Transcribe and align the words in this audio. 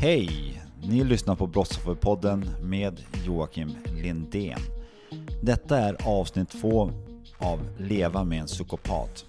Hej! 0.00 0.62
Ni 0.82 1.04
lyssnar 1.04 1.34
på 1.34 1.46
Brottsofferpodden 1.46 2.50
med 2.62 3.00
Joakim 3.26 3.76
Lindén. 4.02 4.58
Detta 5.42 5.78
är 5.78 5.96
avsnitt 6.08 6.50
två 6.50 6.90
av 7.38 7.60
Leva 7.78 8.24
med 8.24 8.40
en 8.40 8.46
psykopat. 8.46 9.24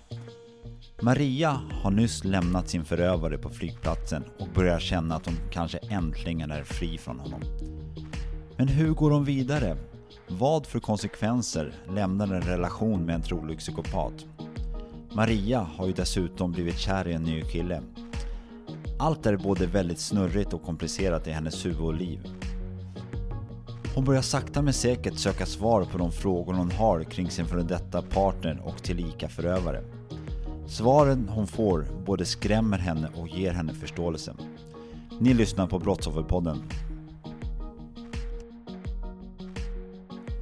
Maria 1.01 1.61
har 1.71 1.91
nyss 1.91 2.23
lämnat 2.23 2.69
sin 2.69 2.85
förövare 2.85 3.37
på 3.37 3.49
flygplatsen 3.49 4.23
och 4.39 4.47
börjar 4.55 4.79
känna 4.79 5.15
att 5.15 5.25
hon 5.25 5.35
kanske 5.51 5.77
äntligen 5.77 6.51
är 6.51 6.63
fri 6.63 6.97
från 6.97 7.19
honom. 7.19 7.41
Men 8.57 8.67
hur 8.67 8.93
går 8.93 9.11
hon 9.11 9.25
vidare? 9.25 9.77
Vad 10.27 10.65
för 10.65 10.79
konsekvenser 10.79 11.73
lämnar 11.95 12.33
en 12.33 12.41
relation 12.41 13.05
med 13.05 13.15
en 13.15 13.21
trolig 13.21 13.59
psykopat? 13.59 14.25
Maria 15.13 15.67
har 15.77 15.87
ju 15.87 15.93
dessutom 15.93 16.51
blivit 16.51 16.79
kär 16.79 17.07
i 17.07 17.13
en 17.13 17.23
ny 17.23 17.41
kille. 17.41 17.81
Allt 19.01 19.25
är 19.25 19.37
både 19.37 19.65
väldigt 19.65 19.99
snurrigt 19.99 20.53
och 20.53 20.63
komplicerat 20.63 21.27
i 21.27 21.31
hennes 21.31 21.65
huvud 21.65 21.81
och 21.81 21.93
liv. 21.93 22.19
Hon 23.95 24.05
börjar 24.05 24.21
sakta 24.21 24.61
men 24.61 24.73
säkert 24.73 25.17
söka 25.17 25.45
svar 25.45 25.85
på 25.91 25.97
de 25.97 26.11
frågor 26.11 26.53
hon 26.53 26.71
har 26.71 27.03
kring 27.03 27.29
sin 27.29 27.45
före 27.45 27.63
detta 27.63 28.01
partner 28.01 28.61
och 28.65 28.83
tillika 28.83 29.29
förövare. 29.29 29.83
Svaren 30.67 31.29
hon 31.29 31.47
får 31.47 31.85
både 32.05 32.25
skrämmer 32.25 32.77
henne 32.77 33.09
och 33.15 33.27
ger 33.27 33.51
henne 33.51 33.73
förståelse. 33.73 34.35
Ni 35.19 35.33
lyssnar 35.33 35.67
på 35.67 35.79
Brottsofferpodden. 35.79 36.63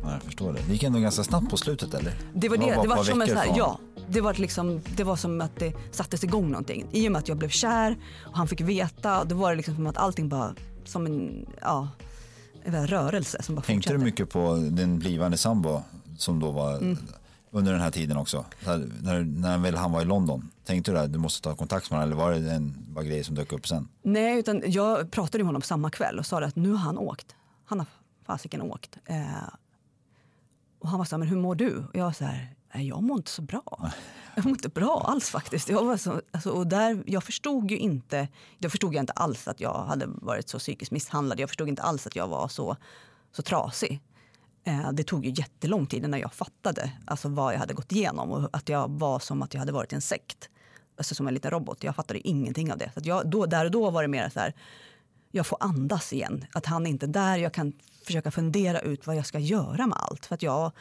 Ja, 0.03 0.11
jag 0.11 0.21
förstår 0.21 0.53
det. 0.53 0.59
Det 0.67 0.73
gick 0.73 0.83
ändå 0.83 0.99
ganska 0.99 1.23
snabbt 1.23 1.49
på 1.49 1.57
slutet 1.57 1.93
eller? 1.93 2.13
Det 2.33 2.49
var 2.49 2.57
det, 2.57 2.65
det 2.81 2.87
var 2.87 2.95
par 2.95 3.03
som 3.03 3.21
en 3.21 3.27
veckor 3.27 3.33
så 3.33 3.39
här, 3.39 3.47
från. 3.47 3.57
ja. 3.57 3.79
Det 4.09 4.21
var, 4.21 4.33
liksom, 4.33 4.81
det 4.97 5.03
var 5.03 5.15
som 5.15 5.41
att 5.41 5.55
det 5.59 5.73
sattes 5.91 6.23
igång 6.23 6.49
någonting. 6.51 6.85
I 6.91 7.07
och 7.07 7.11
med 7.11 7.19
att 7.19 7.27
jag 7.27 7.37
blev 7.37 7.49
kär 7.49 7.97
och 8.25 8.37
han 8.37 8.47
fick 8.47 8.61
veta, 8.61 9.23
då 9.23 9.35
var 9.35 9.49
det 9.49 9.55
liksom 9.55 9.75
som 9.75 9.87
att 9.87 9.97
allting 9.97 10.29
bara 10.29 10.55
som 10.85 11.05
en, 11.05 11.45
ja, 11.61 11.89
en 12.63 12.87
rörelse 12.87 13.43
som 13.43 13.55
bara 13.55 13.61
Tänkte 13.61 13.89
du 13.89 13.93
fortsatte. 13.93 14.05
mycket 14.05 14.29
på 14.29 14.55
din 14.55 14.99
blivande 14.99 15.37
sambo 15.37 15.81
som 16.17 16.39
då 16.39 16.51
var 16.51 16.77
Mm. 16.77 16.97
under 17.51 17.71
den 17.71 17.81
här 17.81 17.91
tiden 17.91 18.17
också? 18.17 18.45
Här, 18.65 18.89
när, 19.01 19.21
när 19.23 19.57
väl 19.57 19.75
han 19.75 19.91
var 19.91 20.01
i 20.01 20.05
London, 20.05 20.51
tänkte 20.65 20.91
du 20.91 20.99
att 20.99 21.13
du 21.13 21.19
måste 21.19 21.41
ta 21.49 21.55
kontakt 21.55 21.91
med 21.91 21.99
honom 21.99 22.13
eller 22.13 22.23
var 22.23 22.31
det 22.31 22.51
en 22.51 22.75
bara 22.93 23.03
grej 23.05 23.23
som 23.23 23.35
dök 23.35 23.51
upp 23.53 23.67
sen? 23.67 23.87
Nej, 24.01 24.39
utan 24.39 24.61
jag 24.65 25.11
pratade 25.11 25.37
med 25.43 25.47
honom 25.47 25.61
samma 25.61 25.89
kväll 25.89 26.19
och 26.19 26.25
sa 26.25 26.43
att 26.43 26.55
nu 26.55 26.69
har 26.71 26.77
han 26.77 26.97
åkt. 26.97 27.35
Han 27.65 27.79
har 27.79 27.87
fasiken 28.25 28.61
åkt. 28.61 28.97
Eh, 29.05 29.15
och 30.79 30.89
han 30.89 30.97
var 30.97 31.05
så 31.05 31.15
här, 31.15 31.17
men 31.19 31.27
hur 31.27 31.37
mår 31.37 31.55
du? 31.55 31.75
Och 31.77 31.95
jag 31.95 32.03
var 32.05 32.11
så 32.11 32.25
här, 32.25 32.49
nej 32.73 32.87
jag 32.87 33.03
mår 33.03 33.17
inte 33.17 33.31
så 33.31 33.41
bra. 33.41 33.91
Jag 34.35 34.45
mår 34.45 34.51
inte 34.51 34.69
bra 34.69 35.05
alls 35.07 35.29
faktiskt. 35.29 35.69
Jag, 35.69 35.85
var 35.85 35.97
så, 35.97 36.21
alltså, 36.31 36.49
och 36.49 36.67
där, 36.67 37.03
jag 37.05 37.23
förstod 37.23 37.71
ju 37.71 37.77
inte, 37.77 38.27
jag 38.57 38.71
förstod 38.71 38.95
inte 38.95 39.13
alls 39.13 39.47
att 39.47 39.59
jag 39.59 39.83
hade 39.83 40.05
varit 40.07 40.49
så 40.49 40.59
psykiskt 40.59 40.91
misshandlad. 40.91 41.39
Jag 41.39 41.49
förstod 41.49 41.69
inte 41.69 41.81
alls 41.81 42.07
att 42.07 42.15
jag 42.15 42.27
var 42.27 42.47
så, 42.47 42.77
så 43.31 43.41
trasig. 43.41 44.01
Eh, 44.63 44.91
det 44.91 45.03
tog 45.03 45.25
ju 45.25 45.31
jättelång 45.35 45.85
tid 45.85 46.05
innan 46.05 46.19
jag 46.19 46.33
fattade 46.33 46.91
alltså, 47.05 47.29
vad 47.29 47.53
jag 47.53 47.59
hade 47.59 47.73
gått 47.73 47.91
igenom 47.91 48.31
och 48.31 48.49
att 48.53 48.69
jag 48.69 48.91
var 48.91 49.19
som 49.19 49.41
att 49.41 49.53
jag 49.53 49.59
hade 49.59 49.71
varit 49.71 49.91
i 49.91 49.95
en 49.95 50.01
sekt. 50.01 50.49
Alltså 50.97 51.15
som 51.15 51.27
en 51.27 51.33
liten 51.33 51.51
robot. 51.51 51.83
Jag 51.83 51.95
fattade 51.95 52.27
ingenting 52.27 52.71
av 52.71 52.77
det. 52.77 52.91
Så 52.93 53.01
jag, 53.03 53.29
då, 53.29 53.45
där 53.45 53.65
och 53.65 53.71
då 53.71 53.89
var 53.89 54.01
det 54.01 54.07
mer 54.07 54.29
så 54.29 54.39
här, 54.39 54.53
jag 55.31 55.47
får 55.47 55.57
andas 55.61 56.13
igen. 56.13 56.45
Att 56.51 56.65
han 56.65 56.87
inte 56.87 57.05
är 57.05 57.07
där. 57.07 57.37
Jag 57.37 57.53
kan 57.53 57.73
försöka 58.05 58.31
fundera 58.31 58.79
ut 58.79 59.07
vad 59.07 59.15
jag 59.15 59.25
ska 59.25 59.39
göra 59.39 59.87
med 59.87 59.97
allt. 59.97 60.25
För 60.25 60.35
att 60.35 60.41
jag, 60.41 60.71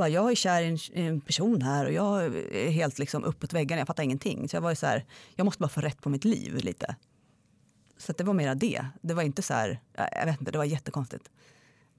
bara, 0.00 0.08
jag 0.08 0.30
är 0.30 0.34
kär 0.34 0.62
i 0.62 0.66
en, 0.68 1.04
en 1.06 1.20
person 1.20 1.62
här 1.62 1.84
och 1.86 1.92
jag 1.92 2.24
är 2.24 2.70
helt 2.70 2.98
liksom 2.98 3.24
uppåt 3.24 3.52
väggarna. 3.52 3.80
Jag 3.80 3.86
fattar 3.86 4.02
ingenting. 4.02 4.48
Så 4.48 4.56
jag 4.56 4.60
var 4.60 4.70
ju 4.70 4.76
så 4.76 4.86
här, 4.86 5.04
jag 5.36 5.44
måste 5.44 5.60
bara 5.60 5.68
få 5.68 5.80
rätt 5.80 6.00
på 6.02 6.08
mitt 6.08 6.24
liv 6.24 6.54
lite. 6.56 6.96
Så 7.98 8.12
det 8.12 8.24
var 8.24 8.34
mera 8.34 8.54
det. 8.54 8.86
Det 9.02 9.14
var 9.14 9.22
inte 9.22 9.42
så 9.42 9.54
här, 9.54 9.80
jag 9.96 10.26
vet 10.26 10.40
inte, 10.40 10.52
det 10.52 10.58
var 10.58 10.64
jättekonstigt. 10.64 11.30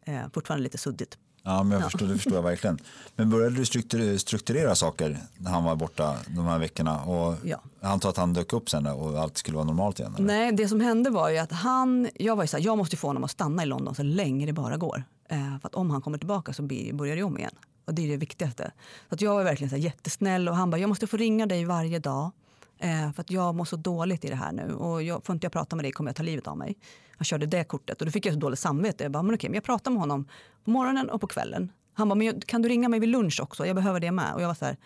Eh, 0.05 0.21
fortfarande 0.33 0.63
lite 0.63 0.77
suddigt. 0.77 1.17
Ja, 1.43 1.63
men 1.63 1.71
jag 1.79 1.91
förstår, 1.91 2.07
det 2.07 2.13
förstår 2.13 2.33
jag 2.33 2.43
verkligen. 2.43 2.77
Men 3.15 3.29
började 3.29 3.55
du 3.55 3.65
strukturera, 3.65 4.19
strukturera 4.19 4.75
saker 4.75 5.17
när 5.37 5.51
han 5.51 5.63
var 5.63 5.75
borta 5.75 6.17
de 6.27 6.45
här 6.45 6.59
veckorna? 6.59 7.03
Och 7.03 7.35
Ja. 7.43 7.61
Jag 7.79 7.91
antar 7.91 8.09
att 8.09 8.17
han 8.17 8.33
dök 8.33 8.53
upp 8.53 8.69
sen 8.69 8.85
och 8.87 9.19
allt 9.19 9.37
skulle 9.37 9.55
vara 9.55 9.65
normalt 9.65 9.99
igen? 9.99 10.15
Eller? 10.15 10.25
Nej, 10.25 10.51
det 10.51 10.67
som 10.67 10.79
hände 10.79 11.09
var 11.09 11.29
ju 11.29 11.37
att 11.37 11.51
han, 11.51 12.09
jag 12.15 12.35
var 12.35 12.43
ju 12.43 12.47
så 12.47 12.57
här, 12.57 12.65
jag 12.65 12.77
måste 12.77 12.97
få 12.97 13.07
honom 13.07 13.23
att 13.23 13.31
stanna 13.31 13.63
i 13.63 13.65
London 13.65 13.95
så 13.95 14.03
länge 14.03 14.45
det 14.45 14.53
bara 14.53 14.77
går. 14.77 15.03
Eh, 15.29 15.59
för 15.61 15.67
att 15.67 15.75
om 15.75 15.89
han 15.89 16.01
kommer 16.01 16.17
tillbaka 16.17 16.53
så 16.53 16.63
börjar 16.93 17.15
det 17.15 17.23
om 17.23 17.37
igen. 17.37 17.55
Och 17.85 17.93
det 17.93 18.01
är 18.01 18.07
det 18.07 18.17
viktigaste. 18.17 18.71
Så 19.09 19.15
att 19.15 19.21
jag 19.21 19.35
var 19.35 19.43
verkligen 19.43 19.69
så 19.69 19.75
här 19.75 19.83
jättesnäll 19.83 20.49
och 20.49 20.55
han 20.55 20.69
bara, 20.69 20.77
jag 20.77 20.87
måste 20.87 21.07
få 21.07 21.17
ringa 21.17 21.45
dig 21.45 21.65
varje 21.65 21.99
dag. 21.99 22.31
Eh, 22.77 23.11
för 23.11 23.21
att 23.21 23.31
jag 23.31 23.55
mår 23.55 23.65
så 23.65 23.75
dåligt 23.75 24.25
i 24.25 24.29
det 24.29 24.35
här 24.35 24.51
nu 24.51 24.73
och 24.73 25.03
jag, 25.03 25.25
får 25.25 25.33
inte 25.33 25.45
jag 25.45 25.51
prata 25.51 25.75
med 25.75 25.85
dig 25.85 25.91
kommer 25.91 26.09
jag 26.09 26.15
ta 26.15 26.23
livet 26.23 26.47
av 26.47 26.57
mig. 26.57 26.77
Han 27.17 27.25
körde 27.25 27.45
det 27.45 27.63
kortet 27.63 28.01
och 28.01 28.05
då 28.05 28.11
fick 28.11 28.25
jag 28.25 28.33
så 28.33 28.39
dåligt 28.39 28.59
samvete. 28.59 29.03
Jag 29.03 29.11
bara, 29.11 29.23
men 29.23 29.35
okej, 29.35 29.49
men 29.49 29.55
jag 29.55 29.63
pratar 29.63 29.91
med 29.91 29.99
honom 29.99 30.27
på 30.63 30.71
morgonen 30.71 31.09
och 31.09 31.21
på 31.21 31.27
kvällen. 31.27 31.71
Han 31.93 32.09
bara, 32.09 32.15
men 32.15 32.27
jag, 32.27 32.43
kan 32.45 32.61
du 32.61 32.69
ringa 32.69 32.89
mig 32.89 32.99
vid 32.99 33.09
lunch 33.09 33.39
också? 33.41 33.65
Jag 33.65 33.75
behöver 33.75 33.99
det 33.99 34.11
med. 34.11 34.33
Och 34.33 34.41
jag 34.41 34.47
var 34.47 34.55
så 34.55 34.65
här, 34.65 34.77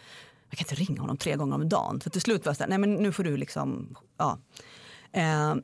jag 0.49 0.57
kan 0.57 0.65
inte 0.65 0.91
ringa 0.91 1.01
honom 1.01 1.17
tre 1.17 1.35
gånger 1.35 1.55
om 1.55 1.69
dagen. 1.69 2.01
Så 2.01 2.09
till 2.09 2.21
slut 2.21 2.45
var 2.45 2.49
jag 2.49 2.57
så 2.57 2.63
här, 2.63 2.69
nej 2.69 2.77
men 2.77 2.93
nu 2.93 3.11
får 3.11 3.23
du 3.23 3.37
liksom, 3.37 3.95
ja. 4.17 4.39
Eh, 5.11 5.55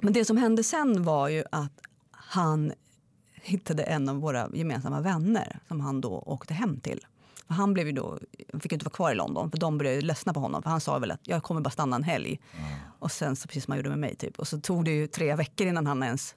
men 0.00 0.12
det 0.12 0.24
som 0.24 0.36
hände 0.36 0.64
sen 0.64 1.04
var 1.04 1.28
ju 1.28 1.44
att 1.52 1.80
han 2.10 2.72
hittade 3.46 3.82
en 3.82 4.08
av 4.08 4.16
våra 4.16 4.48
gemensamma 4.54 5.00
vänner 5.00 5.58
som 5.68 5.80
han 5.80 6.00
då 6.00 6.22
åkte 6.26 6.54
hem 6.54 6.80
till. 6.80 7.06
För 7.46 7.54
han 7.54 7.74
blev 7.74 7.86
ju 7.86 7.92
då, 7.92 8.18
han 8.52 8.60
fick 8.60 8.72
inte 8.72 8.84
vara 8.84 8.94
kvar 8.94 9.12
i 9.12 9.14
London 9.14 9.50
för 9.50 9.58
de 9.58 9.78
började 9.78 10.00
ledsna 10.00 10.34
på 10.34 10.40
honom. 10.40 10.62
För 10.62 10.70
han 10.70 10.80
sa 10.80 10.98
väl 10.98 11.10
att 11.10 11.20
jag 11.22 11.42
kommer 11.42 11.60
bara 11.60 11.70
stanna 11.70 11.96
en 11.96 12.02
helg. 12.02 12.40
Och 12.98 13.12
sen 13.12 13.36
så 13.36 13.48
precis 13.48 13.64
som 13.64 13.72
han 13.72 13.78
gjorde 13.78 13.88
med 13.88 13.98
mig 13.98 14.16
typ. 14.16 14.38
Och 14.38 14.48
så 14.48 14.60
tog 14.60 14.84
det 14.84 14.90
ju 14.90 15.06
tre 15.06 15.34
veckor 15.34 15.66
innan 15.66 15.86
han 15.86 16.02
ens 16.02 16.34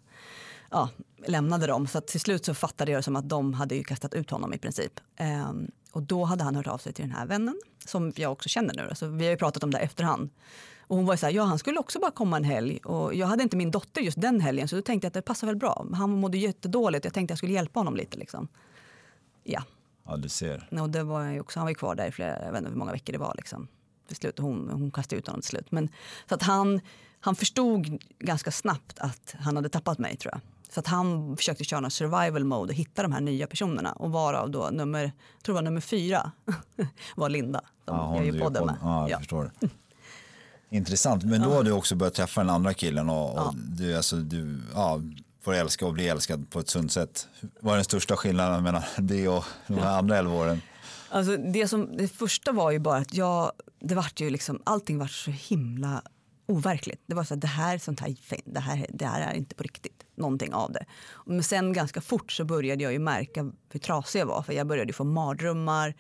ja, 0.72 0.90
lämnade 1.26 1.68
dem. 1.68 1.88
Så 1.88 2.02
till 2.02 2.20
slut 2.20 2.46
så 2.46 2.54
fattade 2.54 2.92
jag 2.92 3.00
det 3.00 3.04
som 3.04 3.16
att 3.16 3.30
de 3.30 3.54
hade 3.54 3.84
kastat 3.84 4.14
ut 4.14 4.30
honom 4.30 4.54
i 4.54 4.58
princip. 4.58 5.00
Ehm, 5.16 5.72
och 5.92 6.04
då 6.04 6.24
hade 6.24 6.44
han 6.44 6.56
hört 6.56 6.68
av 6.68 6.78
sig 6.78 6.94
till 6.94 7.06
den 7.06 7.16
här 7.16 7.26
vännen 7.26 7.62
som 7.86 8.14
jag 8.16 8.32
också 8.32 8.50
känner 8.50 8.74
nu. 8.74 8.88
Alltså, 8.90 9.08
vi 9.08 9.24
har 9.24 9.32
ju 9.32 9.38
pratat 9.38 9.64
om 9.64 9.72
det 9.72 9.80
efterhand. 9.80 10.30
Och 10.90 10.96
hon 10.98 11.06
var 11.06 11.14
ju 11.14 11.18
så 11.18 11.26
här, 11.26 11.34
ja 11.34 11.44
han 11.44 11.60
skulle 11.60 11.80
också 11.80 12.00
bara 12.00 12.12
komma 12.12 12.38
en 12.38 12.44
helg. 12.44 12.78
Och 12.78 13.16
jag 13.16 13.28
hade 13.28 13.44
inte 13.44 13.58
min 13.58 13.72
dotter 13.72 14.02
just 14.02 14.22
den 14.22 14.42
helgen 14.42 14.68
så 14.68 14.76
då 14.76 14.82
tänkte 14.82 15.06
jag 15.06 15.10
att 15.10 15.14
det 15.14 15.22
passar 15.22 15.48
väl 15.48 15.56
bra. 15.56 15.86
Han 15.94 16.10
mådde 16.10 16.38
jättedåligt 16.38 17.06
jag 17.06 17.14
tänkte 17.14 17.32
att 17.32 17.36
jag 17.36 17.38
skulle 17.38 17.54
hjälpa 17.54 17.80
honom 17.80 17.96
lite 17.96 18.18
liksom. 18.18 18.48
Ja, 19.44 19.64
Ja, 20.06 20.18
du 20.18 20.30
ser. 20.30 20.68
och 20.82 20.90
det 20.90 21.04
var 21.04 21.24
ju 21.24 21.40
också, 21.40 21.60
han 21.60 21.66
var 21.66 21.70
ju 21.72 21.76
kvar 21.76 21.96
där 21.96 22.08
i 22.08 22.12
flera, 22.12 22.46
jag 22.46 22.52
vet 22.52 22.60
inte 22.60 22.70
hur 22.72 22.78
många 22.78 22.92
veckor 22.92 23.14
det 23.14 23.20
var 23.20 23.34
liksom. 23.38 23.68
Till 24.08 24.16
slut, 24.16 24.40
hon, 24.40 24.70
hon 24.70 24.92
kastade 24.92 25.20
ut 25.20 25.28
honom 25.28 25.42
till 25.42 25.50
slut. 25.50 25.72
Men, 25.72 25.90
så 26.30 26.36
att 26.36 26.44
han, 26.44 26.82
han 27.20 27.36
förstod 27.36 28.04
ganska 28.20 28.52
snabbt 28.52 29.00
att 29.00 29.36
han 29.40 29.56
hade 29.56 29.70
tappat 29.70 30.00
mig 30.00 30.18
tror 30.18 30.34
jag. 30.34 30.42
Så 30.74 30.80
att 30.80 30.88
han 30.88 31.38
försökte 31.38 31.64
köra 31.64 31.80
någon 31.80 31.92
survival 31.92 32.44
mode 32.44 32.70
och 32.72 32.76
hitta 32.76 33.02
de 33.04 33.12
här 33.12 33.22
nya 33.22 33.48
personerna. 33.48 33.92
Och 33.92 34.12
varav 34.12 34.50
då 34.52 34.70
nummer, 34.72 35.02
jag 35.04 35.44
tror 35.44 35.56
var 35.56 35.62
nummer 35.62 35.82
fyra 35.82 36.32
var 37.16 37.30
Linda. 37.30 37.62
Som 37.86 37.96
Ja, 37.98 38.14
jag 38.16 38.22
driver 38.24 38.40
podden 38.40 38.66
med. 38.66 38.76
Ja, 38.82 39.02
jag 39.02 39.10
Ja. 39.10 39.18
förstår. 39.18 39.52
Intressant. 40.70 41.24
Men 41.24 41.42
då 41.42 41.50
har 41.50 41.64
du 41.64 41.72
också 41.72 41.96
börjat 41.96 42.14
träffa 42.14 42.42
den 42.42 42.50
andra 42.50 42.74
killen 42.74 43.10
och, 43.10 43.48
och 43.48 43.56
du, 43.56 43.96
alltså, 43.96 44.16
du 44.16 44.62
ja, 44.74 45.02
får 45.42 45.54
älska 45.54 45.86
och 45.86 45.94
bli 45.94 46.08
älskad 46.08 46.50
på 46.50 46.60
ett 46.60 46.70
sunt 46.70 46.92
sätt. 46.92 47.28
Vad 47.60 47.74
är 47.74 47.78
den 47.78 47.86
största 47.86 48.16
skillnaden 48.16 48.64
mellan 48.64 48.82
det 48.98 49.28
och 49.28 49.46
de 49.68 49.74
här 49.74 49.98
andra 49.98 50.18
elva 50.18 50.34
åren? 50.34 50.62
Alltså 51.10 51.38
det, 51.38 51.68
som, 51.68 51.98
det 51.98 52.08
första 52.08 52.52
var 52.52 52.72
ju 52.72 52.80
bara 52.80 52.98
att 52.98 53.14
jag, 53.14 53.52
det 53.80 53.96
vart 53.96 54.20
ju 54.20 54.30
liksom, 54.30 54.62
allting 54.64 54.98
var 54.98 55.08
så 55.08 55.32
himla 55.32 56.02
overkligt. 56.46 57.04
Det 57.06 57.16
var 57.16 57.24
så 57.24 57.34
att 57.34 57.42
det 57.42 57.48
här, 57.48 57.78
sånt 57.78 58.00
här, 58.00 58.16
det 58.46 58.60
här, 58.60 58.86
det 58.90 59.06
här 59.06 59.22
är 59.22 59.34
inte 59.34 59.56
på 59.56 59.64
riktigt, 59.64 60.04
någonting 60.16 60.54
av 60.54 60.72
det. 60.72 60.86
Men 61.26 61.44
sen 61.44 61.74
ganska 61.74 62.02
fort 62.02 62.32
så 62.32 62.46
började 62.46 62.84
jag 62.84 62.94
ju 62.94 63.00
märka 63.00 63.52
hur 63.72 63.80
trasig 63.80 64.20
jag 64.20 64.26
var 64.26 64.42
för 64.42 64.54
jag 64.54 64.68
började 64.68 64.94
få 64.94 65.04
mardrömmar. 65.04 65.96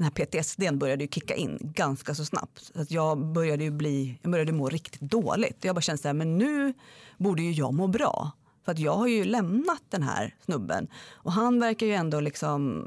Den 0.00 0.04
här 0.04 0.24
PTSD 0.24 0.78
började 0.78 1.04
ju 1.04 1.08
kicka 1.08 1.34
in 1.34 1.58
ganska 1.60 2.14
så 2.14 2.24
snabbt. 2.24 2.70
Så 2.74 2.80
att 2.80 2.90
jag 2.90 3.18
började 3.18 3.64
ju 3.64 3.70
bli, 3.70 4.18
jag 4.22 4.32
började 4.32 4.52
må 4.52 4.68
riktigt 4.68 5.00
dåligt. 5.00 5.64
Jag 5.64 5.74
bara 5.74 5.80
kände 5.80 6.02
så 6.02 6.08
här, 6.08 6.12
men 6.12 6.38
nu 6.38 6.74
borde 7.18 7.42
ju 7.42 7.52
jag 7.52 7.74
må 7.74 7.86
bra. 7.86 8.30
För 8.64 8.72
att 8.72 8.78
jag 8.78 8.96
har 8.96 9.06
ju 9.06 9.24
lämnat 9.24 9.82
den 9.88 10.02
här 10.02 10.34
snubben 10.44 10.88
och 11.12 11.32
han 11.32 11.60
verkar 11.60 11.86
ju 11.86 11.92
ändå 11.92 12.20
liksom 12.20 12.84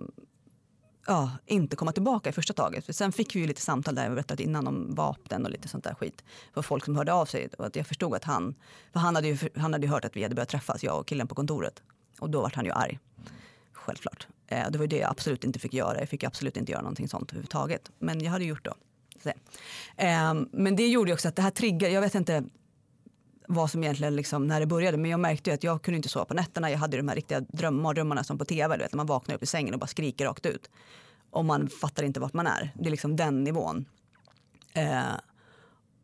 ja, 1.07 1.31
inte 1.45 1.75
komma 1.75 1.91
tillbaka 1.91 2.29
i 2.29 2.33
första 2.33 2.53
taget. 2.53 2.85
För 2.85 2.93
sen 2.93 3.11
fick 3.11 3.35
vi 3.35 3.39
ju 3.39 3.47
lite 3.47 3.61
samtal 3.61 3.95
där 3.95 4.03
jag 4.03 4.11
berättat 4.11 4.39
innan 4.39 4.67
om 4.67 4.95
vapnen 4.95 5.45
och 5.45 5.51
lite 5.51 5.67
sånt 5.67 5.83
där 5.83 5.93
skit. 5.93 6.23
För 6.53 6.61
folk 6.61 6.85
som 6.85 6.95
hörde 6.95 7.13
av 7.13 7.25
sig. 7.25 7.49
Och 7.57 7.65
att 7.65 7.75
jag 7.75 7.87
förstod 7.87 8.15
att 8.15 8.23
han, 8.23 8.55
för 8.93 8.99
han 8.99 9.15
hade, 9.15 9.27
ju, 9.27 9.37
han 9.55 9.73
hade 9.73 9.87
hört 9.87 10.05
att 10.05 10.15
vi 10.15 10.23
hade 10.23 10.35
börjat 10.35 10.49
träffas, 10.49 10.83
jag 10.83 10.99
och 10.99 11.07
killen 11.07 11.27
på 11.27 11.35
kontoret. 11.35 11.81
Och 12.19 12.29
då 12.29 12.41
var 12.41 12.51
han 12.55 12.65
ju 12.65 12.71
arg. 12.71 12.99
Självklart. 13.73 14.27
Eh, 14.53 14.71
det 14.71 14.77
var 14.77 14.87
det 14.87 14.97
jag 14.97 15.09
absolut 15.09 15.43
inte 15.43 15.59
fick 15.59 15.73
göra. 15.73 15.99
Jag 15.99 16.09
fick 16.09 16.23
absolut 16.23 16.57
inte 16.57 16.71
göra 16.71 16.81
någonting 16.81 17.07
sånt 17.07 17.31
överhuvudtaget. 17.31 17.91
Men 17.99 18.23
jag 18.23 18.31
hade 18.31 18.45
gjort 18.45 18.63
det. 18.63 19.33
Ehm, 19.97 20.49
men 20.51 20.75
det 20.75 20.87
gjorde 20.87 21.13
också 21.13 21.27
att 21.27 21.35
det 21.35 21.41
här 21.41 21.51
triggade, 21.51 21.93
jag 21.93 22.01
vet 22.01 22.15
inte 22.15 22.43
vad 23.47 23.71
som 23.71 23.83
egentligen 23.83 24.15
liksom, 24.15 24.47
när 24.47 24.59
det 24.59 24.65
började. 24.65 24.97
Men 24.97 25.11
jag 25.11 25.19
märkte 25.19 25.53
att 25.53 25.63
jag 25.63 25.81
kunde 25.81 25.95
inte 25.95 26.09
sova 26.09 26.25
på 26.25 26.33
nätterna. 26.33 26.71
Jag 26.71 26.77
hade 26.77 26.97
de 26.97 27.07
här 27.07 27.15
riktiga 27.15 27.39
drömmardrömmarna 27.39 28.23
som 28.23 28.37
på 28.37 28.45
tv. 28.45 28.77
Du 28.77 28.83
vet, 28.83 28.93
när 28.93 28.97
man 28.97 29.05
vaknar 29.05 29.35
upp 29.35 29.43
i 29.43 29.45
sängen 29.45 29.73
och 29.73 29.79
bara 29.79 29.87
skriker 29.87 30.25
rakt 30.25 30.45
ut. 30.45 30.69
Och 31.29 31.45
man 31.45 31.69
fattar 31.69 32.03
inte 32.03 32.19
vart 32.19 32.33
man 32.33 32.47
är. 32.47 32.71
Det 32.75 32.85
är 32.85 32.91
liksom 32.91 33.15
den 33.15 33.43
nivån. 33.43 33.85
Eh, 34.73 35.01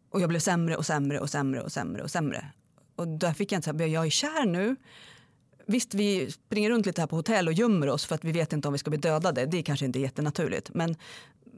och 0.10 0.22
jag 0.22 0.30
blev 0.30 0.40
sämre 0.40 0.76
och 0.76 0.86
sämre 0.86 1.20
och 1.20 1.30
sämre 1.30 1.62
och 1.62 1.72
sämre 1.72 2.04
och 2.04 2.12
sämre. 2.12 2.52
Och 2.96 3.08
där 3.08 3.34
fick 3.34 3.52
jag 3.52 3.58
inte 3.58 3.72
säga, 3.72 3.88
jag 3.88 4.06
är 4.06 4.10
kär 4.10 4.46
nu. 4.46 4.76
Visst, 5.70 5.94
vi 5.94 6.32
springer 6.32 6.70
runt 6.70 6.86
lite 6.86 7.02
här 7.02 7.08
på 7.08 7.16
hotell 7.16 7.48
och 7.48 7.54
gömmer 7.54 7.90
oss 7.90 8.06
för 8.06 8.16
att 8.16 8.24
vi 8.24 8.32
vet 8.32 8.54
inte 8.54 8.68
om 8.68 8.72
vi 8.72 8.78
ska 8.78 8.90
bli 8.90 9.00
dödade. 9.00 9.46
Det 9.46 9.58
är 9.58 9.64
kanske 9.64 9.86
inte 9.86 10.00
jättenaturligt. 10.00 10.70
Men 10.74 10.96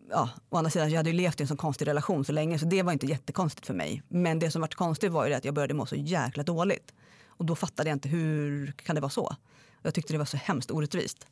ja, 0.09 0.29
å 0.49 0.57
andra 0.57 0.71
sidan, 0.71 0.89
jag 0.89 0.97
hade 0.97 1.09
ju 1.09 1.15
levt 1.15 1.39
i 1.39 1.43
en 1.43 1.47
sån 1.47 1.57
konstig 1.57 1.87
relation 1.87 2.25
så 2.25 2.31
länge 2.31 2.59
så 2.59 2.65
det 2.65 2.83
var 2.83 2.93
inte 2.93 3.05
jättekonstigt 3.05 3.67
för 3.67 3.73
mig. 3.73 4.03
Men 4.07 4.39
det 4.39 4.51
som 4.51 4.61
var 4.61 4.67
konstigt 4.67 5.11
var 5.11 5.27
ju 5.27 5.33
att 5.33 5.45
jag 5.45 5.53
började 5.53 5.73
må 5.73 5.85
så 5.85 5.95
jäkla 5.95 6.43
dåligt. 6.43 6.93
Och 7.27 7.45
då 7.45 7.55
fattade 7.55 7.89
jag 7.89 7.95
inte 7.95 8.09
hur 8.09 8.71
kan 8.71 8.95
det 8.95 9.01
vara 9.01 9.09
så? 9.09 9.35
Jag 9.81 9.93
tyckte 9.93 10.13
det 10.13 10.17
var 10.17 10.25
så 10.25 10.37
hemskt 10.37 10.71
orättvist. 10.71 11.27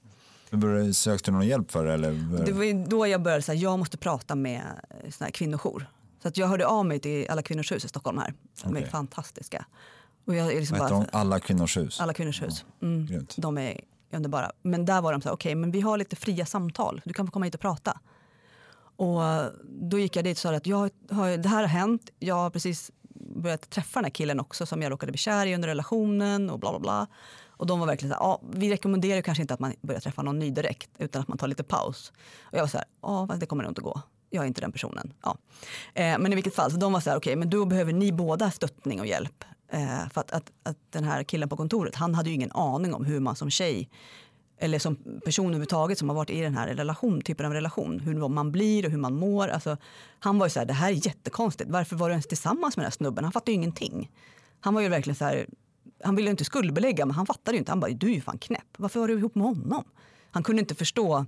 Sökte 0.94 1.32
du 1.32 1.36
någon 1.36 1.48
hjälp 1.48 1.72
för 1.72 1.86
det? 1.86 1.94
Eller? 1.94 2.12
Det 2.46 2.52
var 2.52 2.90
då 2.90 3.08
jag 3.08 3.22
började 3.22 3.42
säga 3.42 3.62
jag 3.62 3.80
måste 3.80 3.98
prata 3.98 4.36
med 4.36 4.62
sån 5.10 5.26
här 5.26 5.32
kvinnojour. 5.32 5.90
Så 6.22 6.28
att 6.28 6.38
jag 6.38 6.48
hörde 6.48 6.68
av 6.68 6.86
mig 6.86 7.00
till 7.00 7.30
alla 7.30 7.42
kvinnors 7.42 7.72
hus 7.72 7.86
i 7.86 7.88
Stockholm 7.88 8.18
här. 8.18 8.34
De 8.64 8.78
är 8.78 8.86
fantastiska. 8.86 9.66
Och 10.30 10.36
jag 10.36 10.54
är 10.54 10.60
liksom 10.60 10.78
Vad 10.78 10.92
bara? 10.92 11.06
Alla 11.12 11.40
kvinnors 11.40 11.78
hus? 11.78 12.00
Alla 12.00 12.14
kvinnors 12.14 12.42
hus. 12.42 12.66
Mm. 12.82 13.26
De 13.36 13.58
är 13.58 13.80
underbara. 14.12 14.52
Men 14.62 14.86
där 14.86 15.02
var 15.02 15.12
de 15.12 15.22
så 15.22 15.30
här, 15.30 15.36
okej 15.36 15.50
okay, 15.50 15.56
men 15.56 15.72
vi 15.72 15.82
har 15.82 15.98
lite 15.98 16.16
fria 16.16 16.46
samtal. 16.46 17.02
Du 17.06 17.14
kan 17.14 17.28
få 17.28 17.32
komma 17.32 17.46
hit 17.46 17.56
och 17.56 17.62
prata. 17.62 18.00
Och 18.96 19.22
då 19.66 20.00
gick 20.00 20.16
jag 20.16 20.26
dit 20.26 20.38
och 20.38 20.42
sa 20.42 20.56
att 20.56 20.68
jag 20.68 20.90
har, 21.12 21.38
det 21.38 21.50
här 21.50 21.62
har 21.62 21.68
hänt. 21.68 22.10
Jag 22.20 22.36
har 22.36 22.50
precis 22.50 22.92
börjat 23.36 23.70
träffa 23.70 24.00
den 24.00 24.06
här 24.06 24.12
killen 24.12 24.40
också 24.40 24.66
som 24.66 24.82
jag 24.82 24.92
råkade 24.92 25.12
bli 25.12 25.18
kär 25.18 25.46
i 25.46 25.56
under 25.56 25.68
relationen 25.68 26.50
och 26.50 26.60
bla 26.60 26.72
bla 26.72 26.80
bla. 26.80 27.08
Och 27.48 27.68
de 27.68 27.80
var 27.80 27.88
verkligen 27.88 28.16
så 28.16 28.20
här, 28.20 28.30
ja, 28.30 28.42
vi 28.54 28.70
rekommenderar 28.70 29.22
kanske 29.22 29.42
inte 29.42 29.54
att 29.54 29.60
man 29.60 29.74
börjar 29.82 30.02
träffa 30.02 30.22
någon 30.22 30.40
ny 30.40 30.52
direkt 30.52 30.90
utan 30.98 31.22
att 31.22 31.28
man 31.28 31.38
tar 31.38 31.48
lite 31.48 31.64
paus. 31.64 32.12
Och 32.42 32.58
jag 32.58 32.62
var 32.62 32.68
så 32.68 32.78
här, 32.78 32.88
ja 33.02 33.28
det 33.40 33.46
kommer 33.46 33.64
nog 33.64 33.72
inte 33.72 33.82
gå. 33.82 34.02
Jag 34.30 34.44
är 34.44 34.48
inte 34.48 34.62
den 34.62 34.72
personen. 34.72 35.14
Ja. 35.24 35.38
Eh, 35.94 36.20
men 36.20 36.32
i 36.32 36.36
vilket 36.36 36.56
fall, 36.56 36.72
så 36.72 36.78
de 36.78 36.94
var 36.94 37.00
så 37.00 37.10
här, 37.10 37.18
okej 37.18 37.32
okay, 37.32 37.40
men 37.40 37.50
då 37.50 37.66
behöver 37.66 37.94
ni 37.94 38.12
båda 38.12 38.52
stöttning 38.52 39.00
och 39.00 39.08
hjälp. 39.08 39.44
Eh, 39.72 40.10
för 40.14 40.22
att, 40.22 40.32
att, 40.32 40.52
att 40.64 40.78
den 40.90 41.04
här 41.04 41.24
killen 41.24 41.50
på 41.50 41.58
kontoret, 41.58 41.96
han 41.96 42.16
hade 42.16 42.30
ju 42.30 42.36
ingen 42.36 42.52
aning 42.52 42.94
om 42.94 43.06
hur 43.06 43.20
man 43.20 43.36
som 43.36 43.50
tjej 43.50 43.90
eller 44.60 44.80
som 44.80 44.96
person 45.26 45.46
överhuvudtaget 45.46 45.98
som 45.98 46.10
har 46.10 46.16
varit 46.16 46.30
i 46.30 46.42
den 46.42 46.58
här 46.58 46.68
relation, 46.68 47.22
typen 47.22 47.46
av 47.46 47.54
relation, 47.54 48.00
hur 48.00 48.28
man 48.28 48.52
blir 48.52 48.86
och 48.86 48.92
hur 48.92 48.98
man 48.98 49.16
mår. 49.16 49.48
Alltså, 49.48 49.78
han 50.20 50.40
var 50.40 50.46
ju 50.46 50.50
så 50.50 50.60
här, 50.60 50.66
det 50.66 50.74
här 50.74 50.92
är 50.92 51.08
jättekonstigt. 51.08 51.70
Varför 51.70 51.96
var 51.96 52.10
du 52.10 52.14
ens 52.14 52.28
tillsammans 52.28 52.78
med 52.78 52.84
den 52.84 52.92
här 52.92 52.96
snubben? 52.96 53.24
Han 53.24 53.34
fattade 53.34 53.52
ju 53.52 53.56
ingenting. 53.56 54.12
Han 54.60 54.74
var 54.74 54.82
ju 54.82 54.90
verkligen 54.90 55.16
så 55.16 55.26
här, 55.26 55.48
han 56.04 56.16
ville 56.16 56.30
inte 56.30 56.46
skuldbelägga 56.46 57.06
men 57.06 57.16
han 57.16 57.26
fattade 57.26 57.56
ju 57.56 57.60
inte. 57.60 57.72
Han 57.72 57.80
bara, 57.80 57.92
du 57.92 58.08
är 58.08 58.14
ju 58.14 58.22
fan 58.22 58.38
knäpp. 58.38 58.68
Varför 58.78 59.00
var 59.00 59.08
du 59.08 59.18
ihop 59.18 59.36
med 59.36 59.48
honom? 59.48 59.84
Han 60.32 60.44
kunde 60.44 60.60
inte 60.60 60.76
förstå 60.76 61.26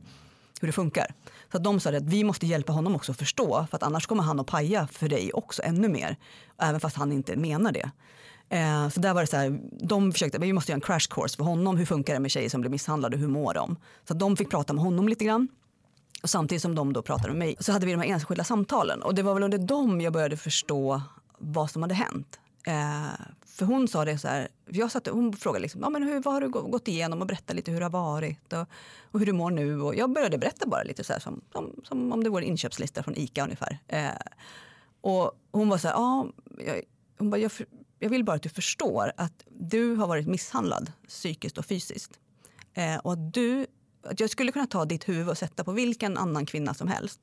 hur 0.62 0.68
det 0.68 0.72
funkar. 0.72 1.14
Så 1.52 1.58
att 1.58 1.64
de 1.64 1.80
sa 1.80 1.90
att 1.90 2.04
vi 2.04 2.24
måste 2.24 2.48
hjälpa 2.48 2.74
honom 2.74 2.96
också 2.96 3.12
att 3.12 3.18
förstå 3.18 3.68
för 3.70 3.78
att 3.78 3.84
annars 3.84 4.08
kommer 4.08 4.24
han 4.24 4.40
att 4.40 4.48
paja 4.48 4.88
för 4.88 5.10
dig 5.10 5.32
också 5.34 5.62
ännu 5.64 5.90
mer. 5.90 6.18
Även 6.58 6.80
fast 6.80 6.96
han 6.96 7.12
inte 7.12 7.36
menar 7.36 7.72
det. 7.72 7.92
Eh, 8.52 8.90
för 8.90 9.00
där 9.00 9.14
var 9.14 9.22
det 9.22 9.28
så 9.28 9.38
här, 9.38 9.60
de 9.72 10.12
försökte, 10.12 10.40
vi 10.40 10.54
måste 10.54 10.72
göra 10.72 10.78
en 10.78 10.82
crash 10.82 11.08
course 11.10 11.38
för 11.38 11.44
honom. 11.44 11.78
Hur 11.78 11.86
funkar 11.86 12.14
det 12.14 12.20
med 12.20 12.32
tjejer 12.32 12.50
som 12.50 12.62
blir 12.62 12.72
misshandlade? 12.72 13.18
Hur 13.18 13.28
mår 13.28 13.54
de? 13.54 13.76
Så 14.08 14.14
de 14.14 14.38
fick 14.38 14.50
prata 14.50 14.74
med 14.74 14.84
honom 14.84 15.08
lite 15.08 15.26
grann. 15.26 15.48
Och 16.24 16.30
samtidigt 16.30 16.62
som 16.62 16.76
de 16.76 16.94
då 16.94 17.02
pratade 17.02 17.28
med 17.28 17.38
mig 17.38 17.56
så 17.60 17.72
hade 17.72 17.86
vi 17.86 17.92
de 17.92 17.98
här 17.98 18.08
enskilda 18.08 18.44
samtalen. 18.44 19.02
Och 19.02 19.16
det 19.16 19.24
var 19.24 19.34
väl 19.34 19.44
under 19.44 19.58
dem 19.58 20.02
jag 20.02 20.14
började 20.14 20.38
förstå 20.38 21.02
vad 21.38 21.72
som 21.72 21.82
hade 21.82 21.94
hänt. 21.94 22.40
Eh, 22.68 23.26
för 23.46 23.66
hon 23.66 23.88
sa 23.88 24.06
det 24.06 24.18
så 24.18 24.28
här, 24.28 24.48
jag 24.70 24.92
satt, 24.92 25.08
hon 25.08 25.34
frågade 25.34 25.62
liksom, 25.62 25.82
ja, 25.82 25.90
men 25.90 26.04
hur, 26.04 26.20
vad 26.22 26.34
har 26.34 26.42
du 26.42 26.50
gått 26.50 26.88
igenom 26.88 27.22
och 27.22 27.28
berätta 27.28 27.54
lite 27.54 27.72
hur 27.72 27.80
det 27.80 27.86
har 27.86 27.92
varit 27.92 28.54
och, 28.54 28.68
och 29.12 29.20
hur 29.20 29.26
du 29.26 29.34
mår 29.34 29.52
nu. 29.52 29.82
Och 29.82 29.96
jag 29.96 30.12
började 30.14 30.38
berätta 30.38 30.68
bara 30.68 30.84
lite 30.84 31.04
så 31.04 31.14
här, 31.14 31.20
som, 31.20 31.42
som, 31.52 31.76
som 31.84 32.12
om 32.12 32.24
det 32.24 32.30
vore 32.30 32.44
en 32.44 32.50
inköpslista 32.50 33.04
från 33.04 33.18
ICA 33.18 33.44
ungefär. 33.44 33.80
Eh, 33.88 34.10
och 35.02 35.32
hon 35.52 35.70
var 35.70 35.78
så 35.78 35.88
här, 35.88 35.96
ja, 35.96 36.28
jag, 36.66 36.82
hon 37.18 37.30
bara, 37.30 37.38
jag, 37.38 37.52
jag 38.02 38.10
vill 38.10 38.24
bara 38.24 38.36
att 38.36 38.42
du 38.42 38.50
förstår 38.50 39.12
att 39.18 39.44
du 39.50 39.96
har 39.96 40.08
varit 40.08 40.28
misshandlad 40.28 40.92
psykiskt 41.08 41.58
och 41.58 41.66
fysiskt. 41.66 42.20
Eh, 42.74 42.96
och 42.96 43.14
att 43.14 43.34
du, 43.34 43.68
att 44.04 44.20
jag 44.20 44.30
skulle 44.30 44.52
kunna 44.52 44.68
ta 44.68 44.86
ditt 44.86 45.10
huvud 45.10 45.30
och 45.30 45.38
sätta 45.38 45.64
på 45.64 45.72
vilken 45.72 46.18
annan 46.18 46.46
kvinna 46.46 46.74
som 46.74 46.88
helst. 46.88 47.20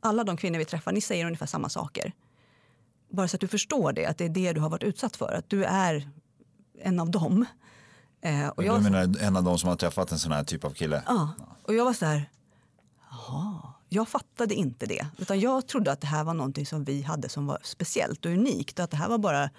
Alla 0.00 0.24
de 0.24 0.36
kvinnor 0.36 0.58
vi 0.58 0.64
träffar, 0.64 0.92
ni 0.92 1.00
säger 1.00 1.26
ungefär 1.26 1.46
samma 1.46 1.68
saker. 1.68 2.12
Bara 3.08 3.28
så 3.28 3.36
att 3.36 3.40
du 3.40 3.48
förstår 3.48 3.92
det, 3.92 4.06
att 4.06 4.18
det 4.18 4.24
är 4.24 4.28
det 4.28 4.52
du 4.52 4.60
har 4.60 4.70
varit 4.70 4.82
utsatt 4.82 5.16
för. 5.16 5.32
Att 5.32 5.50
du 5.50 5.64
är 5.64 6.10
en 6.80 7.00
av 7.00 7.10
dem. 7.10 7.46
Eh, 8.20 8.48
och 8.48 8.64
jag, 8.64 8.78
du 8.78 8.90
menar 8.90 9.22
en 9.22 9.36
av 9.36 9.44
dem 9.44 9.58
som 9.58 9.68
har 9.68 9.76
träffat 9.76 10.12
en 10.12 10.18
sån 10.18 10.32
här 10.32 10.44
typ 10.44 10.64
av 10.64 10.70
kille? 10.70 11.02
Ja, 11.06 11.30
och 11.62 11.74
jag 11.74 11.84
var 11.84 11.92
så 11.92 12.06
här, 12.06 12.30
jaha. 13.10 13.74
Jag 13.88 14.08
fattade 14.08 14.54
inte 14.54 14.86
det. 14.86 15.06
Utan 15.18 15.40
jag 15.40 15.68
trodde 15.68 15.92
att 15.92 16.00
det 16.00 16.06
här 16.06 16.24
var 16.24 16.34
någonting 16.34 16.66
som 16.66 16.84
vi 16.84 17.02
hade 17.02 17.28
som 17.28 17.46
var 17.46 17.58
speciellt 17.62 18.24
och 18.24 18.32
unikt. 18.32 18.78
Och 18.78 18.84
att 18.84 18.90
det 18.90 18.96
här 18.96 19.08
var 19.08 19.18
bara 19.18 19.50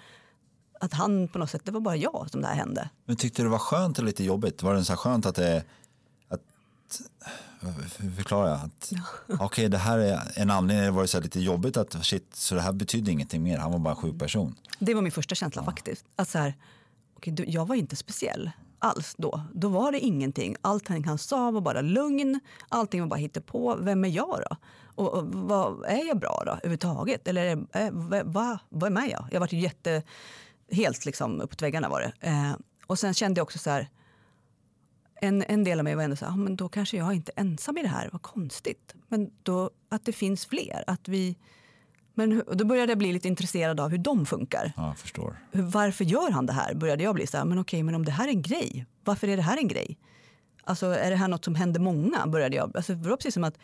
att 0.80 0.92
han 0.92 1.28
på 1.28 1.38
något 1.38 1.50
sätt, 1.50 1.64
det 1.64 1.72
var 1.72 1.80
bara 1.80 1.96
jag 1.96 2.28
som 2.30 2.40
det 2.40 2.46
här 2.46 2.54
hände. 2.54 2.90
Men 3.04 3.16
tyckte 3.16 3.42
du 3.42 3.46
det 3.46 3.52
var 3.52 3.58
skönt 3.58 3.98
eller 3.98 4.06
lite 4.06 4.24
jobbigt? 4.24 4.62
Var 4.62 4.74
det 4.74 4.84
så 4.84 4.96
skönt 4.96 5.26
att 5.26 5.34
det, 5.34 5.64
att, 6.28 6.40
hur 7.98 8.10
förklarar 8.10 8.48
jag? 8.48 8.58
Att. 8.58 8.92
Okej, 9.28 9.46
okay, 9.46 9.68
det 9.68 9.78
här 9.78 9.98
är 9.98 10.32
en 10.34 10.50
anledning, 10.50 10.94
var 10.94 11.02
det 11.02 11.08
så 11.08 11.20
lite 11.20 11.40
jobbigt 11.40 11.76
att 11.76 12.04
shit, 12.04 12.26
så 12.32 12.54
det 12.54 12.60
här 12.60 12.72
betydde 12.72 13.10
ingenting 13.10 13.42
mer, 13.42 13.58
han 13.58 13.72
var 13.72 13.78
bara 13.78 13.90
en 13.90 14.00
sjuk 14.00 14.18
person. 14.18 14.54
Det 14.78 14.94
var 14.94 15.02
min 15.02 15.12
första 15.12 15.34
känsla 15.34 15.62
ja. 15.62 15.64
faktiskt. 15.64 16.04
Att 16.16 16.28
så 16.28 16.38
här, 16.38 16.54
okay, 17.16 17.34
jag 17.46 17.66
var 17.66 17.74
inte 17.74 17.96
speciell 17.96 18.50
alls 18.78 19.14
då. 19.18 19.40
Då 19.52 19.68
var 19.68 19.92
det 19.92 20.00
ingenting. 20.00 20.56
Allting 20.60 21.04
han 21.04 21.18
sa 21.18 21.50
var 21.50 21.60
bara 21.60 21.80
lugn. 21.80 22.40
Allting 22.68 23.00
var 23.00 23.08
bara 23.08 23.40
på. 23.40 23.76
Vem 23.80 24.04
är 24.04 24.08
jag 24.08 24.40
då? 24.50 24.56
Och, 24.94 25.14
och 25.14 25.26
vad, 25.26 25.84
är 25.84 26.08
jag 26.08 26.18
bra 26.18 26.42
då 26.46 26.52
överhuvudtaget? 26.52 27.28
Eller 27.28 27.44
är, 27.44 27.66
är, 27.72 27.90
vad, 28.24 28.58
vad 28.68 28.98
är 28.98 29.10
jag? 29.10 29.28
Jag 29.30 29.40
var 29.40 29.54
jätte 29.54 30.02
helt 30.70 31.04
liksom 31.04 31.40
uppåt 31.40 31.62
väggarna 31.62 31.88
var 31.88 32.00
det. 32.00 32.28
Eh, 32.28 32.52
och 32.86 32.98
sen 32.98 33.14
kände 33.14 33.38
jag 33.38 33.42
också 33.42 33.58
så 33.58 33.70
här, 33.70 33.88
en, 35.20 35.42
en 35.42 35.64
del 35.64 35.78
av 35.78 35.84
mig 35.84 35.94
var 35.94 36.02
ändå 36.02 36.16
så 36.16 36.24
här, 36.24 36.32
ah, 36.32 36.36
men 36.36 36.56
då 36.56 36.68
kanske 36.68 36.96
jag 36.96 37.14
inte 37.14 37.32
är 37.36 37.40
ensam 37.40 37.78
i 37.78 37.82
det 37.82 37.88
här, 37.88 38.08
vad 38.12 38.22
konstigt. 38.22 38.94
Men 39.08 39.30
då 39.42 39.70
att 39.88 40.04
det 40.04 40.12
finns 40.12 40.46
fler, 40.46 40.84
att 40.86 41.08
vi... 41.08 41.36
Men 42.14 42.42
då 42.52 42.64
började 42.64 42.92
jag 42.92 42.98
bli 42.98 43.12
lite 43.12 43.28
intresserad 43.28 43.80
av 43.80 43.90
hur 43.90 43.98
de 43.98 44.26
funkar. 44.26 44.72
Ja, 44.76 44.94
förstår. 44.98 45.36
Varför 45.52 46.04
gör 46.04 46.30
han 46.30 46.46
det 46.46 46.52
här? 46.52 46.74
Började 46.74 47.02
jag 47.02 47.14
bli 47.14 47.26
så 47.26 47.36
här, 47.36 47.44
men 47.44 47.58
okej, 47.58 47.82
men 47.82 47.94
om 47.94 48.04
det 48.04 48.12
här 48.12 48.28
är 48.28 48.32
en 48.32 48.42
grej, 48.42 48.86
varför 49.04 49.28
är 49.28 49.36
det 49.36 49.42
här 49.42 49.56
en 49.56 49.68
grej? 49.68 49.98
Alltså 50.64 50.86
är 50.86 51.10
det 51.10 51.16
här 51.16 51.28
något 51.28 51.44
som 51.44 51.54
händer 51.54 51.80
många? 51.80 52.26
Började 52.26 52.56
jag. 52.56 52.76
Alltså, 52.76 52.94
det 52.94 53.08
var 53.08 53.16
precis 53.16 53.34
som 53.34 53.44
att 53.44 53.58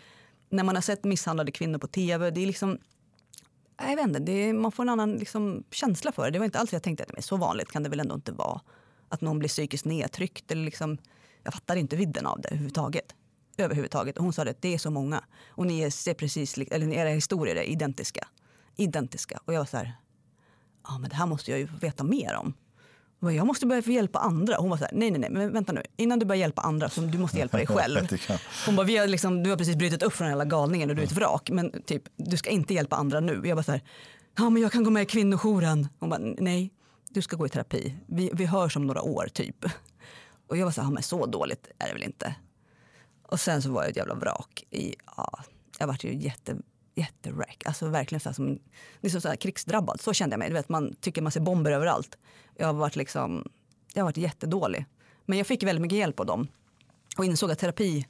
när 0.48 0.64
man 0.64 0.74
har 0.74 0.82
sett 0.82 1.04
misshandlade 1.04 1.52
kvinnor 1.52 1.78
på 1.78 1.86
tv, 1.86 2.30
det 2.30 2.42
är 2.42 2.46
liksom 2.46 2.78
jag 3.76 3.96
vet 3.96 4.06
inte, 4.06 4.18
det, 4.18 4.52
man 4.52 4.72
får 4.72 4.82
en 4.82 4.88
annan 4.88 5.16
liksom, 5.16 5.64
känsla 5.70 6.12
för 6.12 6.24
det. 6.24 6.30
Det 6.30 6.38
var 6.38 6.44
inte 6.44 6.58
alls 6.58 6.72
jag 6.72 6.82
tänkte 6.82 7.04
att 7.04 7.12
men 7.12 7.22
så 7.22 7.36
vanligt 7.36 7.72
kan 7.72 7.82
det 7.82 7.88
väl 7.88 8.00
ändå 8.00 8.14
inte 8.14 8.32
vara. 8.32 8.60
Att 9.08 9.20
någon 9.20 9.38
blir 9.38 9.48
psykiskt 9.48 9.84
nedtryckt. 9.84 10.50
Eller 10.50 10.64
liksom, 10.64 10.98
jag 11.42 11.54
fattar 11.54 11.76
inte 11.76 11.96
vidden 11.96 12.26
av 12.26 12.40
det 12.40 12.48
överhuvudtaget. 12.48 13.14
Överhuvudtaget. 13.56 14.18
Och 14.18 14.24
hon 14.24 14.32
sa 14.32 14.42
att 14.42 14.62
det 14.62 14.74
är 14.74 14.78
så 14.78 14.90
många. 14.90 15.24
Och 15.48 15.66
ni 15.66 15.82
är 15.82 16.14
precis, 16.14 16.58
eller 16.58 16.92
era 16.92 17.08
historier 17.08 17.56
är 17.56 17.62
identiska. 17.62 18.28
Identiska. 18.76 19.40
Och 19.44 19.54
jag 19.54 19.60
var 19.60 19.66
så 19.66 19.76
här, 19.76 19.92
ja 20.84 20.98
men 20.98 21.10
det 21.10 21.16
här 21.16 21.26
måste 21.26 21.50
jag 21.50 21.60
ju 21.60 21.68
veta 21.80 22.04
mer 22.04 22.34
om. 22.34 22.54
Jag 23.22 23.26
bara, 23.26 23.32
Jag 23.34 23.46
måste 23.46 23.66
börja 23.66 23.82
hjälpa 23.82 24.18
andra. 24.18 24.56
Hon 24.58 24.70
var 24.70 24.76
så 24.76 24.84
här, 24.84 24.92
nej 24.92 25.10
nej 25.10 25.20
nej, 25.20 25.30
men 25.30 25.52
vänta 25.52 25.72
nu. 25.72 25.82
Innan 25.96 26.18
du 26.18 26.26
börjar 26.26 26.40
hjälpa 26.40 26.62
andra 26.62 26.88
så 26.88 27.00
du 27.00 27.18
måste 27.18 27.38
hjälpa 27.38 27.56
dig 27.56 27.66
själv. 27.76 27.98
Hon 28.66 28.76
bara, 28.76 28.86
vi 28.86 28.96
har 28.96 29.06
liksom, 29.06 29.42
du 29.42 29.50
har 29.50 29.56
precis 29.56 29.76
brutit 29.76 30.02
upp 30.02 30.12
från 30.12 30.28
hela 30.28 30.44
galningen 30.44 30.90
och 30.90 30.96
du 30.96 31.02
är 31.02 31.06
ett 31.06 31.12
vrak. 31.12 31.50
Men 31.50 31.82
typ, 31.82 32.02
du 32.16 32.36
ska 32.36 32.50
inte 32.50 32.74
hjälpa 32.74 32.96
andra 32.96 33.20
nu. 33.20 33.42
Jag 33.44 33.56
bara 33.56 33.62
så 33.62 33.72
här, 33.72 33.80
ja 34.38 34.50
men 34.50 34.62
jag 34.62 34.72
kan 34.72 34.84
gå 34.84 34.90
med 34.90 35.02
i 35.02 35.06
kvinnojouren. 35.06 35.88
Hon 35.98 36.08
bara, 36.08 36.20
nej, 36.38 36.70
du 37.10 37.22
ska 37.22 37.36
gå 37.36 37.46
i 37.46 37.48
terapi. 37.48 37.94
Vi, 38.06 38.30
vi 38.34 38.44
hörs 38.46 38.76
om 38.76 38.86
några 38.86 39.02
år 39.02 39.28
typ. 39.32 39.64
Och 40.48 40.56
jag 40.56 40.64
var 40.64 40.72
så 40.72 40.80
här, 40.80 40.88
ja, 40.88 40.92
men 40.92 41.02
så 41.02 41.26
dåligt 41.26 41.68
är 41.78 41.86
det 41.86 41.92
väl 41.92 42.02
inte. 42.02 42.34
Och 43.28 43.40
sen 43.40 43.62
så 43.62 43.72
var 43.72 43.82
jag 43.82 43.90
ett 43.90 43.96
jävla 43.96 44.14
vrak. 44.14 44.64
I, 44.70 44.94
ja, 45.16 45.38
jag 45.78 45.86
vart 45.86 46.04
ju 46.04 46.14
jätte, 46.14 46.56
jättewreck. 46.94 47.62
Alltså 47.66 47.88
verkligen 47.88 48.20
så 48.20 48.28
här 48.28 48.34
som, 48.34 48.58
det 49.00 49.06
är 49.06 49.10
som 49.10 49.20
så 49.20 49.28
här 49.28 49.36
krigsdrabbad. 49.36 50.00
Så 50.00 50.12
kände 50.12 50.34
jag 50.34 50.38
mig. 50.38 50.48
Du 50.48 50.54
vet, 50.54 50.68
man 50.68 50.94
tycker 51.00 51.22
man 51.22 51.32
ser 51.32 51.40
bomber 51.40 51.72
överallt. 51.72 52.18
Jag 52.56 52.66
har 52.66 52.72
varit 52.74 52.96
liksom, 52.96 53.48
jag 53.94 54.00
har 54.02 54.04
varit 54.08 54.16
jättedålig. 54.16 54.86
Men 55.26 55.38
jag 55.38 55.46
fick 55.46 55.62
väldigt 55.62 55.82
mycket 55.82 55.98
hjälp 55.98 56.20
av 56.20 56.26
dem. 56.26 56.48
Och 57.18 57.24
insåg 57.24 57.50
att 57.50 57.58
terapi 57.58 58.06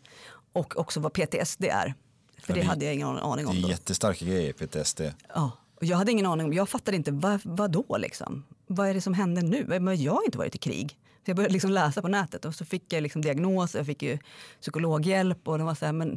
och 0.52 0.78
också 0.78 1.00
vad 1.00 1.12
PTSD 1.12 1.64
är. 1.64 1.94
För 2.42 2.54
det, 2.54 2.60
det- 2.60 2.66
hade 2.66 2.84
jag 2.84 2.94
ingen 2.94 3.08
aning 3.08 3.44
Det 3.44 3.50
om 3.50 3.56
är 3.56 3.62
då. 3.62 3.68
jättestarka 3.68 4.24
grejer, 4.24 4.52
PTSD. 4.52 5.00
Ja, 5.34 5.50
och 5.74 5.84
jag 5.84 5.96
hade 5.96 6.12
ingen 6.12 6.26
aning 6.26 6.46
om, 6.46 6.52
jag 6.52 6.68
fattade 6.68 6.96
inte 6.96 7.10
vad, 7.12 7.40
vad 7.44 7.70
då 7.70 7.96
liksom. 7.98 8.44
Vad 8.66 8.88
är 8.88 8.94
det 8.94 9.00
som 9.00 9.14
händer 9.14 9.42
nu? 9.42 9.80
Men 9.80 10.02
jag 10.02 10.12
har 10.12 10.24
inte 10.24 10.38
varit 10.38 10.54
i 10.54 10.58
krig. 10.58 10.98
Så 11.24 11.30
jag 11.30 11.36
började 11.36 11.52
liksom 11.52 11.70
läsa 11.70 12.02
på 12.02 12.08
nätet 12.08 12.44
och 12.44 12.54
så 12.54 12.64
fick 12.64 12.92
jag 12.92 13.02
liksom 13.02 13.22
diagnos, 13.22 13.74
jag 13.74 13.86
fick 13.86 14.02
ju 14.02 14.18
psykologhjälp 14.60 15.48
och 15.48 15.58
det 15.58 15.64
var 15.64 15.74
så 15.74 15.84
här, 15.86 15.92
men 15.92 16.16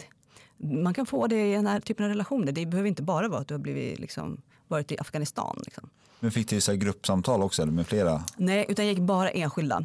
man 0.58 0.94
kan 0.94 1.06
få 1.06 1.28
det 1.28 1.52
i 1.52 1.54
den 1.56 1.68
här 1.68 1.80
typen 1.80 2.06
av 2.06 2.10
relationer. 2.10 2.52
Det 2.52 2.66
behöver 2.66 2.88
inte 2.90 3.04
bara 3.04 3.28
vara 3.28 3.42
att 3.42 3.48
du 3.48 3.54
har 3.54 3.60
blivit 3.60 4.00
liksom, 4.00 4.42
varit 4.68 4.92
i 4.92 4.98
Afghanistan. 5.00 5.60
Liksom. 5.66 5.90
Men 6.26 6.32
fick 6.32 6.50
du 6.50 6.62
så 6.62 6.72
här 6.72 6.78
gruppsamtal 6.78 7.44
också 7.44 7.62
eller 7.62 7.72
med 7.72 7.88
flera? 7.88 8.24
Nej, 8.38 8.66
utan 8.70 8.86
jag 8.86 8.94
gick 8.94 9.04
bara 9.04 9.30
enskilda. 9.30 9.84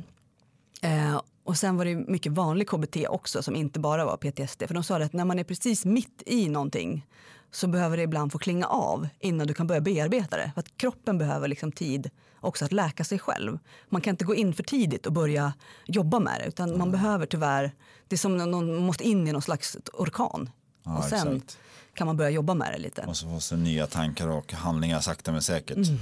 Eh, 0.82 1.20
och 1.44 1.56
sen 1.56 1.76
var 1.76 1.84
det 1.84 1.94
mycket 1.94 2.32
vanlig 2.32 2.68
KBT 2.68 2.96
också 3.08 3.42
som 3.42 3.56
inte 3.56 3.80
bara 3.80 4.04
var 4.04 4.16
PTSD. 4.16 4.62
För 4.66 4.74
de 4.74 4.84
sa 4.84 4.96
att 4.96 5.12
när 5.12 5.24
man 5.24 5.38
är 5.38 5.44
precis 5.44 5.84
mitt 5.84 6.22
i 6.26 6.48
någonting 6.48 7.06
så 7.50 7.66
behöver 7.66 7.96
det 7.96 8.02
ibland 8.02 8.32
få 8.32 8.38
klinga 8.38 8.66
av 8.66 9.08
innan 9.18 9.46
du 9.46 9.54
kan 9.54 9.66
börja 9.66 9.80
bearbeta 9.80 10.36
det. 10.36 10.50
För 10.54 10.60
att 10.60 10.76
kroppen 10.76 11.18
behöver 11.18 11.48
liksom 11.48 11.72
tid 11.72 12.10
också 12.40 12.64
att 12.64 12.72
läka 12.72 13.04
sig 13.04 13.18
själv. 13.18 13.58
Man 13.88 14.00
kan 14.00 14.10
inte 14.10 14.24
gå 14.24 14.34
in 14.34 14.54
för 14.54 14.62
tidigt 14.62 15.06
och 15.06 15.12
börja 15.12 15.52
jobba 15.86 16.18
med 16.18 16.40
det 16.40 16.46
utan 16.48 16.78
man 16.78 16.90
behöver 16.90 17.26
tyvärr, 17.26 17.72
det 18.08 18.16
är 18.16 18.18
som 18.18 18.36
när 18.36 18.46
någon 18.46 18.76
måste 18.76 19.04
in 19.04 19.28
i 19.28 19.32
någon 19.32 19.42
slags 19.42 19.76
orkan. 19.92 20.50
Ja, 20.82 20.98
och 20.98 21.04
sen 21.04 21.36
exakt. 21.36 21.58
kan 21.94 22.06
man 22.06 22.16
börja 22.16 22.30
jobba 22.30 22.54
med 22.54 22.72
det 22.72 22.78
lite. 22.78 23.02
Och 23.02 23.16
så 23.16 23.26
få 23.26 23.40
sig 23.40 23.58
nya 23.58 23.86
tankar 23.86 24.28
och 24.28 24.52
handlingar 24.52 25.00
sakta 25.00 25.32
men 25.32 25.42
säkert. 25.42 25.76
Mm. 25.76 25.98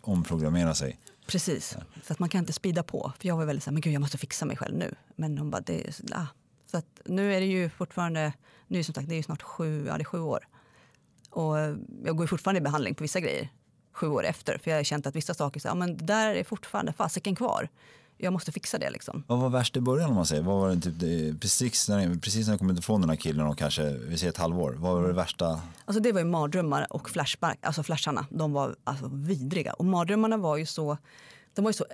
Omprogrammera 0.00 0.74
sig. 0.74 0.98
Precis, 1.26 1.76
så 2.02 2.12
att 2.12 2.18
man 2.18 2.28
kan 2.28 2.38
inte 2.38 2.52
spida 2.52 2.82
på. 2.82 3.12
För 3.18 3.28
jag 3.28 3.36
var 3.36 3.44
väldigt 3.44 3.64
så 3.64 3.70
här, 3.70 3.72
men 3.72 3.80
gud 3.80 3.92
jag 3.92 4.00
måste 4.00 4.18
fixa 4.18 4.46
mig 4.46 4.56
själv 4.56 4.76
nu. 4.76 4.94
Men 5.16 5.38
hon 5.38 5.50
bara, 5.50 5.60
det 5.60 5.86
är, 5.86 5.94
ah. 6.12 6.26
Så 6.70 6.78
att 6.78 7.00
nu 7.04 7.34
är 7.34 7.40
det 7.40 7.46
ju 7.46 7.70
fortfarande, 7.70 8.32
nu 8.66 8.84
som 8.84 8.94
sagt 8.94 9.08
det 9.08 9.14
är 9.14 9.16
ju 9.16 9.22
snart 9.22 9.42
sju, 9.42 9.86
ja, 9.86 9.96
det 9.96 10.02
är 10.02 10.04
sju 10.04 10.20
år. 10.20 10.48
Och 11.30 11.56
jag 12.04 12.16
går 12.16 12.26
fortfarande 12.26 12.58
i 12.58 12.62
behandling 12.62 12.94
på 12.94 13.04
vissa 13.04 13.20
grejer 13.20 13.48
sju 13.92 14.06
år 14.06 14.24
efter. 14.24 14.58
För 14.58 14.70
jag 14.70 14.78
har 14.78 14.84
känt 14.84 15.06
att 15.06 15.16
vissa 15.16 15.34
saker, 15.34 15.60
så, 15.60 15.68
ja, 15.68 15.74
men 15.74 15.96
det 15.96 16.04
där 16.04 16.34
är 16.34 16.44
fortfarande 16.44 16.92
fasiken 16.92 17.36
kvar. 17.36 17.68
Jag 18.18 18.32
måste 18.32 18.52
fixa 18.52 18.78
det 18.78 18.90
liksom. 18.90 19.24
Vad 19.26 19.38
var 19.38 19.48
värst 19.48 19.76
i 19.76 19.80
början 19.80 20.10
om 20.10 20.16
man 20.16 20.26
säger? 20.26 20.42
Vad 20.42 20.60
var 20.60 20.68
det, 20.70 20.80
typ, 20.80 20.94
det, 21.00 21.40
precis, 21.40 21.88
när, 21.88 22.14
precis 22.20 22.46
när 22.46 22.52
jag 22.52 22.58
kom 22.58 22.70
ifrån 22.70 23.00
den 23.00 23.10
här 23.10 23.16
killen 23.16 23.46
och 23.46 23.58
kanske, 23.58 23.90
vi 23.92 24.18
säger 24.18 24.32
ett 24.32 24.38
halvår. 24.38 24.72
Vad 24.78 24.94
var 24.94 25.08
det 25.08 25.12
värsta? 25.14 25.60
Alltså 25.84 26.00
det 26.02 26.12
var 26.12 26.20
ju 26.20 26.26
mardrömmar 26.26 26.86
och 26.92 27.10
flashback, 27.10 27.58
alltså 27.62 27.82
flasharna. 27.82 28.26
De 28.30 28.52
var 28.52 28.76
alltså 28.84 29.08
vidriga. 29.12 29.72
Och 29.72 29.84
mardrömmarna 29.84 30.36
var 30.36 30.56
ju 30.56 30.66
så, 30.66 30.98
de 31.54 31.62
var 31.64 31.68
ju 31.70 31.74
så 31.74 31.84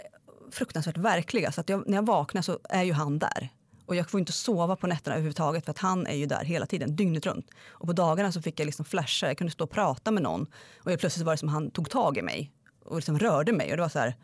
fruktansvärt 0.52 0.96
verkliga. 0.96 1.52
Så 1.52 1.60
att 1.60 1.68
jag, 1.68 1.88
när 1.88 1.96
jag 1.96 2.06
vaknar 2.06 2.42
så 2.42 2.58
är 2.68 2.82
ju 2.82 2.92
han 2.92 3.18
där. 3.18 3.48
Och 3.86 3.96
jag 3.96 4.10
får 4.10 4.20
inte 4.20 4.32
sova 4.32 4.76
på 4.76 4.86
nätterna 4.86 5.14
överhuvudtaget 5.16 5.64
för 5.64 5.70
att 5.70 5.78
han 5.78 6.06
är 6.06 6.14
ju 6.14 6.26
där 6.26 6.44
hela 6.44 6.66
tiden, 6.66 6.96
dygnet 6.96 7.26
runt. 7.26 7.46
Och 7.68 7.86
på 7.86 7.92
dagarna 7.92 8.32
så 8.32 8.42
fick 8.42 8.60
jag 8.60 8.66
liksom 8.66 8.84
flasha, 8.84 9.26
jag 9.26 9.38
kunde 9.38 9.50
stå 9.50 9.64
och 9.64 9.70
prata 9.70 10.10
med 10.10 10.22
någon. 10.22 10.46
Och 10.78 10.98
plötsligt 10.98 11.26
var 11.26 11.32
det 11.32 11.36
som 11.38 11.48
han 11.48 11.70
tog 11.70 11.90
tag 11.90 12.18
i 12.18 12.22
mig 12.22 12.52
och 12.84 12.96
liksom 12.96 13.18
rörde 13.18 13.52
mig. 13.52 13.70
Och 13.70 13.76
det 13.76 13.82
var 13.82 13.88
så 13.88 13.98
här, 13.98 14.08
"Va- 14.08 14.14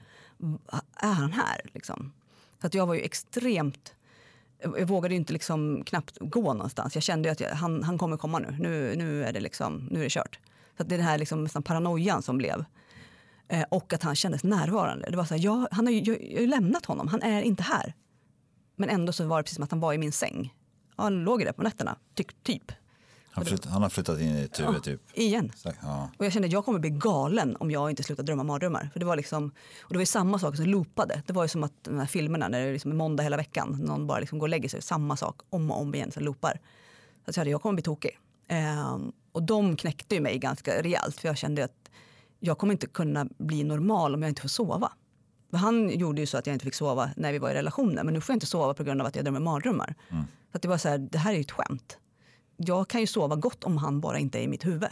är 0.97 1.13
han 1.13 1.33
här 1.33 1.61
liksom? 1.75 2.13
Så 2.61 2.67
att 2.67 2.75
jag 2.75 2.87
var 2.87 2.95
ju 2.95 3.01
extremt 3.01 3.95
jag 4.61 4.87
vågade 4.87 5.15
ju 5.15 5.21
inte 5.21 5.33
liksom 5.33 5.85
knappt 5.85 6.19
gå 6.21 6.53
någonstans. 6.55 6.95
Jag 6.95 7.03
kände 7.03 7.29
ju 7.29 7.33
att 7.33 7.41
jag, 7.41 7.51
han, 7.51 7.83
han 7.83 7.99
kommer 7.99 8.17
komma 8.17 8.39
nu. 8.39 8.57
Nu, 8.59 8.97
nu, 8.97 9.25
är 9.25 9.33
det 9.33 9.41
liksom, 9.41 9.89
nu 9.91 10.01
är 10.01 10.05
det 10.05 10.11
kört. 10.11 10.39
Så 10.77 10.83
att 10.83 10.89
det 10.89 10.95
är 10.95 10.97
den 10.97 11.07
här 11.07 11.19
liksom 11.19 11.45
nästan 11.45 11.63
paranoian 11.63 12.23
som 12.23 12.39
blev. 12.39 12.65
Eh, 13.49 13.65
och 13.71 13.93
att 13.93 14.03
han 14.03 14.17
kändes 14.17 14.45
närvarande. 14.45 15.11
Det 15.11 15.17
var 15.17 15.25
så 15.25 15.35
här, 15.35 15.45
jag, 15.45 15.69
han 15.71 15.87
har 15.87 15.93
ju, 15.93 15.99
jag, 15.99 16.23
jag 16.23 16.37
har 16.37 16.41
ju 16.41 16.47
lämnat 16.47 16.87
honom, 16.87 17.09
han 17.09 17.23
är 17.23 17.43
inte 17.43 17.63
här. 17.63 17.95
Men 18.77 18.89
ändå 18.89 19.13
så 19.13 19.27
var 19.27 19.37
det 19.37 19.43
precis 19.43 19.55
som 19.55 19.65
att 19.65 19.71
han 19.71 19.81
var 19.81 19.93
i 19.93 19.99
min 19.99 20.13
säng. 20.13 20.55
Ja, 20.97 21.03
Han 21.03 21.25
låg 21.25 21.45
där 21.45 21.53
på 21.53 21.63
nätterna, 21.63 21.97
ty, 22.15 22.25
typ. 22.43 22.73
Han, 23.39 23.47
flytt, 23.47 23.65
han 23.65 23.83
har 23.83 23.89
flyttat 23.89 24.21
in 24.21 24.37
i 24.37 24.43
ditt 24.43 24.61
huvud 24.61 24.83
typ. 24.83 25.01
Igen. 25.15 25.53
Så, 25.57 25.73
ja. 25.83 26.11
Och 26.19 26.25
jag 26.25 26.33
kände 26.33 26.47
att 26.47 26.53
jag 26.53 26.65
kommer 26.65 26.79
bli 26.79 26.91
galen 26.91 27.57
om 27.57 27.71
jag 27.71 27.91
inte 27.91 28.03
slutar 28.03 28.23
drömma 28.23 28.43
mardrömmar. 28.43 28.91
För 28.93 29.01
det 29.01 29.07
var 29.07 29.17
liksom, 29.17 29.45
och 29.83 29.89
det 29.89 29.95
var 29.95 30.03
ju 30.03 30.07
samma 30.07 30.39
sak 30.39 30.57
som 30.57 30.67
loopade. 30.67 31.23
Det 31.27 31.33
var 31.33 31.45
ju 31.45 31.49
som 31.49 31.65
att 31.65 31.73
de 31.83 31.99
här 31.99 32.07
filmerna 32.07 32.49
när 32.49 32.61
det 32.61 32.67
är 32.67 32.73
liksom 32.73 32.97
måndag 32.97 33.23
hela 33.23 33.37
veckan. 33.37 33.79
Någon 33.83 34.07
bara 34.07 34.19
liksom 34.19 34.39
går 34.39 34.47
och 34.47 34.51
lägger 34.51 34.69
sig. 34.69 34.83
Samma 34.83 35.17
sak 35.17 35.41
om 35.51 35.71
och 35.71 35.81
om 35.81 35.95
igen 35.95 36.13
som 36.13 36.25
loopar. 36.25 36.53
Så 36.53 37.23
jag 37.25 37.35
kände 37.35 37.51
jag 37.51 37.63
kommer 37.63 37.75
bli 37.75 37.83
tokig. 37.83 38.19
Ehm, 38.49 39.13
och 39.33 39.43
de 39.43 39.77
knäckte 39.77 40.15
ju 40.15 40.21
mig 40.21 40.39
ganska 40.39 40.83
rejält. 40.83 41.17
För 41.17 41.29
jag 41.29 41.39
kände 41.39 41.65
att 41.65 41.91
jag 42.41 42.59
kommer 42.59 42.73
inte 42.73 42.87
kunna 42.87 43.27
bli 43.39 43.65
normal 43.65 44.15
om 44.15 44.23
jag 44.23 44.29
inte 44.29 44.43
får 44.43 44.49
sova. 44.49 44.93
För 45.51 45.57
han 45.57 45.91
gjorde 45.91 46.21
ju 46.21 46.27
så 46.27 46.39
att 46.39 46.47
jag 46.47 46.55
inte 46.55 46.65
fick 46.65 46.75
sova 46.75 47.11
när 47.17 47.33
vi 47.33 47.39
var 47.39 47.51
i 47.51 47.55
relationer. 47.55 48.05
Men 48.05 48.15
nu 48.15 48.21
får 48.21 48.33
jag 48.33 48.37
inte 48.37 48.47
sova 48.47 48.75
på 48.75 48.85
grund 48.85 49.01
av 49.01 49.07
att 49.07 49.17
jag 49.17 49.25
drömmer 49.25 49.41
mardrömmar. 49.41 49.95
Så 50.51 50.57
att 50.57 50.63
det 50.63 50.69
var 50.69 50.79
så 50.79 50.89
här, 50.89 50.99
det 50.99 51.19
här 51.19 51.33
är 51.33 51.37
ju 51.37 51.41
ett 51.41 51.51
skämt. 51.51 51.99
Jag 52.61 52.89
kan 52.89 53.01
ju 53.01 53.07
sova 53.07 53.37
gott 53.37 53.65
om 53.65 53.77
han 53.77 54.01
bara 54.01 54.19
inte 54.19 54.39
är 54.39 54.43
i 54.43 54.49
mitt 54.49 54.67
huvud. 54.67 54.89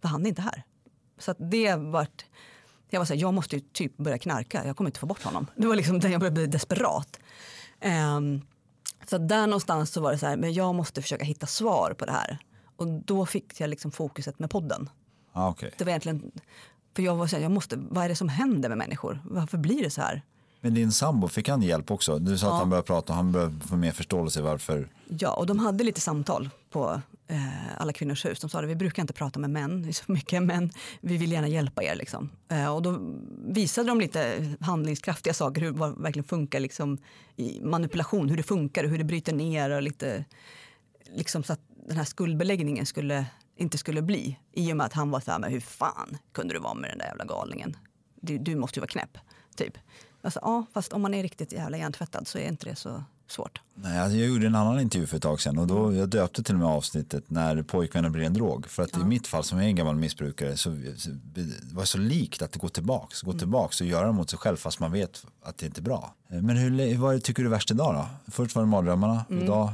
För 0.00 0.08
han 0.08 0.24
är 0.24 0.28
inte 0.28 0.42
här. 0.42 0.62
Så 1.18 1.34
det 1.38 1.76
vart... 1.76 2.24
Jag 2.90 3.00
var 3.00 3.04
så 3.04 3.14
här, 3.14 3.20
jag 3.20 3.34
måste 3.34 3.56
ju 3.56 3.62
typ 3.72 3.96
börja 3.96 4.18
knarka. 4.18 4.66
Jag 4.66 4.76
kommer 4.76 4.90
inte 4.90 5.00
få 5.00 5.06
bort 5.06 5.22
honom. 5.22 5.46
Det 5.56 5.66
var 5.66 5.76
liksom 5.76 6.00
där 6.00 6.08
jag 6.08 6.20
började 6.20 6.34
bli 6.34 6.46
desperat. 6.46 7.20
Ehm, 7.80 8.40
så 9.06 9.18
där 9.18 9.46
någonstans 9.46 9.92
så 9.92 10.00
var 10.00 10.12
det 10.12 10.18
så 10.18 10.26
här, 10.26 10.36
men 10.36 10.52
jag 10.52 10.74
måste 10.74 11.02
försöka 11.02 11.24
hitta 11.24 11.46
svar 11.46 11.94
på 11.98 12.04
det 12.04 12.12
här. 12.12 12.38
Och 12.76 12.86
då 12.86 13.26
fick 13.26 13.60
jag 13.60 13.70
liksom 13.70 13.92
fokuset 13.92 14.38
med 14.38 14.50
podden. 14.50 14.90
Ah, 15.32 15.48
okej. 15.48 15.70
Det 15.78 15.84
var 15.84 15.90
egentligen, 15.90 16.32
för 16.96 17.02
jag 17.02 17.16
var 17.16 17.26
så 17.26 17.36
här, 17.36 17.42
jag 17.42 17.52
måste, 17.52 17.76
vad 17.76 18.04
är 18.04 18.08
det 18.08 18.16
som 18.16 18.28
händer 18.28 18.68
med 18.68 18.78
människor? 18.78 19.22
Varför 19.24 19.58
blir 19.58 19.82
det 19.82 19.90
så 19.90 20.00
här? 20.00 20.22
Men 20.64 20.74
din 20.74 20.92
sambo, 20.92 21.28
fick 21.28 21.48
han 21.48 21.62
hjälp 21.62 21.90
också? 21.90 22.18
Du 22.18 22.38
sa 22.38 22.46
Ja. 22.46 22.52
att 22.52 22.58
han 22.58 22.70
började 22.70 22.86
prata 22.86 23.12
och 23.12 23.16
han 23.16 23.32
började 23.32 23.60
få 23.66 23.76
mer 23.76 23.92
förståelse 23.92 24.42
varför. 24.42 24.88
Ja, 25.08 25.32
och 25.32 25.46
de 25.46 25.58
hade 25.58 25.84
lite 25.84 26.00
samtal 26.00 26.50
på 26.70 27.00
eh, 27.28 27.80
Alla 27.80 27.92
kvinnors 27.92 28.24
hus. 28.24 28.40
De 28.40 28.50
sa 28.50 28.58
att 28.58 28.68
vi 28.68 28.74
brukar 28.74 29.02
inte 29.02 29.12
prata 29.12 29.38
med 29.40 29.50
män 29.50 29.82
det 29.82 29.92
så 29.92 30.12
mycket, 30.12 30.42
men 30.42 30.70
vi 31.00 31.16
vill 31.16 31.32
gärna 31.32 31.48
hjälpa 31.48 31.82
er. 31.82 31.94
Liksom. 31.94 32.30
Eh, 32.48 32.74
och 32.74 32.82
då 32.82 32.98
visade 33.46 33.88
de 33.88 34.00
lite 34.00 34.54
handlingskraftiga 34.60 35.34
saker, 35.34 35.60
hur 35.60 35.70
vad 35.70 36.02
verkligen 36.02 36.24
funkar 36.28 36.60
liksom, 36.60 36.98
i 37.36 37.60
manipulation, 37.60 38.28
hur 38.28 38.36
det 38.36 38.42
funkar 38.42 38.84
och 38.84 38.90
hur 38.90 38.98
det 38.98 39.04
bryter 39.04 39.32
ner 39.32 39.70
och 39.70 39.82
lite 39.82 40.24
liksom 41.14 41.42
så 41.42 41.52
att 41.52 41.60
den 41.88 41.96
här 41.96 42.04
skuldbeläggningen 42.04 42.86
skulle, 42.86 43.26
inte 43.56 43.78
skulle 43.78 44.02
bli. 44.02 44.38
I 44.52 44.72
och 44.72 44.76
med 44.76 44.86
att 44.86 44.92
han 44.92 45.10
var 45.10 45.20
så 45.20 45.30
här, 45.30 45.38
men 45.38 45.50
hur 45.52 45.60
fan 45.60 46.16
kunde 46.32 46.54
du 46.54 46.60
vara 46.60 46.74
med 46.74 46.90
den 46.90 46.98
där 46.98 47.06
jävla 47.06 47.24
galningen? 47.24 47.76
Du, 48.20 48.38
du 48.38 48.56
måste 48.56 48.78
ju 48.78 48.80
vara 48.80 48.88
knäpp, 48.90 49.18
typ. 49.56 49.78
Alltså, 50.22 50.40
ja, 50.42 50.66
fast 50.74 50.92
om 50.92 51.02
man 51.02 51.14
är 51.14 51.22
riktigt 51.22 51.52
jävla 51.52 51.76
hjärntvättad 51.78 52.26
så 52.28 52.38
är 52.38 52.48
inte 52.48 52.66
det 52.70 52.76
så 52.76 53.04
svårt. 53.28 53.60
Nej, 53.74 53.98
alltså 54.00 54.16
jag 54.18 54.28
gjorde 54.28 54.46
en 54.46 54.54
annan 54.54 54.80
intervju 54.80 55.06
för 55.06 55.16
ett 55.16 55.22
tag 55.22 55.40
sedan 55.40 55.58
och 55.58 55.64
Mm. 55.64 55.76
då, 55.76 55.94
jag 55.94 56.08
döpte 56.08 56.42
till 56.42 56.54
och 56.54 56.60
med 56.60 56.68
avsnittet 56.68 57.30
när 57.30 57.62
pojkvännen 57.62 58.12
blir 58.12 58.22
en 58.24 58.34
drog. 58.34 58.66
För 58.66 58.82
att 58.82 58.96
i 58.96 59.04
mitt 59.04 59.26
fall 59.26 59.44
som 59.44 59.58
är 59.58 59.62
en 59.62 59.74
gammal 59.76 59.96
missbrukare 59.96 60.56
så, 60.56 60.76
så 60.96 61.10
det 61.34 61.46
var 61.72 61.84
så 61.84 61.98
likt 61.98 62.42
att 62.42 62.56
gå 62.56 62.68
tillbaks, 62.68 63.22
Mm. 63.22 63.32
gå 63.32 63.38
tillbaks 63.38 63.80
och 63.80 63.86
göra 63.86 64.12
mot 64.12 64.30
sig 64.30 64.38
själv 64.38 64.56
fast 64.56 64.80
man 64.80 64.92
vet 64.92 65.26
att 65.42 65.58
det 65.58 65.66
inte 65.66 65.80
är 65.80 65.82
bra. 65.82 66.14
Men 66.28 66.56
hur, 66.56 66.96
vad 66.98 67.22
tycker 67.22 67.42
du 67.42 67.48
är 67.48 67.50
värst 67.50 67.70
idag 67.70 67.94
då? 67.94 68.30
Först 68.32 68.54
var 68.56 68.62
det 68.62 68.68
mardrömmarna, 68.68 69.24
Mm. 69.30 69.42
idag? 69.44 69.70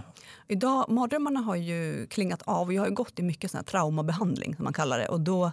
Idag, 0.49 0.85
mardrömmarna 0.91 1.41
har 1.41 1.57
ju 1.57 2.07
klingat 2.07 2.43
av 2.43 2.67
och 2.67 2.73
jag 2.73 2.83
har 2.83 2.91
gått 2.91 3.19
i 3.19 3.23
mycket 3.23 3.51
sån 3.51 3.59
här 3.59 3.65
traumabehandling 3.65 4.55
som 4.57 4.65
man 4.65 4.73
kallar 4.73 4.99
det. 4.99 5.09
Och 5.09 5.21
då 5.21 5.53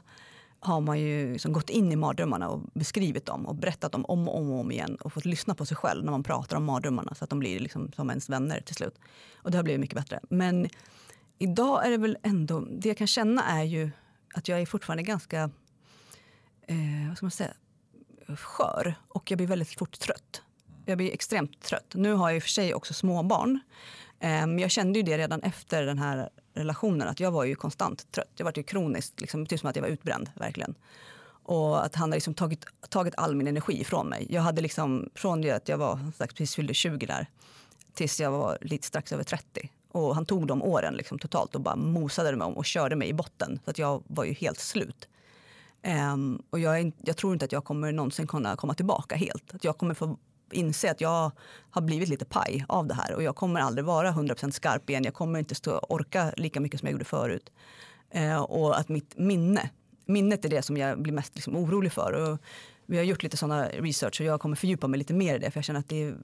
har 0.66 0.82
man 0.82 1.00
ju 1.00 1.34
liksom 1.34 1.54
gått 1.54 1.70
in 1.70 1.92
i 1.92 1.96
mardrömmarna 1.96 2.50
och 2.50 2.62
beskrivit 2.74 3.26
dem 3.26 3.46
och 3.46 3.56
berättat 3.56 3.92
dem 3.92 4.06
om 4.06 4.28
och 4.28 4.38
om, 4.38 4.52
och 4.52 4.60
om 4.60 4.72
igen 4.72 4.96
och 4.96 5.14
fått 5.14 5.26
lyssna 5.26 5.56
på 5.56 5.66
sig 5.66 5.78
själv 5.78 6.06
när 6.06 6.12
man 6.12 6.24
pratar 6.24 6.58
om 6.58 6.66
mardrömmarna 6.66 7.16
så 7.16 7.24
att 7.24 7.30
de 7.30 7.40
blir 7.40 7.60
liksom 7.60 7.92
som 7.96 8.10
ens 8.10 8.30
vänner 8.30 8.62
till 8.62 8.76
slut. 8.76 9.00
Och 9.36 9.52
det 9.52 9.58
har 9.58 9.64
blivit 9.64 9.80
mycket 9.80 9.96
bättre. 9.96 10.20
Men 10.30 10.70
idag 11.38 11.86
är 11.86 11.92
det 11.92 11.98
väl 11.98 12.18
ändå, 12.24 12.60
det 12.60 12.88
jag 12.90 12.98
kan 12.98 13.08
känna 13.08 13.44
är 13.44 13.64
ju 13.64 13.92
att 14.34 14.48
jag 14.48 14.62
är 14.62 14.66
fortfarande 14.66 15.04
ganska, 15.04 15.50
eh, 16.68 17.08
vad 17.08 17.18
ska 17.18 17.26
man 17.26 17.32
säga, 17.32 17.54
skör 18.36 18.96
och 19.08 19.32
jag 19.32 19.38
blir 19.38 19.48
väldigt 19.48 19.80
fort 19.80 20.00
trött. 20.00 20.42
Jag 20.86 20.98
blir 20.98 21.12
extremt 21.14 21.62
trött. 21.62 21.94
Nu 21.96 22.14
har 22.14 22.30
jag 22.30 22.36
i 22.36 22.40
och 22.40 22.44
för 22.44 22.50
sig 22.50 22.74
också 22.74 22.94
småbarn. 22.94 23.60
Eh, 24.20 24.30
Men 24.30 24.60
jag 24.60 24.72
kände 24.72 25.00
ju 25.00 25.04
det 25.04 25.18
redan 25.18 25.42
efter 25.42 25.84
den 25.84 25.98
här 25.98 26.30
relationen 26.56 27.08
att 27.08 27.20
jag 27.20 27.32
var 27.32 27.44
ju 27.44 27.56
konstant 27.56 28.12
trött. 28.12 28.32
Jag 28.38 28.46
var 28.46 28.54
ju 28.56 28.64
kroniskt, 28.64 29.22
liksom, 29.22 29.46
typ 29.46 29.60
som 29.60 29.70
att 29.70 29.76
jag 29.76 29.84
var 29.84 29.90
utbränd 29.90 30.30
verkligen. 30.36 30.76
Och 31.44 31.86
att 31.86 31.96
han 31.96 32.10
har 32.10 32.18
liksom 32.18 32.34
tagit, 32.34 32.66
tagit 32.90 33.14
all 33.18 33.36
min 33.36 33.48
energi 33.48 33.82
ifrån 33.82 34.08
mig. 34.08 34.28
Jag 34.30 34.42
hade 34.42 34.62
liksom, 34.62 35.10
från 35.16 35.42
det 35.42 35.52
att 35.52 35.70
jag 35.70 35.78
var 35.78 36.00
sagt, 36.18 36.38
precis 36.38 36.56
fyllde 36.56 36.74
20 36.74 37.06
där 37.06 37.28
tills 37.94 38.20
jag 38.20 38.32
var 38.32 38.58
lite 38.62 38.88
strax 38.88 39.14
över 39.14 39.24
30. 39.24 39.70
Och 39.92 40.16
han 40.16 40.26
tog 40.26 40.48
de 40.48 40.62
åren 40.62 40.94
liksom 40.94 41.20
totalt 41.20 41.56
och 41.56 41.62
bara 41.62 41.76
mosade 41.76 42.36
mig 42.36 42.46
om 42.46 42.58
och 42.58 42.66
körde 42.66 42.96
mig 42.96 43.10
i 43.10 43.14
botten. 43.14 43.60
Så 43.66 43.70
att 43.70 43.80
jag 43.80 44.04
var 44.08 44.24
ju 44.24 44.34
helt 44.34 44.60
slut. 44.60 45.08
Um, 46.14 46.44
och 46.50 46.60
jag, 46.60 46.80
är, 46.80 46.92
jag, 47.02 47.18
tror 47.18 47.34
inte 47.34 47.46
att 47.46 47.52
jag 47.52 47.64
kommer 47.64 47.92
någonsin 47.92 48.28
kunna 48.28 48.56
komma 48.56 48.74
tillbaka 48.74 49.16
helt. 49.16 49.56
Att 49.56 49.64
jag 49.64 49.78
kommer 49.78 49.94
få 49.94 50.18
inse 50.56 50.92
att 50.92 51.02
jag 51.02 51.32
har 51.70 51.82
blivit 51.82 52.10
lite 52.10 52.26
paj 52.26 52.66
av 52.68 52.88
det 52.88 52.94
här 52.94 53.16
och 53.16 53.24
jag 53.24 53.36
kommer 53.36 53.60
aldrig 53.60 53.86
vara 53.86 54.12
100% 54.12 54.52
skarp 54.52 54.90
igen. 54.90 55.04
Jag 55.04 55.14
kommer 55.14 55.40
inte 55.40 55.56
stå, 55.56 55.78
orka 55.78 56.34
lika 56.38 56.60
mycket 56.60 56.80
som 56.80 56.88
jag 56.88 56.92
gjorde 56.92 57.06
förut. 57.06 57.52
Eh, 58.10 58.42
och 58.42 58.80
att 58.80 58.90
mitt 58.90 59.18
minne, 59.18 59.70
minnet 60.06 60.46
är 60.46 60.50
det 60.50 60.62
som 60.62 60.78
jag 60.78 61.02
blir 61.02 61.14
mest 61.14 61.36
liksom 61.36 61.56
orolig 61.56 61.92
för. 61.92 62.12
Och 62.12 62.40
vi 62.86 62.98
har 62.98 63.04
gjort 63.04 63.24
lite 63.24 63.38
sådana 63.38 63.68
research 63.68 64.22
och 64.22 64.28
jag 64.28 64.42
kommer 64.42 64.56
fördjupa 64.56 64.88
mig 64.88 64.98
lite 64.98 65.14
mer 65.14 65.36
i 65.36 65.40
det 65.40 65.52
för 65.52 65.58
jag 65.58 65.66
känner 65.66 65.80
att 65.80 65.90
det 65.90 66.04
är 66.04 66.16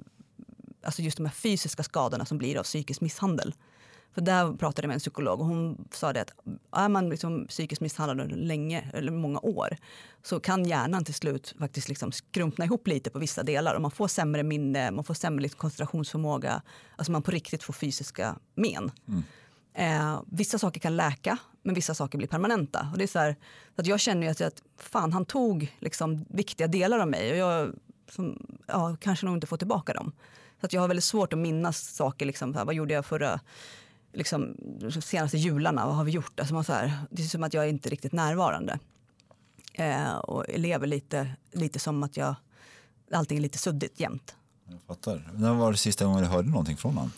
alltså 0.83 1.01
just 1.01 1.17
de 1.17 1.25
här 1.25 1.33
fysiska 1.33 1.83
skadorna 1.83 2.25
som 2.25 2.37
blir 2.37 2.57
av 2.57 2.63
psykisk 2.63 3.01
misshandel. 3.01 3.53
För 4.13 4.21
där 4.21 4.53
pratade 4.53 4.85
jag 4.85 4.87
med 4.87 4.93
en 4.95 4.99
psykolog 4.99 5.39
och 5.39 5.45
hon 5.45 5.87
sa 5.91 6.13
det 6.13 6.21
att 6.21 6.31
är 6.71 6.89
man 6.89 7.09
liksom 7.09 7.47
psykiskt 7.47 7.81
misshandlad 7.81 8.31
länge, 8.31 8.91
eller 8.93 9.11
många 9.11 9.39
år, 9.39 9.77
så 10.23 10.39
kan 10.39 10.65
hjärnan 10.65 11.05
till 11.05 11.13
slut 11.13 11.55
faktiskt 11.59 11.89
liksom 11.89 12.11
skrumpna 12.11 12.65
ihop 12.65 12.87
lite 12.87 13.09
på 13.09 13.19
vissa 13.19 13.43
delar 13.43 13.75
och 13.75 13.81
man 13.81 13.91
får 13.91 14.07
sämre 14.07 14.43
minne, 14.43 14.91
man 14.91 15.03
får 15.03 15.13
sämre 15.13 15.41
liksom 15.41 15.59
koncentrationsförmåga, 15.59 16.61
alltså 16.95 17.11
man 17.11 17.21
på 17.21 17.31
riktigt 17.31 17.63
får 17.63 17.73
fysiska 17.73 18.35
men. 18.55 18.91
Mm. 19.07 19.23
Eh, 19.73 20.21
vissa 20.27 20.59
saker 20.59 20.79
kan 20.79 20.95
läka, 20.95 21.37
men 21.63 21.75
vissa 21.75 21.93
saker 21.93 22.17
blir 22.17 22.27
permanenta. 22.27 22.87
Och 22.91 22.97
det 22.97 23.03
är 23.03 23.07
så, 23.07 23.19
här, 23.19 23.35
att 23.75 23.87
jag 23.87 23.99
känner 23.99 24.27
ju 24.27 24.31
att, 24.31 24.41
att 24.41 24.61
fan, 24.77 25.13
han 25.13 25.25
tog 25.25 25.75
liksom 25.79 26.25
viktiga 26.29 26.67
delar 26.67 26.99
av 26.99 27.07
mig 27.07 27.31
och 27.31 27.37
jag 27.37 27.73
som, 28.11 28.57
ja, 28.67 28.97
kanske 28.99 29.25
nog 29.25 29.35
inte 29.35 29.47
får 29.47 29.57
tillbaka 29.57 29.93
dem. 29.93 30.11
Så 30.59 30.65
att 30.65 30.73
jag 30.73 30.81
har 30.81 30.87
väldigt 30.87 31.03
svårt 31.03 31.33
att 31.33 31.39
minnas 31.39 31.95
saker. 31.95 32.25
Liksom, 32.25 32.55
här, 32.55 32.65
vad 32.65 32.75
gjorde 32.75 32.93
jag 32.93 33.05
förra 33.05 33.39
liksom, 34.13 34.55
senaste 35.01 35.37
jularna? 35.37 35.85
Vad 35.85 35.95
har 35.95 36.03
vi 36.03 36.11
gjort? 36.11 36.39
Alltså, 36.39 36.53
man, 36.53 36.63
så 36.63 36.73
här, 36.73 36.93
det 37.09 37.23
är 37.23 37.27
som 37.27 37.43
att 37.43 37.53
jag 37.53 37.63
är 37.63 37.69
inte 37.69 37.89
riktigt 37.89 38.11
närvarande. 38.13 38.79
Eh, 39.73 40.15
och 40.15 40.45
lever 40.55 40.87
lite, 40.87 41.35
lite 41.51 41.79
som 41.79 42.03
att 42.03 42.17
jag, 42.17 42.35
allting 43.11 43.37
är 43.37 43.41
lite 43.41 43.57
suddigt 43.57 43.99
jämt. 43.99 44.35
Jag 44.69 44.81
fattar. 44.87 45.29
När 45.33 45.53
var 45.53 45.71
det 45.71 45.77
sista 45.77 46.05
gången 46.05 46.23
du 46.23 46.29
hörde 46.29 46.49
någonting 46.49 46.77
från 46.77 46.93
honom? 46.93 47.11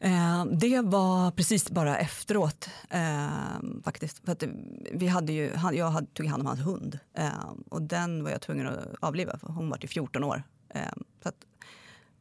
Eh, 0.00 0.44
det 0.44 0.80
var 0.80 1.30
precis 1.30 1.70
bara 1.70 1.98
efteråt 1.98 2.68
eh, 2.90 3.28
faktiskt. 3.84 4.24
För 4.24 4.32
att 4.32 4.42
vi 4.92 5.06
hade 5.06 5.32
ju, 5.32 5.52
jag 5.72 5.90
hade, 5.90 6.06
tog 6.06 6.26
hand 6.26 6.40
om 6.40 6.46
hans 6.46 6.60
hund 6.60 6.98
eh, 7.14 7.28
och 7.68 7.82
den 7.82 8.24
var 8.24 8.30
jag 8.30 8.40
tvungen 8.40 8.66
att 8.66 8.78
avliva 9.00 9.38
för 9.38 9.48
hon 9.48 9.70
var 9.70 9.76
till 9.76 9.88
14 9.88 10.24
år. 10.24 10.42
Eh, 10.68 10.80
så 11.22 11.28
att 11.28 11.44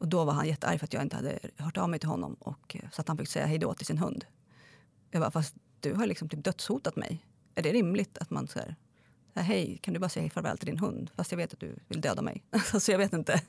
och 0.04 0.10
då 0.10 0.24
var 0.26 0.34
han 0.34 0.48
jättearg 0.48 0.80
för 0.80 0.86
att 0.86 0.94
jag 0.94 1.02
inte 1.02 1.16
hade 1.16 1.40
hört 1.58 1.78
av 1.78 1.90
mig 1.90 2.00
till 2.00 2.10
honom. 2.10 2.34
Och, 2.34 2.78
så 2.92 3.02
att 3.02 3.08
han 3.08 3.18
fick 3.18 3.28
säga 3.28 3.46
hej 3.46 3.58
då 3.58 3.74
till 3.74 3.86
sin 3.86 3.98
hund. 3.98 4.26
Jag 5.12 5.22
bara, 5.22 5.32
fast 5.32 5.56
du 5.80 5.94
har 5.94 6.06
liksom 6.06 6.30
typ 6.30 6.44
dödshotat 6.44 6.96
mig. 6.96 7.26
Är 7.56 7.64
det 7.64 7.72
rimligt 7.72 8.18
att 8.18 8.30
man 8.30 8.48
säger 8.48 8.76
hej, 9.34 9.80
kan 9.82 9.94
du 9.94 10.00
bara 10.00 10.10
säga 10.10 10.30
farväl 10.30 10.58
till 10.58 10.66
din 10.66 10.78
hund? 10.78 11.12
Fast 11.16 11.32
jag 11.32 11.38
vet 11.38 11.54
att 11.54 11.60
du 11.60 11.76
vill 11.88 12.02
döda 12.02 12.22
mig. 12.22 12.44
så 12.80 12.92
jag 12.92 12.98
vet 12.98 13.14
inte. 13.14 13.42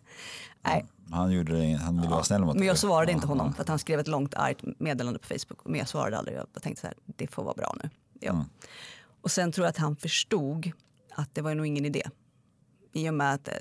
Nej. 0.63 0.87
Han, 1.11 1.33
gjorde 1.33 1.57
det, 1.57 1.73
han 1.73 1.95
ville 1.95 2.07
ja, 2.07 2.11
vara 2.11 2.25
snäll 2.25 2.41
mot 2.45 2.55
dig. 2.55 2.59
Men 2.59 2.69
jag 2.69 2.79
svarade 2.79 3.13
inte 3.13 3.27
honom. 3.27 3.55
För 3.55 3.63
att 3.63 3.69
han 3.69 3.79
skrev 3.79 4.01
ett 4.01 4.09
långt 4.09 4.35
argt 4.35 4.65
meddelande 4.79 5.19
på 5.19 5.27
Facebook. 5.27 5.59
Men 5.65 5.79
jag 5.79 5.89
svarade 5.89 6.19
aldrig. 6.19 6.37
Jag 6.37 6.63
tänkte 6.63 6.81
så 6.81 6.87
här, 6.87 6.97
det 7.05 7.27
får 7.27 7.45
vara 7.45 7.55
bra 7.55 7.77
nu. 7.83 7.91
Ja. 8.21 8.33
Mm. 8.33 8.45
Och 9.21 9.31
sen 9.31 9.53
tror 9.53 9.65
jag 9.65 9.71
att 9.71 9.79
han 9.79 9.97
förstod 9.97 10.73
att 11.11 11.35
det 11.35 11.43
var 11.43 11.55
nog 11.55 11.67
ingen 11.67 11.85
idé. 11.85 12.03
I 12.93 13.09
och 13.09 13.15
med 13.15 13.35
att 13.35 13.49
eh, 13.49 13.55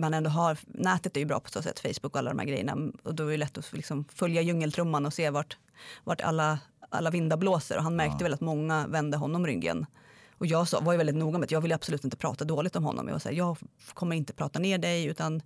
man 0.00 0.14
ändå 0.14 0.30
har, 0.30 0.58
nätet 0.66 1.16
är 1.16 1.20
ju 1.20 1.26
bra 1.26 1.40
på 1.40 1.50
så 1.50 1.62
sätt, 1.62 1.80
Facebook 1.80 2.12
och 2.14 2.18
alla 2.18 2.30
de 2.30 2.38
här 2.38 2.46
grejerna. 2.46 2.76
Och 3.02 3.14
då 3.14 3.26
är 3.26 3.30
det 3.30 3.36
lätt 3.36 3.58
att 3.58 3.72
liksom 3.72 4.04
följa 4.14 4.42
djungeltrumman 4.42 5.06
och 5.06 5.12
se 5.14 5.30
vart, 5.30 5.56
vart 6.04 6.20
alla, 6.20 6.58
alla 6.88 7.10
vindar 7.10 7.36
blåser. 7.36 7.76
Och 7.76 7.82
han 7.82 7.96
märkte 7.96 8.16
ja. 8.20 8.22
väl 8.24 8.34
att 8.34 8.40
många 8.40 8.86
vände 8.86 9.16
honom 9.16 9.46
ryggen. 9.46 9.86
Och 10.38 10.46
jag 10.46 10.68
så, 10.68 10.80
var 10.80 10.92
ju 10.92 10.98
väldigt 10.98 11.16
noga 11.16 11.38
med 11.38 11.44
att 11.44 11.50
jag 11.50 11.60
ville 11.60 11.74
absolut 11.74 12.04
inte 12.04 12.16
prata 12.16 12.44
dåligt 12.44 12.76
om 12.76 12.84
honom. 12.84 13.06
Jag 13.06 13.14
var 13.14 13.18
så 13.18 13.28
här, 13.28 13.36
jag 13.36 13.56
kommer 13.94 14.16
inte 14.16 14.32
prata 14.32 14.58
ner 14.58 14.78
dig 14.78 15.04
utan 15.04 15.42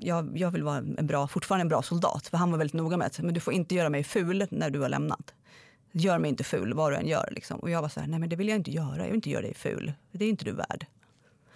jag, 0.00 0.38
jag 0.38 0.50
vill 0.50 0.62
vara 0.62 0.76
en 0.76 1.06
bra, 1.06 1.28
fortfarande 1.28 1.62
en 1.62 1.68
bra 1.68 1.82
soldat. 1.82 2.26
För 2.26 2.36
han 2.36 2.50
var 2.50 2.58
väldigt 2.58 2.74
noga 2.74 2.96
med 2.96 3.06
att 3.06 3.18
men 3.18 3.34
du 3.34 3.40
får 3.40 3.54
inte 3.54 3.74
göra 3.74 3.88
mig 3.88 4.04
ful 4.04 4.46
när 4.50 4.70
du 4.70 4.80
har 4.80 4.88
lämnat. 4.88 5.34
Gör 5.92 6.18
mig 6.18 6.28
inte 6.28 6.44
ful 6.44 6.74
vad 6.74 6.92
du 6.92 6.96
än 6.96 7.06
gör. 7.06 7.28
Liksom. 7.32 7.60
Och 7.60 7.70
jag 7.70 7.82
var 7.82 7.88
så 7.88 8.00
här, 8.00 8.06
nej 8.06 8.20
men 8.20 8.28
det 8.28 8.36
vill 8.36 8.48
jag 8.48 8.56
inte 8.56 8.70
göra. 8.70 8.96
Jag 8.96 9.04
vill 9.04 9.14
inte 9.14 9.30
göra 9.30 9.42
dig 9.42 9.54
ful. 9.54 9.92
Det 10.12 10.24
är 10.24 10.28
inte 10.28 10.44
du 10.44 10.52
värd. 10.52 10.86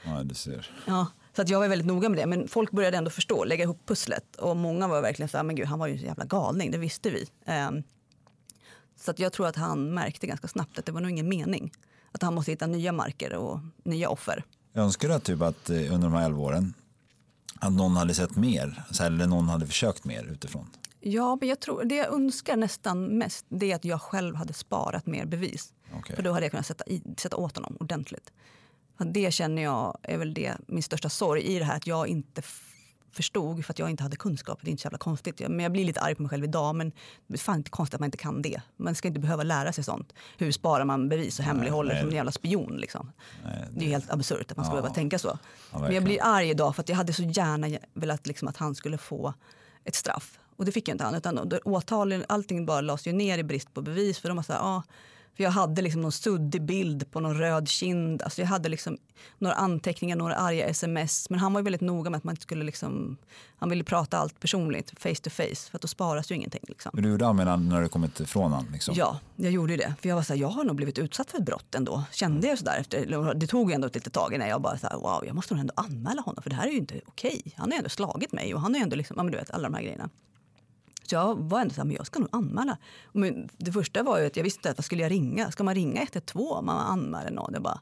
Ja, 0.05 0.23
du 0.23 0.35
ser. 0.35 0.71
Ja, 0.87 1.07
så 1.37 1.43
att 1.43 1.49
jag 1.49 1.61
var 1.61 1.69
väldigt 1.69 1.87
noga 1.87 2.09
med 2.09 2.19
det. 2.19 2.27
Men 2.27 2.49
folk 2.49 2.71
började 2.71 2.97
ändå 2.97 3.11
förstå, 3.11 3.45
lägga 3.45 3.65
ihop 3.65 3.87
pusslet. 3.87 4.37
Och 4.37 4.57
många 4.57 4.89
var 4.89 5.03
verkligen 5.03 5.29
så 5.29 5.37
här, 5.37 5.45
men 5.45 5.57
gud, 5.57 5.67
han 5.67 5.79
var 5.79 5.87
ju 5.87 5.97
en 5.97 6.03
jävla 6.03 6.25
galning, 6.25 6.71
det 6.71 6.79
visste 6.79 7.11
vi. 7.11 7.27
Um, 7.69 7.83
så 9.01 9.11
att 9.11 9.19
jag 9.19 9.33
tror 9.33 9.47
att 9.47 9.57
han 9.57 9.95
märkte 9.95 10.27
ganska 10.27 10.49
snabbt 10.49 10.79
att 10.79 10.87
det 10.87 10.93
var 10.93 11.01
nog 11.01 11.11
ingen 11.11 11.29
mening. 11.29 11.73
Att 12.13 12.23
han 12.23 12.35
måste 12.35 12.51
hitta 12.51 12.67
nya 12.67 12.93
marker 12.93 13.35
och 13.35 13.61
nya 13.85 14.09
offer. 14.09 14.45
Jag 14.73 14.85
önskar 14.85 15.09
att, 15.09 15.25
typ 15.25 15.43
att 15.43 15.71
eh, 15.71 15.77
under 15.77 15.99
de 15.99 16.13
här 16.13 16.27
elva 16.27 16.41
åren 16.41 16.75
att 17.61 17.73
någon 17.73 17.97
hade 17.97 18.15
sett 18.15 18.37
mer, 18.37 18.83
eller 19.01 19.27
någon 19.27 19.49
hade 19.49 19.67
försökt 19.67 20.05
mer 20.05 20.25
utifrån. 20.25 20.71
Ja, 21.01 21.37
men 21.41 21.49
jag 21.49 21.61
tror, 21.61 21.85
det 21.85 21.95
jag 21.95 22.15
önskar 22.15 22.57
nästan 22.57 23.05
mest 23.05 23.47
det 23.49 23.73
är 23.73 23.77
att 23.77 23.85
jag 23.85 24.03
själv 24.03 24.37
hade 24.37 24.53
sparat 24.53 25.07
mer 25.07 25.27
bevis. 25.27 25.73
Okay. 25.99 26.17
För 26.17 26.23
då 26.23 26.33
hade 26.33 26.45
jag 26.45 26.51
kunnat 26.51 26.67
sätta, 26.67 26.85
i, 26.87 27.03
sätta 27.19 27.37
åt 27.37 27.57
honom 27.57 27.77
ordentligt. 27.81 28.33
Det 29.05 29.35
känner 29.35 29.63
jag 29.63 29.99
är 30.03 30.19
väl 30.19 30.35
det, 30.35 30.55
min 30.67 30.83
största 30.83 31.09
sorg 31.09 31.43
i 31.43 31.59
det 31.59 31.65
här 31.65 31.77
att 31.77 31.87
jag 31.87 32.09
inte 32.09 32.43
förstod 33.13 33.65
för 33.65 33.73
att 33.73 33.79
jag 33.79 33.91
inte 33.91 34.03
hade 34.03 34.17
kunskap. 34.17 34.59
Det 34.63 34.69
är 34.69 34.71
inte 34.71 34.81
så 34.81 34.87
jävla 34.87 34.99
konstigt. 34.99 35.41
Men 35.41 35.61
jag 35.61 35.73
blir 35.73 35.85
lite 35.85 36.01
arg 36.01 36.15
på 36.15 36.23
mig 36.23 36.31
själv 36.31 36.45
idag. 36.45 36.75
Men 36.75 36.93
det 37.27 37.35
är 37.35 37.39
fan 37.39 37.57
inte 37.57 37.71
konstigt 37.71 37.95
att 37.95 38.01
man 38.01 38.07
inte 38.07 38.19
kan 38.19 38.43
det. 38.43 38.61
Man 38.77 38.95
ska 38.95 39.09
inte 39.09 39.21
behöva 39.21 39.43
lära 39.43 39.73
sig 39.73 39.85
sånt. 39.85 40.13
Hur 40.39 40.53
sparar 40.53 40.85
man 40.85 41.09
bevis 41.09 41.39
och 41.39 41.45
hemlighåller 41.45 42.01
som 42.01 42.09
en 42.09 42.15
jävla 42.15 42.33
spion? 42.33 42.77
Liksom. 42.77 43.13
Nej, 43.45 43.53
det... 43.71 43.81
det 43.81 43.87
är 43.87 43.89
helt 43.89 44.11
absurt 44.11 44.51
att 44.51 44.57
man 44.57 44.67
ska 44.67 44.75
ja. 44.75 44.81
behöva 44.81 44.95
tänka 44.95 45.19
så. 45.19 45.39
Ja, 45.73 45.79
men 45.79 45.95
jag 45.95 46.05
blir 46.05 46.19
arg 46.23 46.51
idag 46.51 46.75
för 46.75 46.83
att 46.83 46.89
jag 46.89 46.97
hade 46.97 47.13
så 47.13 47.23
gärna 47.23 47.79
velat 47.95 48.27
liksom, 48.27 48.49
att 48.49 48.57
han 48.57 48.75
skulle 48.75 48.99
få 48.99 49.35
ett 49.85 49.95
straff. 49.95 50.39
Och 50.57 50.65
det 50.65 50.73
fick 50.73 50.89
jag 50.89 50.95
inte 50.95 51.05
han. 51.05 51.15
Utan 51.15 51.53
åtal, 51.65 52.25
allting 52.29 52.67
bara 52.67 52.81
lades 52.81 53.07
ju 53.07 53.13
ner 53.13 53.39
i 53.39 53.43
brist 53.43 53.75
på 53.75 53.83
bevis. 53.83 54.19
För 54.19 54.29
de 54.29 54.37
var 54.37 54.45
så 54.45 54.53
här, 54.53 54.61
ah, 54.61 54.83
för 55.37 55.45
jag 55.45 55.51
hade 55.51 55.83
liksom 55.83 56.01
någon 56.01 56.13
suddig 56.13 56.63
bild 56.63 57.11
på 57.11 57.21
någon 57.21 57.39
röd 57.39 57.69
kind. 57.69 58.23
Alltså 58.23 58.41
jag 58.41 58.49
hade 58.49 58.69
liksom 58.69 58.99
några 59.39 59.55
anteckningar, 59.55 60.17
några 60.17 60.35
arga 60.35 60.67
sms. 60.67 61.31
Men 61.31 61.39
han 61.39 61.53
var 61.53 61.63
väldigt 61.63 61.81
noga 61.81 62.11
med 62.11 62.19
att 62.19 62.25
man 62.25 62.33
inte 62.33 62.43
skulle 62.43 62.65
liksom, 62.65 63.17
han 63.59 63.71
ville 63.71 63.85
prata 63.85 64.19
allt 64.19 64.41
personligt, 64.41 64.93
face 64.99 65.15
to 65.15 65.31
face. 65.31 65.71
För 65.71 65.79
att 65.79 65.83
då 65.83 65.89
sparas 65.89 66.31
ju 66.31 66.35
ingenting. 66.35 66.65
Liksom. 66.69 66.91
Men 66.95 67.03
du 67.03 67.11
gjorde 67.11 67.33
med 67.33 67.61
när 67.61 67.83
du 67.83 67.89
kommit 67.89 68.21
ifrån 68.21 68.53
honom? 68.53 68.73
Liksom. 68.73 68.95
Ja, 68.99 69.19
jag 69.37 69.53
gjorde 69.53 69.77
det. 69.77 69.95
För 70.01 70.09
jag 70.09 70.17
var 70.17 70.23
så 70.23 70.33
här, 70.33 70.41
jag 70.41 70.49
har 70.49 70.65
nog 70.65 70.77
blivit 70.77 70.99
utsatt 70.99 71.31
för 71.31 71.39
ett 71.39 71.45
brott 71.45 71.75
ändå. 71.75 72.05
Kände 72.13 72.47
jag 72.47 72.59
sådär 72.59 72.77
efter, 72.81 73.35
det 73.35 73.47
tog 73.47 73.73
ändå 73.73 73.87
ett 73.87 73.95
litet 73.95 74.13
tag 74.13 74.35
innan 74.35 74.49
jag 74.49 74.63
bara 74.63 74.79
så 74.79 74.87
här, 74.87 74.97
wow, 74.97 75.23
jag 75.27 75.35
måste 75.35 75.55
nog 75.55 75.61
ändå 75.61 75.75
anmäla 75.77 76.23
honom. 76.23 76.43
För 76.43 76.51
det 76.51 76.57
här 76.57 76.67
är 76.67 76.71
ju 76.71 76.79
inte 76.79 77.01
okej. 77.07 77.43
Han 77.57 77.71
har 77.71 77.79
ändå 77.79 77.91
slagit 77.91 78.33
mig 78.33 78.55
och 78.55 78.61
han 78.61 78.75
har 78.75 78.83
ändå 78.83 78.97
liksom, 78.97 79.15
ja 79.17 79.23
men 79.23 79.33
du 79.33 79.39
vet 79.39 79.51
alla 79.51 79.69
de 79.69 79.75
här 79.75 79.83
grejerna. 79.83 80.09
Så 81.13 81.17
jag 81.17 81.37
var 81.37 81.61
ändå 81.61 81.75
så 81.75 81.81
här, 81.81 81.87
men 81.87 81.97
jag 81.97 82.07
ska 82.07 82.19
nog 82.19 82.29
anmäla. 82.33 82.79
Men 83.13 83.49
det 83.57 83.73
första 83.73 84.03
var 84.03 84.19
ju 84.19 84.27
att 84.27 84.37
jag 84.37 84.45
visste 84.45 84.69
inte, 84.69 84.79
vad 84.79 84.85
skulle 84.85 85.03
jag 85.03 85.11
ringa? 85.11 85.51
Ska 85.51 85.65
man 85.65 85.75
ringa 85.75 86.03
112 86.03 86.47
om 86.51 86.67
man 86.67 86.87
anmäler 86.87 87.31
någon? 87.31 87.51
Jag 87.53 87.63
bara, 87.63 87.81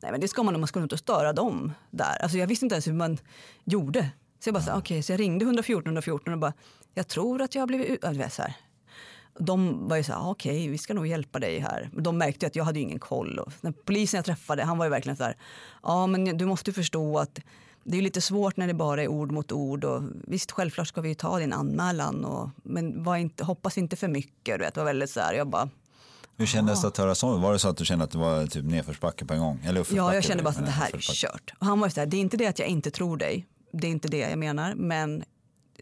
nej 0.00 0.12
men 0.12 0.20
det 0.20 0.28
ska 0.28 0.42
man 0.42 0.54
om 0.54 0.60
man 0.60 0.68
ska 0.68 0.82
inte 0.82 0.98
störa 0.98 1.32
dem 1.32 1.72
där. 1.90 2.22
Alltså 2.22 2.38
jag 2.38 2.46
visste 2.46 2.64
inte 2.64 2.74
ens 2.74 2.86
hur 2.86 2.92
man 2.92 3.18
gjorde. 3.64 4.10
Så 4.40 4.48
jag 4.48 4.54
bara, 4.54 4.62
okej, 4.62 4.78
okay, 4.78 5.02
så 5.02 5.12
jag 5.12 5.20
ringde 5.20 5.44
114 5.44 5.86
114 5.86 6.32
och 6.32 6.38
bara, 6.38 6.52
jag 6.94 7.08
tror 7.08 7.42
att 7.42 7.54
jag 7.54 7.62
har 7.62 7.66
blivit 7.66 7.88
ut... 7.88 8.32
så 8.32 8.42
här. 8.42 8.56
De 9.38 9.88
var 9.88 9.96
ju 9.96 10.02
så 10.02 10.12
här, 10.12 10.30
okej, 10.30 10.52
okay, 10.52 10.68
vi 10.68 10.78
ska 10.78 10.94
nog 10.94 11.06
hjälpa 11.06 11.38
dig 11.38 11.58
här. 11.58 11.90
De 11.92 12.18
märkte 12.18 12.46
att 12.46 12.56
jag 12.56 12.64
hade 12.64 12.80
ingen 12.80 12.98
koll. 12.98 13.38
Och 13.38 13.52
polisen 13.84 14.18
jag 14.18 14.24
träffade, 14.24 14.64
han 14.64 14.78
var 14.78 14.86
ju 14.86 14.90
verkligen 14.90 15.16
så 15.16 15.24
här, 15.24 15.36
ja 15.82 16.06
men 16.06 16.24
du 16.24 16.46
måste 16.46 16.72
förstå 16.72 17.18
att 17.18 17.40
det 17.84 17.98
är 17.98 18.02
lite 18.02 18.20
svårt 18.20 18.56
när 18.56 18.66
det 18.66 18.74
bara 18.74 19.02
är 19.02 19.08
ord 19.08 19.32
mot 19.32 19.52
ord. 19.52 19.84
Och 19.84 20.02
visst, 20.26 20.52
självklart 20.52 20.88
ska 20.88 21.00
vi 21.00 21.14
ta 21.14 21.38
din 21.38 21.52
anmälan, 21.52 22.24
och, 22.24 22.50
men 22.62 23.02
var 23.02 23.16
inte, 23.16 23.44
hoppas 23.44 23.78
inte 23.78 23.96
för 23.96 24.08
mycket. 24.08 24.58
Du 24.58 24.64
vet, 24.64 24.76
var 24.76 24.84
väldigt 24.84 25.10
så 25.10 25.20
här, 25.20 25.34
jag 25.34 25.48
bara, 25.48 25.68
hur 26.36 26.46
kändes 26.46 26.82
det 26.82 26.88
att 26.88 26.96
höra 26.96 27.14
så? 27.14 27.36
Var 27.36 27.52
det 27.52 27.58
så 27.58 27.68
att 27.68 27.76
du 27.76 27.84
kände 27.84 28.04
att 28.04 28.10
det 28.10 28.18
var 28.18 28.46
typ 28.46 28.64
nedförsbacke 28.64 29.24
på 29.24 29.34
en 29.34 29.40
gång? 29.40 29.60
Eller 29.64 29.86
ja, 29.94 30.14
jag 30.14 30.24
kände 30.24 30.42
bara 30.42 30.50
att 30.50 30.64
det 30.64 30.70
här 30.70 30.94
är 30.94 30.98
kört. 31.00 31.54
Och 31.58 31.66
han 31.66 31.80
var 31.80 31.88
så 31.88 32.00
här, 32.00 32.06
det 32.06 32.16
är 32.16 32.20
inte 32.20 32.36
det 32.36 32.46
att 32.46 32.58
jag 32.58 32.68
inte 32.68 32.90
tror 32.90 33.16
dig. 33.16 33.46
Det 33.72 33.86
är 33.86 33.90
inte 33.90 34.08
det 34.08 34.18
jag 34.18 34.38
menar. 34.38 34.74
Men 34.74 35.24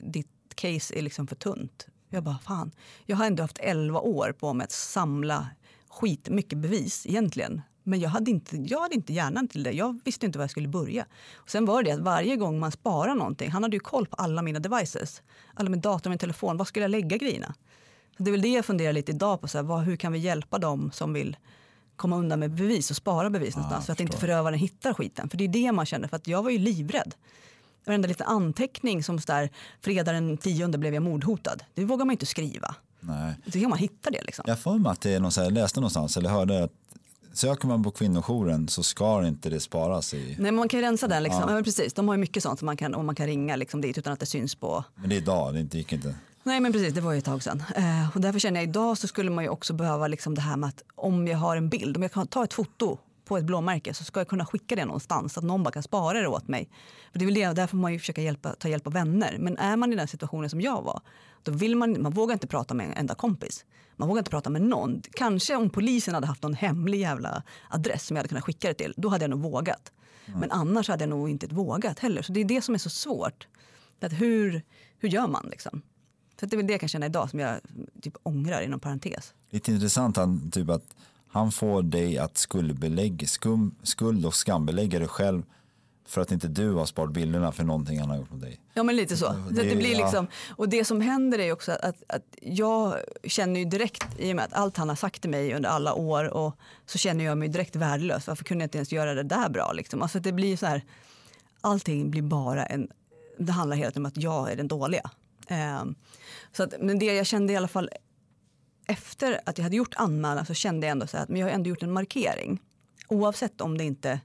ditt 0.00 0.26
case 0.54 0.98
är 0.98 1.02
liksom 1.02 1.26
för 1.26 1.36
tunt. 1.36 1.86
Jag 2.08 2.22
bara, 2.22 2.38
fan. 2.38 2.70
Jag 3.06 3.16
har 3.16 3.26
ändå 3.26 3.42
haft 3.42 3.58
11 3.58 4.00
år 4.00 4.34
på 4.40 4.52
mig 4.52 4.64
att 4.64 4.72
samla 4.72 5.48
skitmycket 5.88 6.58
bevis 6.58 7.06
egentligen. 7.06 7.62
Men 7.82 8.00
jag 8.00 8.10
hade, 8.10 8.30
inte, 8.30 8.56
jag 8.56 8.80
hade 8.80 8.94
inte 8.94 9.12
hjärnan 9.12 9.48
till 9.48 9.62
det. 9.62 9.72
Jag 9.72 10.00
visste 10.04 10.26
inte 10.26 10.38
var 10.38 10.42
jag 10.42 10.50
skulle 10.50 10.68
börja. 10.68 11.06
Och 11.34 11.50
sen 11.50 11.64
var 11.64 11.82
det 11.82 11.90
att 11.90 12.00
varje 12.00 12.36
gång 12.36 12.58
man 12.58 12.72
sparar 12.72 13.14
någonting, 13.14 13.50
han 13.50 13.62
hade 13.62 13.76
ju 13.76 13.80
koll 13.80 14.06
på 14.06 14.16
alla 14.16 14.42
mina 14.42 14.58
devices. 14.58 15.22
Alla 15.54 15.70
min 15.70 15.80
dator, 15.80 16.10
min 16.10 16.18
telefon. 16.18 16.56
Var 16.56 16.64
skulle 16.64 16.84
jag 16.84 16.90
lägga 16.90 17.16
grejerna? 17.16 17.54
Så 18.16 18.22
det 18.22 18.30
är 18.30 18.32
väl 18.32 18.42
det 18.42 18.48
jag 18.48 18.64
funderar 18.64 18.92
lite 18.92 19.12
idag 19.12 19.40
på. 19.40 19.48
Så 19.48 19.58
här, 19.58 19.62
vad, 19.62 19.80
hur 19.80 19.96
kan 19.96 20.12
vi 20.12 20.18
hjälpa 20.18 20.58
dem 20.58 20.90
som 20.92 21.12
vill 21.12 21.36
komma 21.96 22.16
undan 22.16 22.40
med 22.40 22.50
bevis 22.54 22.90
och 22.90 22.96
spara 22.96 23.30
bevis 23.30 23.56
någonstans 23.56 23.86
för 23.86 23.92
att 23.92 24.00
inte 24.00 24.16
förövaren 24.16 24.58
hittar 24.58 24.94
skiten. 24.94 25.28
För 25.28 25.38
det 25.38 25.44
är 25.44 25.48
det 25.48 25.72
man 25.72 25.86
känner, 25.86 26.08
för 26.08 26.16
att 26.16 26.26
jag 26.26 26.42
var 26.42 26.50
ju 26.50 26.58
livrädd. 26.58 27.14
Varenda 27.86 28.08
liten 28.08 28.26
anteckning 28.26 29.02
som 29.02 29.18
så 29.18 29.32
där, 29.32 29.50
fredag 29.80 30.12
den 30.12 30.36
tionde 30.36 30.78
blev 30.78 30.94
jag 30.94 31.02
mordhotad. 31.02 31.62
Det 31.74 31.84
vågar 31.84 32.04
man 32.04 32.12
inte 32.12 32.26
skriva. 32.26 32.74
Nej. 33.00 33.34
Så 33.52 33.60
kan 33.60 33.70
man 33.70 33.78
hitta 33.78 34.10
det 34.10 34.22
liksom. 34.22 34.44
Jag 34.48 34.58
får 34.58 34.78
mig 34.78 34.92
att 34.92 35.00
det 35.00 35.14
är 35.14 35.20
någon 35.20 35.30
här, 35.36 35.44
jag 35.44 35.52
läste 35.52 35.80
någonstans 35.80 36.16
eller 36.16 36.30
hörde 36.30 36.64
att 36.64 36.72
söker 37.32 37.66
man 37.68 37.82
på 37.82 37.90
kvinnojouren 37.90 38.68
så 38.68 38.82
ska 38.82 39.26
inte 39.26 39.50
det 39.50 39.60
sparas 39.60 40.14
i. 40.14 40.36
Nej, 40.38 40.52
man 40.52 40.68
kan 40.68 40.80
rensa 40.80 41.08
den. 41.08 41.22
Liksom. 41.22 41.42
Ja. 41.48 41.54
Men 41.54 41.64
precis. 41.64 41.92
De 41.94 42.08
har 42.08 42.14
ju 42.14 42.20
mycket 42.20 42.42
sånt 42.42 42.58
som 42.58 42.66
man 42.66 42.76
kan, 42.76 42.94
och 42.94 43.04
man 43.04 43.14
kan 43.14 43.26
ringa 43.26 43.56
liksom, 43.56 43.80
dit 43.80 43.98
utan 43.98 44.12
att 44.12 44.20
det 44.20 44.26
syns 44.26 44.54
på. 44.54 44.84
Men 44.94 45.08
det 45.10 45.16
är 45.16 45.20
idag, 45.20 45.54
det 45.54 45.60
inte- 45.60 45.78
gick 45.78 45.92
inte. 45.92 46.14
Nej 46.42 46.60
men 46.60 46.72
precis, 46.72 46.94
det 46.94 47.00
var 47.00 47.12
ju 47.12 47.18
ett 47.18 47.24
tag 47.24 47.42
sedan. 47.42 47.62
Eh, 47.76 48.14
och 48.16 48.20
därför 48.20 48.38
känner 48.38 48.60
jag 48.60 48.68
idag 48.68 48.98
så 48.98 49.06
skulle 49.08 49.30
man 49.30 49.44
ju 49.44 49.50
också 49.50 49.72
behöva 49.72 50.06
liksom 50.06 50.34
det 50.34 50.40
här 50.40 50.56
med 50.56 50.68
att 50.68 50.82
om 50.94 51.26
jag 51.28 51.38
har 51.38 51.56
en 51.56 51.68
bild, 51.68 51.96
om 51.96 52.02
jag 52.02 52.12
kan 52.12 52.26
ta 52.26 52.44
ett 52.44 52.54
foto 52.54 52.98
på 53.24 53.36
ett 53.38 53.44
blåmärke 53.44 53.94
så 53.94 54.04
ska 54.04 54.20
jag 54.20 54.28
kunna 54.28 54.46
skicka 54.46 54.76
det 54.76 54.84
någonstans 54.84 55.32
så 55.32 55.40
att 55.40 55.44
någon 55.46 55.62
bara 55.62 55.70
kan 55.70 55.82
spara 55.82 56.20
det 56.20 56.28
åt 56.28 56.48
mig. 56.48 56.68
För 57.12 57.18
det 57.18 57.24
är 57.24 57.26
väl 57.26 57.34
det, 57.34 57.52
där 57.52 57.66
får 57.66 57.76
man 57.76 57.92
ju 57.92 57.98
försöka 57.98 58.22
hjälpa, 58.22 58.52
ta 58.54 58.68
hjälp 58.68 58.86
av 58.86 58.92
vänner. 58.92 59.36
Men 59.38 59.58
är 59.58 59.76
man 59.76 59.92
i 59.92 59.96
den 59.96 60.08
situationen 60.08 60.50
som 60.50 60.60
jag 60.60 60.82
var, 60.82 61.00
då 61.42 61.52
vill 61.52 61.76
man, 61.76 62.02
man 62.02 62.12
vågar 62.12 62.32
inte 62.32 62.46
prata 62.46 62.74
med 62.74 62.86
en 62.86 62.92
enda 62.92 63.14
kompis. 63.14 63.64
Man 63.96 64.08
vågar 64.08 64.18
inte 64.18 64.30
prata 64.30 64.50
med 64.50 64.62
någon. 64.62 65.02
Kanske 65.12 65.56
om 65.56 65.70
polisen 65.70 66.14
hade 66.14 66.26
haft 66.26 66.42
någon 66.42 66.54
hemlig 66.54 67.00
jävla 67.00 67.42
adress 67.68 68.06
som 68.06 68.16
jag 68.16 68.18
hade 68.18 68.28
kunnat 68.28 68.44
skicka 68.44 68.68
det 68.68 68.74
till, 68.74 68.94
då 68.96 69.08
hade 69.08 69.24
jag 69.24 69.30
nog 69.30 69.40
vågat. 69.40 69.92
Men 70.26 70.50
annars 70.50 70.88
hade 70.88 71.02
jag 71.02 71.08
nog 71.10 71.30
inte 71.30 71.46
vågat 71.46 71.98
heller. 71.98 72.22
Så 72.22 72.32
det 72.32 72.40
är 72.40 72.44
det 72.44 72.62
som 72.62 72.74
är 72.74 72.78
så 72.78 72.90
svårt. 72.90 73.48
Att 74.00 74.12
hur, 74.12 74.62
hur 74.98 75.08
gör 75.08 75.26
man 75.26 75.46
liksom? 75.50 75.82
Så 76.40 76.46
det 76.46 76.54
är 76.54 76.56
väl 76.56 76.66
det 76.66 76.72
jag 76.72 76.80
kan 76.80 76.88
känna 76.88 77.06
idag 77.06 77.30
som 77.30 77.38
jag 77.38 77.60
typ 78.02 78.16
ångrar 78.22 78.60
inom 78.60 78.80
parentes. 78.80 79.34
Lite 79.50 79.72
intressant 79.72 80.16
han, 80.16 80.50
typ 80.50 80.70
att 80.70 80.94
han 81.28 81.52
får 81.52 81.82
dig 81.82 82.18
att 82.18 82.38
skuldbelägga, 82.38 83.26
skum, 83.26 83.74
skuld 83.82 84.26
och 84.26 84.34
skambelägga 84.34 84.98
dig 84.98 85.08
själv 85.08 85.42
för 86.06 86.20
att 86.20 86.32
inte 86.32 86.48
du 86.48 86.72
har 86.72 86.86
sparat 86.86 87.12
bilderna 87.12 87.52
för 87.52 87.64
någonting 87.64 88.00
han 88.00 88.10
har 88.10 88.16
gjort 88.16 88.30
mot 88.30 88.40
dig. 88.40 88.60
Ja 88.74 88.82
men 88.82 88.96
lite 88.96 89.16
så. 89.16 89.32
Det- 89.32 89.54
Det, 89.62 89.62
det 89.68 89.76
blir 89.76 89.96
liksom, 89.96 90.26
och 90.56 90.68
det 90.68 90.84
som 90.84 91.00
händer 91.00 91.38
är 91.38 91.52
också 91.52 91.72
att, 91.82 92.02
att 92.08 92.22
jag 92.42 92.94
känner 93.24 93.60
ju 93.60 93.66
direkt 93.66 94.06
i 94.18 94.32
och 94.32 94.36
med 94.36 94.44
att 94.44 94.52
allt 94.52 94.76
han 94.76 94.88
har 94.88 94.96
sagt 94.96 95.20
till 95.20 95.30
mig 95.30 95.54
under 95.54 95.68
alla 95.70 95.94
år 95.94 96.24
och 96.34 96.56
så 96.86 96.98
känner 96.98 97.24
jag 97.24 97.38
mig 97.38 97.48
direkt 97.48 97.76
värdelös. 97.76 98.26
Varför 98.26 98.44
kunde 98.44 98.62
jag 98.62 98.66
inte 98.66 98.78
ens 98.78 98.92
göra 98.92 99.14
det 99.14 99.22
där 99.22 99.48
bra 99.48 99.72
liksom? 99.72 100.02
Alltså 100.02 100.20
det 100.20 100.32
blir 100.32 100.56
så 100.56 100.66
här, 100.66 100.84
allting 101.60 102.10
blir 102.10 102.22
bara 102.22 102.66
en, 102.66 102.88
det 103.38 103.52
handlar 103.52 103.76
hela 103.76 103.90
tiden 103.90 104.02
om 104.02 104.06
att 104.06 104.16
jag 104.16 104.52
är 104.52 104.56
den 104.56 104.68
dåliga. 104.68 105.10
Ehm, 105.48 105.94
så 106.52 106.62
att, 106.62 106.74
men 106.80 106.98
det 106.98 107.04
jag 107.14 107.26
kände 107.26 107.52
i 107.52 107.56
alla 107.56 107.68
fall 107.68 107.90
efter 108.86 109.40
att 109.46 109.58
jag 109.58 109.62
hade 109.62 109.76
gjort 109.76 109.94
anmälan 109.96 110.46
så 110.46 110.54
kände 110.54 110.86
jag 110.86 110.92
ändå 110.92 111.06
så 111.06 111.16
här 111.16 111.24
att 111.24 111.28
men 111.28 111.40
jag 111.40 111.46
har 111.46 111.52
ändå 111.52 111.68
gjort 111.70 111.82
en 111.82 111.92
markering. 111.92 112.60
Oavsett 113.08 113.60
om 113.60 113.78
det 113.78 113.84
inte 113.84 114.20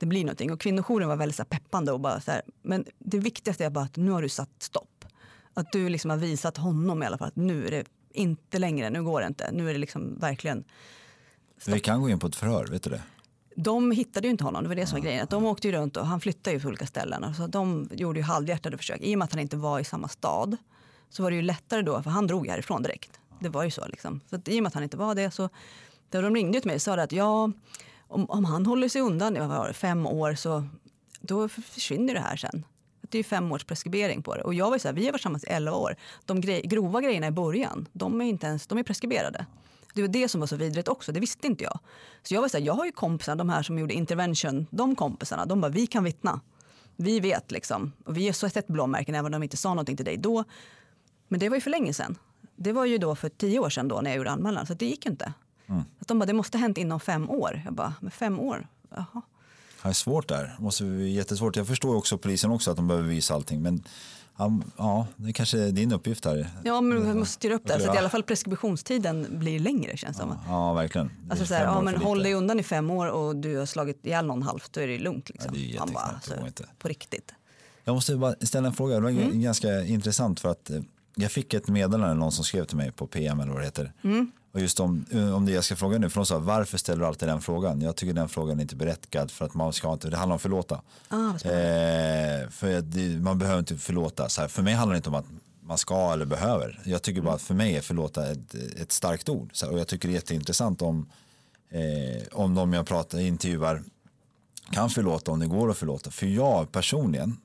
det 0.00 0.06
blir 0.06 0.24
någonting. 0.24 0.52
Och 0.52 0.60
kvinnojouren 0.60 1.08
var 1.08 1.16
väldigt 1.16 1.36
så 1.36 1.44
peppande 1.44 1.92
och 1.92 2.00
bara 2.00 2.20
så 2.20 2.30
här, 2.30 2.42
men 2.62 2.84
det 2.98 3.18
viktigaste 3.18 3.64
är 3.64 3.70
bara 3.70 3.84
att 3.84 3.96
nu 3.96 4.10
har 4.10 4.22
du 4.22 4.28
satt 4.28 4.50
stopp. 4.58 5.04
Att 5.54 5.72
du 5.72 5.88
liksom 5.88 6.10
har 6.10 6.18
visat 6.18 6.56
honom 6.56 7.02
i 7.02 7.06
alla 7.06 7.18
fall 7.18 7.28
att 7.28 7.36
nu 7.36 7.66
är 7.66 7.70
det 7.70 7.84
inte 8.12 8.58
längre, 8.58 8.90
nu 8.90 9.02
går 9.02 9.20
det 9.20 9.26
inte. 9.26 9.50
Nu 9.52 9.68
är 9.68 9.72
det 9.72 9.78
liksom 9.78 10.18
verkligen 10.18 10.64
För 11.58 11.72
vi 11.72 11.80
kan 11.80 12.00
gå 12.00 12.08
in 12.08 12.18
på 12.18 12.26
ett 12.26 12.36
förhör, 12.36 12.66
vet 12.66 12.82
du 12.82 12.90
det? 12.90 13.02
de 13.56 13.90
hittade 13.90 14.26
ju 14.26 14.30
inte 14.30 14.44
honom, 14.44 14.62
det 14.62 14.68
var 14.68 14.74
det 14.74 14.86
som 14.86 14.98
var 14.98 15.04
grejen. 15.04 15.22
Att 15.22 15.30
de 15.30 15.44
åkte 15.44 15.68
ju 15.68 15.72
runt 15.72 15.96
och 15.96 16.06
han 16.06 16.20
flyttade 16.20 16.56
ju 16.56 16.62
på 16.62 16.68
olika 16.68 16.86
ställen. 16.86 17.24
Alltså 17.24 17.46
de 17.46 17.88
gjorde 17.92 18.20
ju 18.20 18.24
halvhjärtade 18.24 18.78
försök. 18.78 19.00
I 19.00 19.14
och 19.14 19.18
med 19.18 19.24
att 19.24 19.32
han 19.32 19.40
inte 19.40 19.56
var 19.56 19.80
i 19.80 19.84
samma 19.84 20.08
stad 20.08 20.56
så 21.10 21.22
var 21.22 21.30
det 21.30 21.36
ju 21.36 21.42
lättare 21.42 21.82
då, 21.82 22.02
för 22.02 22.10
han 22.10 22.26
drog 22.26 22.48
härifrån 22.48 22.82
direkt. 22.82 23.20
Det 23.40 23.48
var 23.48 23.64
ju 23.64 23.70
så 23.70 23.86
liksom. 23.88 24.20
Så 24.30 24.36
att 24.36 24.48
i 24.48 24.58
och 24.58 24.62
med 24.62 24.68
att 24.68 24.74
han 24.74 24.82
inte 24.82 24.96
var 24.96 25.14
det 25.14 25.30
så, 25.30 25.48
då 26.10 26.20
de 26.20 26.34
ringde 26.34 26.60
till 26.60 26.68
mig 26.68 26.74
och 26.74 26.82
sa 26.82 26.94
att 26.94 27.12
ja, 27.12 27.52
om, 28.10 28.30
om 28.30 28.44
han 28.44 28.66
håller 28.66 28.88
sig 28.88 29.00
undan 29.00 29.36
i 29.70 29.72
fem 29.72 30.06
år 30.06 30.34
så 30.34 30.64
då 31.20 31.48
försvinner 31.48 32.14
det 32.14 32.20
här 32.20 32.36
sen. 32.36 32.64
Det 33.00 33.16
är 33.16 33.20
ju 33.20 33.24
fem 33.24 33.52
års 33.52 33.64
preskribering 33.64 34.22
på 34.22 34.36
det. 34.36 34.42
Och 34.42 34.54
jag 34.54 34.70
var 34.70 34.78
så 34.78 34.88
här, 34.88 34.94
vi 34.94 35.04
har 35.04 35.12
varit 35.12 35.20
tillsammans 35.20 35.44
i 35.44 35.46
elva 35.46 35.76
år. 35.76 35.96
De 36.24 36.40
grej, 36.40 36.62
grova 36.64 37.00
grejerna 37.00 37.26
i 37.26 37.30
början, 37.30 37.88
de 37.92 38.20
är 38.20 38.24
inte 38.24 38.46
ens, 38.46 38.66
de 38.66 38.78
är 38.78 38.82
preskriberade. 38.82 39.46
Det 39.94 40.02
var 40.02 40.08
det 40.08 40.28
som 40.28 40.40
var 40.40 40.46
så 40.46 40.56
vidrigt 40.56 40.88
också, 40.88 41.12
det 41.12 41.20
visste 41.20 41.46
inte 41.46 41.64
jag. 41.64 41.78
Så 42.22 42.34
jag 42.34 42.40
var 42.40 42.48
så 42.48 42.58
här, 42.58 42.64
jag 42.64 42.74
har 42.74 42.84
ju 42.84 42.92
kompisar, 42.92 43.36
de 43.36 43.48
här 43.48 43.62
som 43.62 43.78
gjorde 43.78 43.94
intervention, 43.94 44.66
de 44.70 44.96
kompisarna, 44.96 45.46
de 45.46 45.60
bara, 45.60 45.70
vi 45.70 45.86
kan 45.86 46.04
vittna. 46.04 46.40
Vi 46.96 47.20
vet 47.20 47.50
liksom, 47.50 47.92
och 48.04 48.16
vi 48.16 48.26
har 48.26 48.32
så 48.32 48.48
sett 48.48 48.66
blåmärken 48.66 49.14
även 49.14 49.26
om 49.26 49.32
de 49.32 49.42
inte 49.42 49.56
sa 49.56 49.68
någonting 49.68 49.96
till 49.96 50.04
dig 50.04 50.16
då. 50.16 50.44
Men 51.28 51.40
det 51.40 51.48
var 51.48 51.56
ju 51.56 51.60
för 51.60 51.70
länge 51.70 51.94
sedan. 51.94 52.18
Det 52.56 52.72
var 52.72 52.84
ju 52.84 52.98
då 52.98 53.14
för 53.14 53.28
tio 53.28 53.58
år 53.58 53.70
sedan 53.70 53.88
då 53.88 54.00
när 54.00 54.10
jag 54.10 54.16
gjorde 54.16 54.30
anmälan, 54.30 54.66
så 54.66 54.74
det 54.74 54.86
gick 54.86 55.06
inte 55.06 55.32
inte. 55.70 55.90
Att 56.00 56.08
de 56.08 56.18
bara, 56.18 56.26
det 56.26 56.32
måste 56.32 56.58
ha 56.58 56.62
hänt 56.62 56.78
inom 56.78 57.00
fem 57.00 57.30
år. 57.30 57.62
Jag 57.64 57.74
bara, 57.74 57.94
men 58.00 58.10
fem 58.10 58.40
år? 58.40 58.68
Jaha. 58.90 59.22
Det 59.82 59.88
är 59.88 59.92
svårt 59.92 60.28
där. 60.28 60.56
Måste 60.58 60.84
bli 60.84 61.10
jättesvårt. 61.10 61.56
Jag 61.56 61.66
förstår 61.66 61.96
också 61.96 62.18
polisen 62.18 62.50
också 62.50 62.70
att 62.70 62.76
de 62.76 62.88
behöver 62.88 63.08
visa 63.08 63.34
allting. 63.34 63.62
Men 63.62 63.82
ja, 64.76 65.06
det 65.16 65.32
kanske 65.32 65.58
är 65.60 65.72
din 65.72 65.92
uppgift 65.92 66.24
här. 66.24 66.50
Ja, 66.64 66.80
men 66.80 67.06
vi 67.08 67.14
måste 67.14 67.34
styra 67.34 67.54
upp 67.54 67.62
det 67.66 67.68
så 67.68 67.74
att 67.78 67.82
i 67.82 67.86
Ja. 67.86 67.98
alla 67.98 68.08
fall 68.08 68.22
preskriptionstiden 68.22 69.26
blir 69.30 69.58
längre 69.60 69.96
känns 69.96 70.16
det 70.16 70.22
som. 70.22 70.36
Ja, 70.48 70.72
verkligen. 70.72 71.10
Alltså 71.30 71.46
så 71.46 71.54
här, 71.54 71.64
ja, 71.64 71.80
men 71.80 71.96
håll 71.96 72.22
dig 72.22 72.34
undan 72.34 72.60
i 72.60 72.62
fem 72.62 72.90
år 72.90 73.06
och 73.06 73.36
du 73.36 73.56
har 73.56 73.66
slagit 73.66 74.06
ihjäl 74.06 74.26
någon 74.26 74.42
halvt, 74.42 74.72
då 74.72 74.80
är 74.80 74.86
det 74.88 74.98
lugnt. 74.98 75.30
Liksom. 75.30 75.50
Ja, 75.54 75.60
det 75.60 75.74
är 75.76 75.78
Man 75.78 75.90
bara, 76.38 76.46
inte. 76.46 76.68
på 76.78 76.88
riktigt. 76.88 77.34
Jag 77.84 77.94
måste 77.94 78.16
bara 78.16 78.34
ställa 78.40 78.68
en 78.68 78.74
fråga. 78.74 78.94
Det 78.94 79.00
var 79.00 79.10
Mm. 79.10 79.42
ganska 79.42 79.82
intressant 79.84 80.40
för 80.40 80.48
att 80.48 80.70
eh, 80.70 80.80
jag 81.14 81.30
fick 81.32 81.54
ett 81.54 81.68
meddelande, 81.68 82.14
någon 82.14 82.32
som 82.32 82.44
skrev 82.44 82.64
till 82.64 82.76
mig 82.76 82.92
på 82.92 83.06
PM 83.06 83.40
eller 83.40 83.52
vad 83.52 83.60
det 83.60 83.64
heter. 83.64 83.92
Mm. 84.04 84.32
Och 84.52 84.60
just 84.60 84.80
om, 84.80 85.04
eh, 85.10 85.34
om 85.34 85.46
det 85.46 85.52
jag 85.52 85.64
ska 85.64 85.76
fråga 85.76 85.98
nu, 85.98 86.10
för 86.10 86.20
de 86.20 86.26
sa 86.26 86.38
varför 86.38 86.78
ställer 86.78 87.00
du 87.00 87.06
alltid 87.06 87.28
den 87.28 87.40
frågan? 87.40 87.80
Jag 87.80 87.96
tycker 87.96 88.12
den 88.12 88.28
frågan 88.28 88.58
är 88.58 88.62
inte 88.62 88.76
berättigad 88.76 89.30
för 89.30 89.44
att 89.44 89.54
man 89.54 89.72
ska 89.72 89.92
inte, 89.92 90.10
det 90.10 90.16
handlar 90.16 90.34
om 90.34 90.40
förlåta. 90.40 90.82
Ah, 91.08 91.30
eh, 91.30 92.48
för 92.48 92.80
det, 92.80 93.20
man 93.20 93.38
behöver 93.38 93.58
inte 93.58 93.76
förlåta. 93.76 94.28
Så 94.28 94.40
här, 94.40 94.48
för 94.48 94.62
mig 94.62 94.74
handlar 94.74 94.94
det 94.94 94.96
inte 94.96 95.08
om 95.08 95.14
att 95.14 95.26
man 95.62 95.78
ska 95.78 96.12
eller 96.12 96.24
behöver. 96.24 96.80
Jag 96.84 97.02
tycker 97.02 97.22
bara 97.22 97.34
att 97.34 97.42
för 97.42 97.54
mig 97.54 97.76
är 97.76 97.80
förlåta 97.80 98.30
ett, 98.30 98.54
ett 98.54 98.92
starkt 98.92 99.28
ord. 99.28 99.50
Så 99.52 99.66
här, 99.66 99.72
och 99.72 99.78
jag 99.78 99.88
tycker 99.88 100.08
det 100.08 100.12
är 100.12 100.14
jätteintressant 100.14 100.82
om, 100.82 101.08
eh, 101.70 102.22
om 102.32 102.54
de 102.54 102.72
jag 102.72 102.86
pratar, 102.86 103.18
intervjuar 103.20 103.82
kan 104.70 104.90
förlåta 104.90 105.32
om 105.32 105.38
det 105.40 105.46
går 105.46 105.70
att 105.70 105.76
förlåta. 105.76 106.10
För 106.10 106.26
jag 106.26 106.72
personligen 106.72 107.36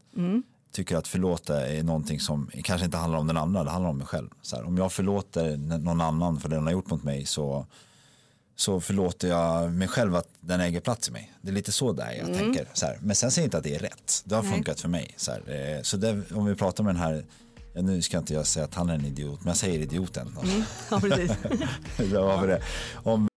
tycker 0.76 0.98
att 0.98 1.08
förlåta 1.08 1.68
är 1.68 1.84
någonting 1.84 2.20
som 2.20 2.52
kanske 2.64 2.86
inte 2.86 2.98
handlar 2.98 3.20
om 3.20 3.28
den 3.28 3.38
andra, 3.38 3.64
det 3.64 3.70
handlar 3.70 3.90
om 3.90 3.98
mig 3.98 4.08
själv. 4.08 4.30
Så 4.42 4.56
här, 4.56 4.64
om 4.68 4.78
jag 4.78 4.92
förlåter 4.92 5.58
någon 5.58 6.02
annan 6.02 6.40
för 6.40 6.50
det 6.50 6.56
den 6.56 6.64
har 6.66 6.72
gjort 6.72 6.90
mot 6.90 7.04
mig 7.04 7.26
så, 7.26 7.66
så 8.56 8.82
förlåter 8.82 9.28
jag 9.28 9.72
mig 9.72 9.88
själv 9.88 10.16
att 10.16 10.28
den 10.40 10.62
äger 10.62 10.80
plats 10.80 11.10
i 11.10 11.12
mig. 11.12 11.32
Det 11.42 11.50
är 11.50 11.54
lite 11.54 11.72
så 11.72 11.94
där 11.94 12.12
jag 12.12 12.38
tänker. 12.38 12.68
Så 12.74 12.86
här. 12.86 12.98
Men 13.02 13.16
sen 13.16 13.32
säger 13.32 13.44
jag 13.44 13.48
inte 13.48 13.58
att 13.58 13.64
det 13.64 13.76
är 13.76 13.80
rätt. 13.80 14.22
Det 14.26 14.36
har 14.36 14.44
Nej. 14.44 14.52
funkat 14.52 14.80
för 14.82 14.90
mig. 14.90 15.14
Så, 15.18 15.32
här. 15.32 15.76
Eh, 15.76 15.82
så 15.82 15.98
det, 15.98 16.22
om 16.34 16.46
vi 16.46 16.56
pratar 16.56 16.84
med 16.84 16.96
den 16.96 17.02
här, 17.02 17.26
ja, 17.74 17.82
nu 17.82 18.02
ska 18.02 18.18
inte 18.18 18.34
jag 18.34 18.48
säga 18.48 18.66
att 18.66 18.76
han 18.76 18.90
är 18.90 18.96
en 18.96 19.06
idiot, 19.06 19.40
men 19.40 19.48
jag 19.48 19.58
säger 19.58 19.80
idioten. 19.80 20.36
då. 20.36 20.48
Ja, 20.92 21.00
precis. 21.00 21.32
Där 21.98 22.22
har 22.22 22.42
vi 22.42 22.48
det. 22.48 22.62
Om 23.04 23.28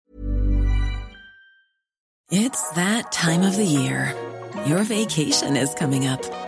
It's 2.33 2.74
that 2.74 3.12
time 3.12 3.48
of 3.48 3.57
the 3.57 3.64
year. 3.64 4.14
Your 4.66 4.83
vacation 4.83 5.57
is 5.57 5.74
coming 5.79 6.09
up. 6.09 6.48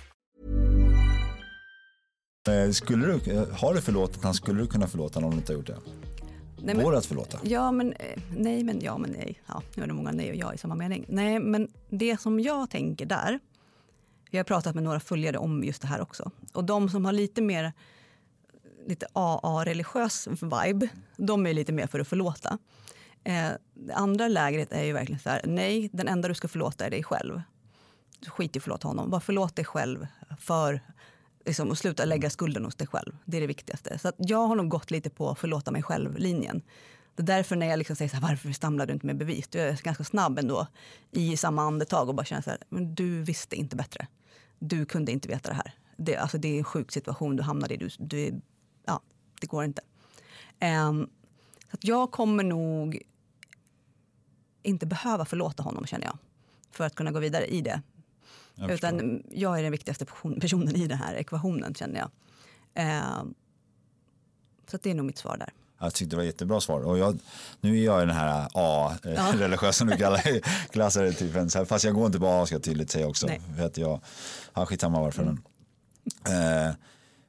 Eh, 2.47 2.71
skulle 2.71 3.05
du, 3.05 3.31
eh, 3.31 3.47
har 3.53 3.73
du 3.73 3.81
förlåtit 3.81 4.23
han, 4.23 4.33
skulle 4.33 4.61
du 4.61 4.67
kunna 4.67 4.87
förlåta 4.87 5.17
honom 5.17 5.29
om 5.29 5.35
du 5.35 5.39
inte 5.41 5.53
har 5.53 5.57
gjort 5.57 5.67
det? 5.67 5.77
Nej, 6.63 6.75
men- 6.75 6.83
Går 6.85 6.91
det 6.91 6.97
att 6.97 7.05
förlåta? 7.05 7.39
Ja, 7.43 7.71
men 7.71 7.93
eh, 7.93 8.21
nej, 8.37 8.63
men 8.63 8.79
ja, 8.81 8.97
men 8.97 9.09
nej. 9.11 9.41
Ja, 9.47 9.61
nu 9.75 9.83
är 9.83 9.87
det 9.87 9.93
många 9.93 10.11
nej 10.11 10.29
och 10.29 10.35
ja 10.35 10.53
i 10.53 10.57
samma 10.57 10.75
mening. 10.75 11.05
Nej, 11.07 11.39
men 11.39 11.67
det 11.89 12.21
som 12.21 12.39
jag 12.39 12.69
tänker 12.69 13.05
där 13.05 13.39
Jag 14.29 14.39
har 14.39 14.43
pratat 14.43 14.75
med 14.75 14.83
några 14.83 14.99
följare 14.99 15.37
om 15.37 15.63
just 15.63 15.81
det 15.81 15.87
här 15.87 16.01
också. 16.01 16.31
Och 16.53 16.63
de 16.63 16.89
som 16.89 17.05
har 17.05 17.11
lite 17.11 17.41
mer 17.41 17.73
lite 18.87 19.07
AA-religiös 19.13 20.27
vibe, 20.27 20.89
de 21.17 21.47
är 21.47 21.53
lite 21.53 21.71
mer 21.71 21.87
för 21.87 21.99
att 21.99 22.07
förlåta. 22.07 22.57
Eh, 23.23 23.49
det 23.73 23.93
andra 23.93 24.27
lägret 24.27 24.71
är 24.71 24.83
ju 24.83 24.93
verkligen 24.93 25.19
så 25.19 25.29
här, 25.29 25.41
nej, 25.45 25.89
den 25.93 26.07
enda 26.07 26.27
du 26.27 26.33
ska 26.33 26.47
förlåta 26.47 26.85
är 26.85 26.89
dig 26.89 27.03
själv. 27.03 27.41
Skit 28.27 28.55
i 28.55 28.59
att 28.59 28.63
förlåta 28.63 28.87
honom, 28.87 29.09
bara 29.09 29.21
förlåt 29.21 29.55
dig 29.55 29.65
själv 29.65 30.07
för 30.39 30.81
liksom, 31.45 31.69
och 31.69 31.77
sluta 31.77 32.05
lägga 32.05 32.29
skulden 32.29 32.65
hos 32.65 32.75
dig 32.75 32.87
själv. 32.87 33.17
Det 33.25 33.37
är 33.37 33.41
det 33.41 33.47
viktigaste. 33.47 33.99
Så 33.99 34.11
jag 34.17 34.47
har 34.47 34.55
nog 34.55 34.69
gått 34.69 34.91
lite 34.91 35.09
på 35.09 35.35
förlåta 35.35 35.71
mig 35.71 35.83
själv-linjen. 35.83 36.61
Det 37.15 37.21
är 37.23 37.37
därför 37.37 37.55
när 37.55 37.67
jag 37.67 37.77
liksom 37.77 37.95
säger 37.95 38.09
så 38.09 38.15
här, 38.15 38.21
varför 38.21 38.51
stamlar 38.51 38.85
du 38.85 38.93
inte 38.93 39.05
med 39.05 39.17
bevis? 39.17 39.47
Du 39.47 39.59
är 39.59 39.81
ganska 39.83 40.03
snabb 40.03 40.39
ändå 40.39 40.67
i 41.11 41.37
samma 41.37 41.63
andetag 41.63 42.09
och 42.09 42.15
bara 42.15 42.25
känner 42.25 42.41
så 42.41 42.49
här, 42.49 42.59
men 42.69 42.95
du 42.95 43.21
visste 43.21 43.55
inte 43.55 43.75
bättre. 43.75 44.07
Du 44.59 44.85
kunde 44.85 45.11
inte 45.11 45.27
veta 45.27 45.49
det 45.49 45.55
här. 45.55 45.73
Det, 45.97 46.17
alltså, 46.17 46.37
det 46.37 46.47
är 46.47 46.57
en 46.57 46.63
sjuk 46.63 46.91
situation 46.91 47.35
du 47.35 47.43
hamnade 47.43 47.73
i. 47.73 47.77
Du, 47.77 47.89
du, 47.99 48.41
ja, 48.85 49.01
det 49.41 49.47
går 49.47 49.63
inte. 49.63 49.81
Um, 50.89 51.09
så 51.71 51.77
jag 51.81 52.11
kommer 52.11 52.43
nog 52.43 53.01
inte 54.63 54.85
behöva 54.85 55.25
förlåta 55.25 55.63
honom 55.63 55.85
känner 55.85 56.05
jag. 56.05 56.17
För 56.71 56.83
att 56.83 56.95
kunna 56.95 57.11
gå 57.11 57.19
vidare 57.19 57.45
i 57.45 57.61
det. 57.61 57.81
Jag 58.55 58.71
Utan 58.71 59.23
jag 59.31 59.59
är 59.59 59.63
den 59.63 59.71
viktigaste 59.71 60.05
personen 60.41 60.75
i 60.75 60.87
den 60.87 60.97
här 60.97 61.15
ekvationen 61.15 61.73
känner 61.73 61.99
jag. 61.99 62.09
Eh, 62.73 63.23
så 64.67 64.77
det 64.83 64.91
är 64.91 64.95
nog 64.95 65.05
mitt 65.05 65.17
svar 65.17 65.37
där. 65.37 65.53
Jag 65.79 65.93
tyckte 65.93 66.15
det 66.15 66.17
var 66.17 66.23
jättebra 66.23 66.61
svar. 66.61 66.81
Och 66.81 66.97
jag, 66.97 67.19
nu 67.61 67.79
är 67.79 67.85
jag 67.85 67.99
den 67.99 68.15
här 68.15 68.47
A-religiösa 68.53 69.73
som 69.73 69.87
du 69.87 69.97
kallar, 69.97 70.39
klassar 70.71 71.03
det 71.03 71.13
typen. 71.13 71.49
Fast 71.49 71.85
jag 71.85 71.95
går 71.95 72.05
inte 72.05 72.19
på 72.19 72.27
A 72.27 72.45
ska 72.45 72.55
jag 72.55 72.63
tydligt 72.63 72.91
säga 72.91 73.07
också. 73.07 73.27
Nej. 73.27 73.41
För 73.57 73.65
att 73.65 73.77
jag, 73.77 74.01
ja, 74.53 74.65
skitsamma 74.65 75.01
varför 75.01 75.21
mm. 75.21 75.37
Eh, 76.25 76.73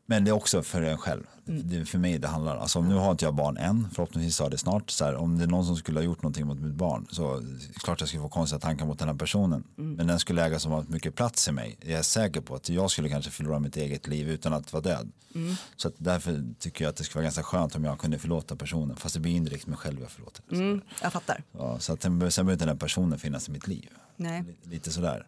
men 0.07 0.25
det 0.25 0.31
är 0.31 0.33
också 0.33 0.63
för 0.63 0.83
en 0.83 0.99
själv. 0.99 1.23
Mm. 1.49 1.69
Det 1.69 1.85
för 1.85 1.99
mig 1.99 2.19
det 2.19 2.29
handlar. 2.29 2.57
Alltså, 2.57 2.81
nu 2.81 2.95
har 2.95 3.11
inte 3.11 3.25
jag 3.25 3.35
barn 3.35 3.57
än, 3.57 3.89
förhoppningsvis 3.95 4.41
har 4.41 4.51
det 4.51 4.59
snart. 4.59 4.91
Så 4.91 5.05
här, 5.05 5.15
om 5.15 5.39
det 5.39 5.45
är 5.45 5.49
någon 5.49 5.67
som 5.67 5.77
skulle 5.77 5.99
ha 6.01 6.05
gjort 6.05 6.23
någonting 6.23 6.47
mot 6.47 6.61
mitt 6.61 6.75
barn 6.75 7.07
så 7.11 7.43
klart 7.75 8.01
jag 8.01 8.09
skulle 8.09 8.23
få 8.23 8.29
konstiga 8.29 8.61
tankar 8.61 8.87
mot 8.87 8.99
den 8.99 9.09
här 9.09 9.15
personen. 9.15 9.65
Mm. 9.79 9.95
Men 9.95 10.07
den 10.07 10.19
skulle 10.19 10.45
äga 10.45 10.59
så 10.59 10.85
mycket 10.89 11.15
plats 11.15 11.49
i 11.49 11.53
mig. 11.53 11.79
Jag 11.81 11.99
är 11.99 12.03
säker 12.03 12.41
på 12.41 12.55
att 12.55 12.69
jag 12.69 12.91
skulle 12.91 13.09
kanske 13.09 13.31
förlora 13.31 13.59
mitt 13.59 13.77
eget 13.77 14.07
liv 14.07 14.29
utan 14.29 14.53
att 14.53 14.73
vara 14.73 14.83
död. 14.83 15.13
Mm. 15.35 15.55
Så 15.77 15.91
därför 15.99 16.45
tycker 16.59 16.85
jag 16.85 16.91
att 16.91 16.97
det 16.97 17.05
skulle 17.05 17.19
vara 17.19 17.25
ganska 17.25 17.43
skönt 17.43 17.75
om 17.75 17.85
jag 17.85 17.99
kunde 17.99 18.19
förlåta 18.19 18.57
personen. 18.57 18.97
Fast 18.97 19.15
det 19.15 19.21
blir 19.21 19.33
indirekt 19.33 19.67
mig 19.67 19.77
själv 19.77 20.01
jag 20.01 20.11
förlåter. 20.11 20.43
Mm, 20.53 20.81
jag 21.03 21.13
fattar. 21.13 21.43
Ja, 21.53 21.79
så 21.79 21.93
att 21.93 22.03
sen, 22.03 22.31
sen 22.31 22.47
behöver 22.47 22.53
inte 22.53 22.67
den 22.67 22.79
personen 22.79 23.19
finnas 23.19 23.49
i 23.49 23.53
mitt 23.53 23.69
liv. 23.69 23.89
Nej. 24.17 24.45
Lite 24.63 24.91
sådär. 24.91 25.27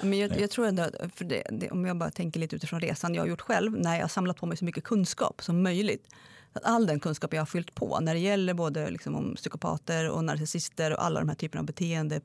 Men 0.00 0.18
jag, 0.18 0.40
jag 0.40 0.50
tror 0.50 0.66
ändå, 0.66 0.86
för 1.14 1.24
det, 1.24 1.42
det, 1.50 1.70
om 1.70 1.84
jag 1.84 1.98
bara 1.98 2.10
tänker 2.10 2.40
lite 2.40 2.56
utifrån 2.56 2.80
resan 2.80 3.14
jag 3.14 3.22
har 3.22 3.28
gjort 3.28 3.40
själv, 3.40 3.72
när 3.72 3.94
jag 3.94 4.02
har 4.02 4.08
samlat 4.08 4.36
på 4.36 4.46
mig 4.46 4.56
så 4.56 4.64
mycket 4.64 4.84
kunskap 4.84 5.42
som 5.42 5.62
möjligt. 5.62 6.08
Att 6.52 6.64
all 6.64 6.86
den 6.86 7.00
kunskap 7.00 7.34
jag 7.34 7.40
har 7.40 7.46
fyllt 7.46 7.74
på 7.74 8.00
när 8.00 8.14
det 8.14 8.20
gäller 8.20 8.54
både 8.54 8.90
liksom 8.90 9.14
om 9.14 9.34
psykopater 9.34 10.10
och 10.10 10.24
narcissister 10.24 10.92
och 10.92 11.04
alla 11.04 11.20
de 11.20 11.28
här 11.28 11.36
typerna 11.36 11.60
av 11.60 11.66
beteende 11.66 12.20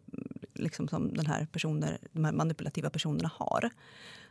liksom 0.54 0.88
som 0.88 1.14
den 1.14 1.26
här 1.26 1.48
personer, 1.52 1.98
de 2.12 2.26
här 2.26 2.32
manipulativa 2.32 2.90
personerna 2.90 3.32
har. 3.34 3.70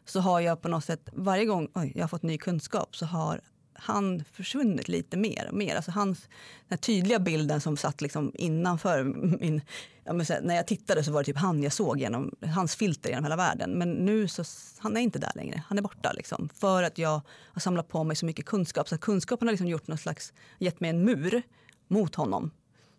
Så 0.04 0.20
har 0.20 0.40
jag 0.40 0.62
på 0.62 0.68
något 0.68 0.84
sätt, 0.84 1.08
varje 1.12 1.44
gång 1.44 1.68
oj, 1.74 1.92
jag 1.94 2.02
har 2.02 2.08
fått 2.08 2.22
ny 2.22 2.38
kunskap 2.38 2.96
så 2.96 3.06
har 3.06 3.40
han 3.74 4.24
försvunnit 4.32 4.88
lite 4.88 5.16
mer 5.16 5.48
och 5.48 5.54
mer. 5.54 5.76
Alltså 5.76 5.90
hans, 5.90 6.28
den 6.68 6.78
tydliga 6.78 7.18
bilden 7.18 7.60
som 7.60 7.76
satt 7.76 8.00
liksom 8.00 8.32
innanför 8.34 9.04
min... 9.40 9.60
Jag 10.04 10.14
här, 10.14 10.40
när 10.42 10.54
jag 10.54 10.66
tittade 10.66 11.04
så 11.04 11.12
var 11.12 11.20
det 11.20 11.24
typ 11.24 11.36
han 11.36 11.62
jag 11.62 11.72
såg 11.72 12.00
genom 12.00 12.32
hans 12.46 12.76
filter 12.76 13.10
genom 13.10 13.24
hela 13.24 13.36
världen. 13.36 13.70
Men 13.70 13.92
nu 13.92 14.28
så 14.28 14.44
han 14.78 14.96
är 14.96 15.00
inte 15.00 15.18
där 15.18 15.32
längre. 15.34 15.62
Han 15.66 15.78
är 15.78 15.82
borta 15.82 16.12
liksom. 16.12 16.48
För 16.54 16.82
att 16.82 16.98
jag 16.98 17.20
har 17.28 17.60
samlat 17.60 17.88
på 17.88 18.04
mig 18.04 18.16
så 18.16 18.26
mycket 18.26 18.46
kunskap. 18.46 18.88
Så 18.88 18.98
kunskapen 18.98 19.48
har 19.48 19.52
liksom 19.52 19.68
gjort 19.68 19.86
någon 19.86 19.98
slags, 19.98 20.32
gett 20.58 20.80
mig 20.80 20.90
en 20.90 21.04
mur 21.04 21.42
mot 21.88 22.14
honom. 22.14 22.50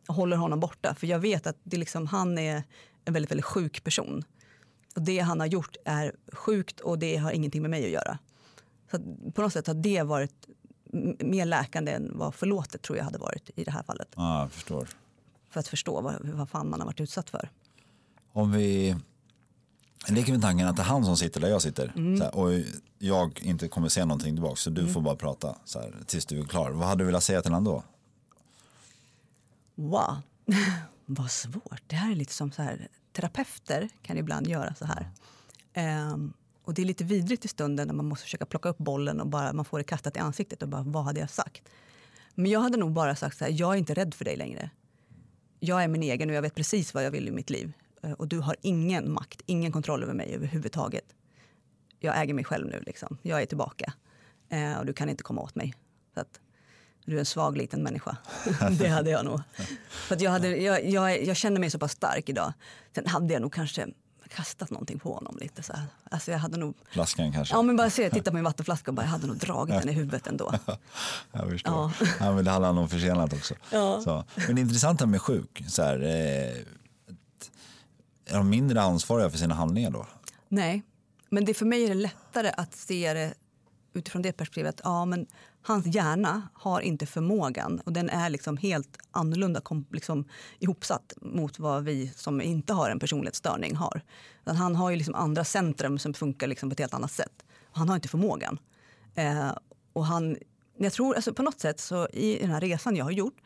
Jag 0.07 0.13
håller 0.13 0.37
honom 0.37 0.59
borta. 0.59 0.95
För 0.95 1.07
jag 1.07 1.19
vet 1.19 1.47
att 1.47 1.57
det 1.63 1.77
liksom, 1.77 2.07
han 2.07 2.37
är 2.37 2.63
en 3.05 3.13
väldigt, 3.13 3.31
väldigt 3.31 3.45
sjuk 3.45 3.83
person. 3.83 4.23
Och 4.95 5.01
det 5.01 5.19
han 5.19 5.39
har 5.39 5.47
gjort 5.47 5.75
är 5.85 6.15
sjukt 6.33 6.79
och 6.79 6.99
det 6.99 7.17
har 7.17 7.31
ingenting 7.31 7.61
med 7.61 7.71
mig 7.71 7.85
att 7.85 7.91
göra. 7.91 8.17
Så 8.91 8.99
på 9.31 9.41
något 9.41 9.53
sätt 9.53 9.67
har 9.67 9.73
det 9.73 10.03
varit 10.03 10.47
mer 11.19 11.45
läkande 11.45 11.91
än 11.91 12.11
vad 12.13 12.35
förlåtet 12.35 12.81
tror 12.81 12.97
jag 12.97 13.05
hade 13.05 13.17
varit 13.17 13.49
i 13.55 13.63
det 13.63 13.71
här 13.71 13.83
fallet. 13.83 14.07
Ja, 14.15 14.39
jag 14.39 14.51
förstår. 14.51 14.87
För 15.49 15.59
att 15.59 15.67
förstå 15.67 16.01
vad, 16.01 16.29
vad 16.29 16.49
fan 16.49 16.69
man 16.69 16.79
har 16.79 16.85
varit 16.87 17.01
utsatt 17.01 17.29
för. 17.29 17.49
Om 18.33 18.51
vi 18.51 18.95
leker 20.07 20.31
med 20.31 20.41
tanken 20.41 20.67
att 20.67 20.75
det 20.75 20.81
är 20.81 20.85
han 20.85 21.05
som 21.05 21.17
sitter 21.17 21.41
där 21.41 21.49
jag 21.49 21.61
sitter 21.61 21.93
mm. 21.95 22.21
här, 22.21 22.35
och 22.35 22.51
jag 22.99 23.39
inte 23.41 23.67
kommer 23.67 23.89
säga 23.89 24.05
någonting 24.05 24.35
tillbaka 24.35 24.55
så 24.55 24.69
du 24.69 24.81
mm. 24.81 24.93
får 24.93 25.01
bara 25.01 25.15
prata 25.15 25.55
så 25.65 25.79
här, 25.79 25.95
tills 26.05 26.25
du 26.25 26.39
är 26.39 26.43
klar. 26.43 26.71
Vad 26.71 26.87
hade 26.87 27.01
du 27.03 27.05
velat 27.05 27.23
säga 27.23 27.41
till 27.41 27.51
honom 27.51 27.63
då? 27.63 27.83
Wow, 29.75 30.17
vad 31.05 31.31
svårt. 31.31 31.81
Det 31.87 31.95
här 31.95 32.11
är 32.11 32.15
lite 32.15 32.33
som 32.33 32.51
så 32.51 32.61
här, 32.61 32.87
terapeuter 33.11 33.89
kan 34.01 34.17
ibland 34.17 34.47
göra 34.47 34.75
så 34.75 34.85
här. 34.85 35.09
Um, 36.11 36.33
och 36.63 36.73
det 36.73 36.81
är 36.81 36.85
lite 36.85 37.03
vidrigt 37.03 37.45
i 37.45 37.47
stunden 37.47 37.87
när 37.87 37.93
man 37.93 38.05
måste 38.05 38.23
försöka 38.23 38.45
plocka 38.45 38.69
upp 38.69 38.77
bollen 38.77 39.21
och 39.21 39.27
bara 39.27 39.53
man 39.53 39.65
får 39.65 39.77
det 39.77 39.83
kastat 39.83 40.17
i 40.17 40.19
ansiktet 40.19 40.63
och 40.63 40.69
bara 40.69 40.83
vad 40.83 41.03
hade 41.03 41.19
jag 41.19 41.29
sagt? 41.29 41.69
Men 42.35 42.51
jag 42.51 42.59
hade 42.59 42.77
nog 42.77 42.91
bara 42.91 43.15
sagt 43.15 43.37
så 43.37 43.45
här, 43.45 43.51
jag 43.51 43.73
är 43.73 43.77
inte 43.77 43.93
rädd 43.93 44.13
för 44.13 44.25
dig 44.25 44.35
längre. 44.35 44.69
Jag 45.59 45.83
är 45.83 45.87
min 45.87 46.03
egen 46.03 46.29
och 46.29 46.35
jag 46.35 46.41
vet 46.41 46.55
precis 46.55 46.93
vad 46.93 47.05
jag 47.05 47.11
vill 47.11 47.27
i 47.27 47.31
mitt 47.31 47.49
liv. 47.49 47.73
Eh, 48.03 48.11
och 48.11 48.27
du 48.27 48.39
har 48.39 48.55
ingen 48.61 49.11
makt, 49.11 49.41
ingen 49.45 49.71
kontroll 49.71 50.03
över 50.03 50.13
mig 50.13 50.35
överhuvudtaget. 50.35 51.15
Jag 51.99 52.21
äger 52.21 52.33
mig 52.33 52.43
själv 52.43 52.67
nu 52.67 52.83
liksom. 52.85 53.17
Jag 53.21 53.41
är 53.41 53.45
tillbaka. 53.45 53.93
Eh, 54.49 54.77
och 54.77 54.85
du 54.85 54.93
kan 54.93 55.09
inte 55.09 55.23
komma 55.23 55.41
åt 55.41 55.55
mig. 55.55 55.73
Så 56.13 56.19
att, 56.19 56.39
du 57.05 57.15
är 57.15 57.19
en 57.19 57.25
svag 57.25 57.57
liten 57.57 57.83
människa. 57.83 58.17
det 58.79 58.87
hade 58.87 59.09
jag 59.09 59.25
nog. 59.25 59.41
För 59.89 60.23
jag, 60.23 60.31
hade, 60.31 60.57
jag, 60.57 60.89
jag, 60.89 61.23
jag 61.23 61.37
känner 61.37 61.59
mig 61.59 61.69
så 61.69 61.79
pass 61.79 61.91
stark 61.91 62.29
idag. 62.29 62.53
Sen 62.95 63.07
hade 63.07 63.33
jag 63.33 63.41
nog 63.41 63.53
kanske 63.53 63.87
kastat 64.35 64.69
någonting 64.69 64.99
på 64.99 65.13
honom 65.13 65.37
lite 65.41 65.63
så 65.63 65.73
här. 65.73 65.85
Alltså 66.11 66.31
jag 66.31 66.39
hade 66.39 66.57
nog... 66.57 66.75
Flaskan 66.89 67.31
kanske? 67.31 67.55
Ja 67.55 67.61
men 67.61 67.75
bara 67.75 67.89
se, 67.89 68.09
titta 68.09 68.31
på 68.31 68.35
min 68.35 68.43
vattenflaska 68.43 68.91
och 68.91 68.95
bara, 68.95 69.01
jag 69.01 69.09
hade 69.09 69.27
nog 69.27 69.37
dragit 69.37 69.75
den 69.81 69.89
i 69.89 69.91
huvudet 69.91 70.27
ändå. 70.27 70.53
jag 71.31 71.49
förstår. 71.49 71.73
Ja. 71.73 71.91
ja 72.19 72.33
men 72.33 72.45
det 72.45 72.51
handlar 72.51 72.69
om 72.69 72.89
försenat 72.89 73.33
också. 73.33 73.53
Ja. 73.71 74.01
Så. 74.01 74.23
Men 74.47 74.55
det 74.55 74.61
intressanta 74.61 75.05
med 75.05 75.21
sjuk, 75.21 75.63
så 75.67 75.83
här, 75.83 75.99
eh, 75.99 76.57
är 78.25 78.37
de 78.37 78.49
mindre 78.49 78.81
ansvariga 78.81 79.29
för 79.29 79.37
sina 79.37 79.55
handlingar 79.55 79.91
då? 79.91 80.07
Nej, 80.49 80.83
men 81.29 81.45
det, 81.45 81.53
för 81.53 81.65
mig 81.65 81.83
är 81.83 81.87
det 81.87 81.93
lättare 81.93 82.51
att 82.57 82.75
se 82.75 83.13
det 83.13 83.33
utifrån 83.93 84.21
det 84.21 84.31
perspektivet. 84.31 84.81
Ja, 84.83 85.05
men 85.05 85.27
hans 85.63 85.85
hjärna 85.85 86.41
har 86.53 86.81
inte 86.81 87.05
förmågan 87.05 87.81
och 87.85 87.93
den 87.93 88.09
är 88.09 88.29
liksom 88.29 88.57
helt 88.57 88.97
annorlunda 89.11 89.61
liksom, 89.91 90.25
ihopsatt 90.59 91.13
mot 91.21 91.59
vad 91.59 91.83
vi 91.83 92.13
som 92.15 92.41
inte 92.41 92.73
har 92.73 92.89
en 92.89 92.99
personlighetsstörning 92.99 93.75
har. 93.75 94.01
Han 94.45 94.75
har 94.75 94.89
ju 94.89 94.95
liksom 94.95 95.15
andra 95.15 95.43
centrum 95.43 95.99
som 95.99 96.13
funkar 96.13 96.47
liksom 96.47 96.69
på 96.69 96.73
ett 96.73 96.79
helt 96.79 96.93
annat 96.93 97.11
sätt. 97.11 97.45
Han 97.71 97.89
har 97.89 97.95
inte 97.95 98.07
förmågan. 98.07 98.59
Eh, 99.15 99.51
och 99.93 100.05
han, 100.05 100.37
jag 100.77 100.93
tror 100.93 101.15
alltså 101.15 101.33
på 101.33 101.43
något 101.43 101.59
sätt 101.59 101.79
så 101.79 102.07
i 102.07 102.37
den 102.41 102.51
här 102.51 102.61
resan 102.61 102.95
jag 102.95 103.05
har 103.05 103.11
gjort 103.11 103.37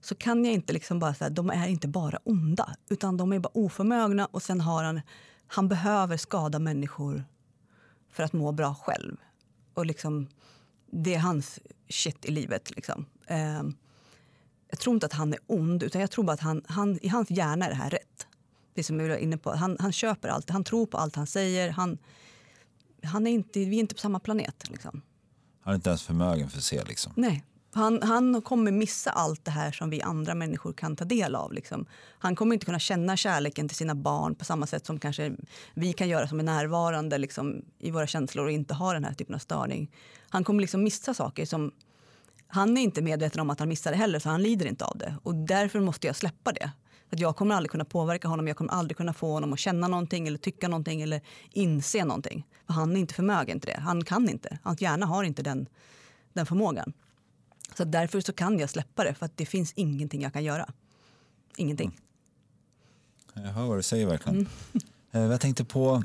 så 0.00 0.14
kan 0.14 0.44
jag 0.44 0.54
inte 0.54 0.72
liksom 0.72 0.98
bara 0.98 1.14
säga 1.14 1.30
de 1.30 1.50
är 1.50 1.68
inte 1.68 1.88
bara 1.88 2.18
onda 2.24 2.74
utan 2.88 3.16
de 3.16 3.32
är 3.32 3.38
bara 3.38 3.50
oförmögna 3.54 4.26
och 4.26 4.42
sen 4.42 4.60
har 4.60 4.84
han, 4.84 5.00
han 5.46 5.68
behöver 5.68 6.16
skada 6.16 6.58
människor 6.58 7.24
för 8.12 8.22
att 8.22 8.32
må 8.32 8.52
bra 8.52 8.74
själv. 8.74 9.16
Och 9.74 9.86
liksom 9.86 10.28
det 10.90 11.14
är 11.14 11.18
hans 11.18 11.58
shit 11.88 12.24
i 12.24 12.30
livet. 12.30 12.76
Liksom. 12.76 13.06
Eh, 13.26 13.62
jag 14.70 14.78
tror 14.78 14.94
inte 14.94 15.06
att 15.06 15.12
han 15.12 15.32
är 15.32 15.38
ond, 15.46 15.82
utan 15.82 16.00
jag 16.00 16.10
tror 16.10 16.24
bara 16.24 16.32
att 16.32 16.40
han, 16.40 16.62
han, 16.68 16.98
i 17.02 17.08
hans 17.08 17.30
hjärna 17.30 17.66
är 17.66 17.70
det 17.70 17.76
här 17.76 17.90
rätt. 17.90 18.26
Det 18.74 18.82
som 18.82 19.00
jag 19.00 19.08
var 19.08 19.16
inne 19.16 19.38
på. 19.38 19.50
Han, 19.50 19.76
han 19.80 19.92
köper 19.92 20.28
allt, 20.28 20.50
han 20.50 20.64
tror 20.64 20.86
på 20.86 20.98
allt 20.98 21.16
han 21.16 21.26
säger. 21.26 21.70
Han, 21.70 21.98
han 23.02 23.26
är 23.26 23.30
inte, 23.30 23.58
vi 23.58 23.76
är 23.76 23.80
inte 23.80 23.94
på 23.94 24.00
samma 24.00 24.20
planet. 24.20 24.70
Liksom. 24.70 25.02
Han 25.60 25.72
är 25.72 25.74
inte 25.74 25.90
ens 25.90 26.02
förmögen 26.02 26.50
för 26.50 26.58
att 26.58 26.64
se. 26.64 26.84
Liksom. 26.84 27.12
Nej. 27.16 27.44
Han, 27.72 28.02
han 28.02 28.42
kommer 28.42 28.72
missa 28.72 29.10
allt 29.10 29.44
det 29.44 29.50
här 29.50 29.72
som 29.72 29.90
vi 29.90 30.02
andra 30.02 30.34
människor 30.34 30.72
kan 30.72 30.96
ta 30.96 31.04
del 31.04 31.34
av. 31.34 31.52
Liksom. 31.52 31.86
Han 32.18 32.36
kommer 32.36 32.54
inte 32.54 32.66
kunna 32.66 32.78
känna 32.78 33.16
kärleken 33.16 33.68
till 33.68 33.76
sina 33.76 33.94
barn 33.94 34.34
på 34.34 34.44
samma 34.44 34.66
sätt 34.66 34.86
som 34.86 34.98
kanske 34.98 35.32
vi 35.74 35.92
kan 35.92 36.08
göra 36.08 36.28
som 36.28 36.40
är 36.40 36.44
närvarande 36.44 37.18
liksom, 37.18 37.64
i 37.78 37.90
våra 37.90 38.06
känslor 38.06 38.44
och 38.44 38.52
inte 38.52 38.74
har 38.74 38.94
den 38.94 39.04
här 39.04 39.14
typen 39.14 39.34
av 39.34 39.38
störning. 39.38 39.90
Han 40.28 40.44
kommer 40.44 40.60
liksom 40.60 40.82
missa 40.82 41.14
saker 41.14 41.46
som 41.46 41.72
han 42.46 42.78
är 42.78 42.82
inte 42.82 43.02
medveten 43.02 43.40
om 43.40 43.50
att 43.50 43.58
han 43.58 43.68
missar 43.68 43.90
det 43.90 43.96
heller 43.96 44.18
så 44.18 44.28
han 44.28 44.42
lider 44.42 44.66
inte 44.66 44.84
av 44.84 44.98
det. 44.98 45.14
Och 45.22 45.34
därför 45.34 45.80
måste 45.80 46.06
jag 46.06 46.16
släppa 46.16 46.52
det. 46.52 46.70
Att 47.12 47.20
jag 47.20 47.36
kommer 47.36 47.54
aldrig 47.54 47.70
kunna 47.70 47.84
påverka 47.84 48.28
honom, 48.28 48.48
jag 48.48 48.56
kommer 48.56 48.72
aldrig 48.72 48.96
kunna 48.96 49.12
få 49.12 49.32
honom 49.32 49.52
att 49.52 49.58
känna 49.58 49.88
någonting 49.88 50.28
eller 50.28 50.38
tycka 50.38 50.68
någonting 50.68 51.02
eller 51.02 51.20
inse 51.50 52.04
någonting. 52.04 52.46
För 52.66 52.72
han 52.72 52.96
är 52.96 53.00
inte 53.00 53.14
förmögen 53.14 53.60
till 53.60 53.70
det, 53.74 53.80
han 53.80 54.04
kan 54.04 54.28
inte. 54.28 54.58
Hans 54.62 54.80
hjärna 54.80 55.06
har 55.06 55.24
inte 55.24 55.42
den, 55.42 55.68
den 56.32 56.46
förmågan. 56.46 56.92
Så 57.76 57.84
därför 57.84 58.20
så 58.20 58.32
kan 58.32 58.58
jag 58.58 58.70
släppa 58.70 59.04
det, 59.04 59.14
för 59.14 59.26
att 59.26 59.36
det 59.36 59.46
finns 59.46 59.72
ingenting 59.76 60.22
jag 60.22 60.32
kan 60.32 60.44
göra. 60.44 60.72
Ingenting. 61.56 61.98
Mm. 63.34 63.46
Jag 63.48 63.54
hör 63.54 63.66
vad 63.66 63.78
du 63.78 63.82
säger 63.82 64.06
verkligen. 64.06 64.36
Mm. 64.38 64.48
Eh, 65.12 65.20
jag 65.20 65.40
tänkte 65.40 65.64
på, 65.64 66.02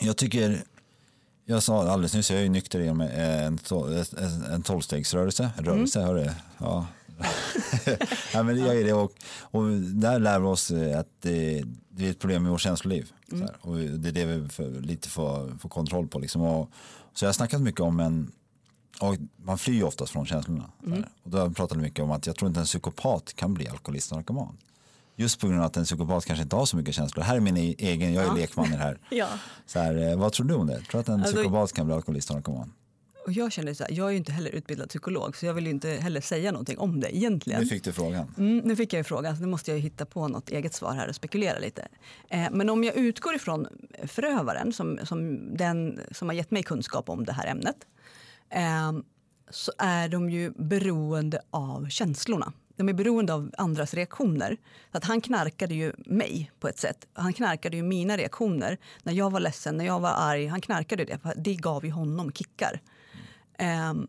Jag 0.00 0.16
tycker, 0.16 0.62
jag 1.44 1.62
sa 1.62 1.90
alldeles 1.90 2.14
nyss, 2.14 2.30
jag 2.30 2.38
är 2.40 2.42
ju 2.42 2.48
nykter 2.48 2.80
genom 2.80 3.00
en, 3.00 3.58
to- 3.58 4.16
en, 4.18 4.52
en 4.52 4.62
tolvstegsrörelse. 4.62 5.50
En 5.58 5.64
rörelse, 5.64 6.00
hör 6.00 6.14
du? 6.14 6.30
Ja. 6.58 6.86
ja, 8.32 8.42
men 8.42 8.58
jag 8.58 8.76
är 8.80 8.84
det 8.84 8.92
och, 8.92 9.12
och 9.40 9.70
där 9.80 10.18
lär 10.18 10.38
vi 10.38 10.46
oss 10.46 10.70
eh, 10.70 10.98
att 10.98 11.08
det, 11.20 11.64
det 11.88 12.06
är 12.06 12.10
ett 12.10 12.18
problem 12.18 12.42
med 12.42 12.52
vårt 12.52 12.60
känsloliv. 12.60 13.12
Här, 13.32 13.56
och 13.60 13.76
det 13.76 14.08
är 14.08 14.12
det 14.12 14.24
vi 14.24 14.48
för, 14.48 14.70
lite 14.70 15.08
får, 15.08 15.58
får 15.58 15.68
kontroll 15.68 16.08
på. 16.08 16.18
Liksom. 16.18 16.42
Och, 16.42 16.70
så 17.14 17.24
jag 17.24 17.28
har 17.28 17.32
snackat 17.34 17.60
mycket 17.60 17.80
om 17.80 18.00
en, 18.00 18.32
och 19.02 19.16
man 19.44 19.58
flyr 19.58 19.74
ju 19.74 19.82
oftast 19.82 20.12
från 20.12 20.26
känslorna. 20.26 20.70
Här. 20.86 21.08
Och 21.22 21.30
då 21.30 21.38
har 21.38 21.44
jag 21.44 21.56
pratat 21.56 21.78
mycket 21.78 22.00
om 22.04 22.10
att 22.10 22.26
jag 22.26 22.36
tror 22.36 22.48
inte 22.48 22.60
en 22.60 22.66
psykopat 22.66 23.32
kan 23.36 23.54
bli 23.54 23.68
alkoholist 23.68 24.10
och 24.12 24.16
narkoman. 24.16 24.56
Just 25.16 25.40
på 25.40 25.46
grund 25.46 25.60
av 25.60 25.66
att 25.66 25.76
en 25.76 25.84
psykopat 25.84 26.24
kanske 26.24 26.42
inte 26.42 26.56
har 26.56 26.66
så 26.66 26.76
mycket 26.76 26.94
känslor. 26.94 27.22
Här 27.24 27.36
är 27.36 27.40
min 27.40 27.56
e- 27.56 27.74
egen, 27.78 28.12
jag 28.14 28.22
är 28.24 28.28
Ja. 28.28 28.34
lekman 28.34 28.66
i 28.66 28.70
det 28.70 28.76
här. 28.76 28.98
Ja. 29.10 29.28
Så 29.66 29.78
här 29.78 30.10
eh, 30.10 30.16
vad 30.18 30.32
tror 30.32 30.46
du 30.46 30.54
om 30.54 30.66
det? 30.66 30.74
Tror 30.80 30.92
du 30.92 30.98
att 30.98 31.08
en 31.08 31.14
Alltså- 31.20 31.36
psykopat 31.36 31.72
kan 31.72 31.86
bli 31.86 31.94
alkoholist 31.94 32.30
och 32.30 32.36
narkoman? 32.36 32.72
Och 33.26 33.32
jag 33.32 33.52
känner 33.52 33.74
så 33.74 33.84
här, 33.84 33.92
jag 33.92 34.06
är 34.06 34.10
ju 34.10 34.16
inte 34.16 34.32
heller 34.32 34.50
utbildad 34.50 34.88
psykolog 34.88 35.36
så 35.36 35.46
jag 35.46 35.54
vill 35.54 35.64
ju 35.64 35.70
inte 35.70 35.88
heller 35.90 36.20
säga 36.20 36.52
någonting 36.52 36.78
om 36.78 37.00
det 37.00 37.16
egentligen. 37.16 37.60
Nu 37.60 37.66
fick 37.66 37.84
du 37.84 37.92
frågan. 37.92 38.34
Mm, 38.38 38.58
nu 38.58 38.76
fick 38.76 38.92
jag 38.92 38.98
ju 38.98 39.04
frågan, 39.04 39.36
så 39.36 39.42
nu 39.42 39.48
måste 39.48 39.70
jag 39.72 39.78
hitta 39.78 40.06
på 40.06 40.28
något 40.28 40.50
eget 40.50 40.74
svar 40.74 40.94
här 40.94 41.08
och 41.08 41.14
spekulera 41.14 41.58
lite. 41.58 41.88
Eh, 42.28 42.46
men 42.52 42.70
om 42.70 42.84
jag 42.84 42.96
utgår 42.96 43.34
ifrån 43.34 43.66
förövaren, 44.06 44.72
som, 44.72 44.98
som 45.04 45.38
den 45.56 46.00
som 46.10 46.28
har 46.28 46.34
gett 46.34 46.50
mig 46.50 46.62
kunskap 46.62 47.08
om 47.08 47.24
det 47.24 47.32
här 47.32 47.46
ämnet, 47.46 47.76
eh, 48.52 48.92
så 49.50 49.72
är 49.78 50.08
de 50.08 50.30
ju 50.30 50.50
beroende 50.50 51.40
av 51.50 51.88
känslorna. 51.88 52.52
De 52.76 52.88
är 52.88 52.92
beroende 52.92 53.34
av 53.34 53.50
andras 53.58 53.94
reaktioner. 53.94 54.56
Så 54.92 54.98
att 54.98 55.04
han 55.04 55.20
knarkade 55.20 55.74
ju 55.74 55.92
mig 55.98 56.52
på 56.60 56.68
ett 56.68 56.78
sätt. 56.78 57.06
Han 57.12 57.32
knarkade 57.32 57.76
ju 57.76 57.82
mina 57.82 58.16
reaktioner. 58.16 58.78
När 59.02 59.12
jag 59.12 59.30
var 59.30 59.40
ledsen, 59.40 59.76
när 59.76 59.84
jag 59.84 60.00
var 60.00 60.14
arg, 60.16 60.46
han 60.46 60.60
knarkade 60.60 61.04
det. 61.04 61.18
Det 61.36 61.54
gav 61.54 61.84
ju 61.84 61.90
honom 61.90 62.32
kickar. 62.32 62.80
Ehm, 63.58 64.06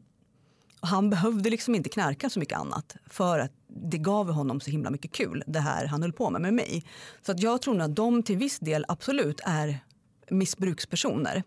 och 0.81 0.87
han 0.87 1.09
behövde 1.09 1.49
liksom 1.49 1.75
inte 1.75 1.89
knarka 1.89 2.29
så 2.29 2.39
mycket 2.39 2.57
annat 2.57 2.95
för 3.09 3.39
att 3.39 3.51
det 3.67 3.97
gav 3.97 4.31
honom 4.31 4.59
så 4.59 4.71
himla 4.71 4.89
mycket 4.89 5.11
kul, 5.11 5.43
det 5.47 5.59
här 5.59 5.85
han 5.85 6.01
höll 6.01 6.13
på 6.13 6.29
med 6.29 6.41
med 6.41 6.53
mig. 6.53 6.83
Så 7.25 7.31
att 7.31 7.39
jag 7.39 7.61
tror 7.61 7.81
att 7.81 7.95
de 7.95 8.23
till 8.23 8.37
viss 8.37 8.59
del 8.59 8.85
absolut 8.87 9.41
är 9.45 9.79
missbrukspersoner. 10.29 11.43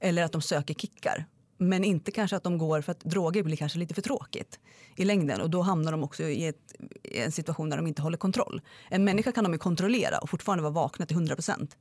Eller 0.00 0.22
att 0.22 0.32
de 0.32 0.42
söker 0.42 0.74
kickar. 0.74 1.26
Men 1.62 1.84
inte 1.84 2.10
kanske 2.10 2.36
att 2.36 2.42
de 2.42 2.58
går 2.58 2.80
för 2.80 2.92
att 2.92 3.00
droger 3.00 3.42
blir 3.42 3.56
kanske 3.56 3.78
lite 3.78 3.94
för 3.94 4.02
tråkigt 4.02 4.58
i 4.96 5.04
längden. 5.04 5.40
Och 5.40 5.50
då 5.50 5.62
hamnar 5.62 5.92
de 5.92 6.04
också 6.04 6.22
i, 6.22 6.46
ett, 6.46 6.74
i 7.02 7.18
en 7.18 7.32
situation 7.32 7.70
där 7.70 7.76
de 7.76 7.86
inte 7.86 8.02
håller 8.02 8.18
kontroll. 8.18 8.60
En 8.88 9.04
människa 9.04 9.32
kan 9.32 9.44
de 9.44 9.52
ju 9.52 9.58
kontrollera 9.58 10.18
och 10.18 10.30
fortfarande 10.30 10.62
vara 10.62 10.72
vakna 10.72 11.06
till 11.06 11.16
100 11.16 11.34
procent. 11.34 11.76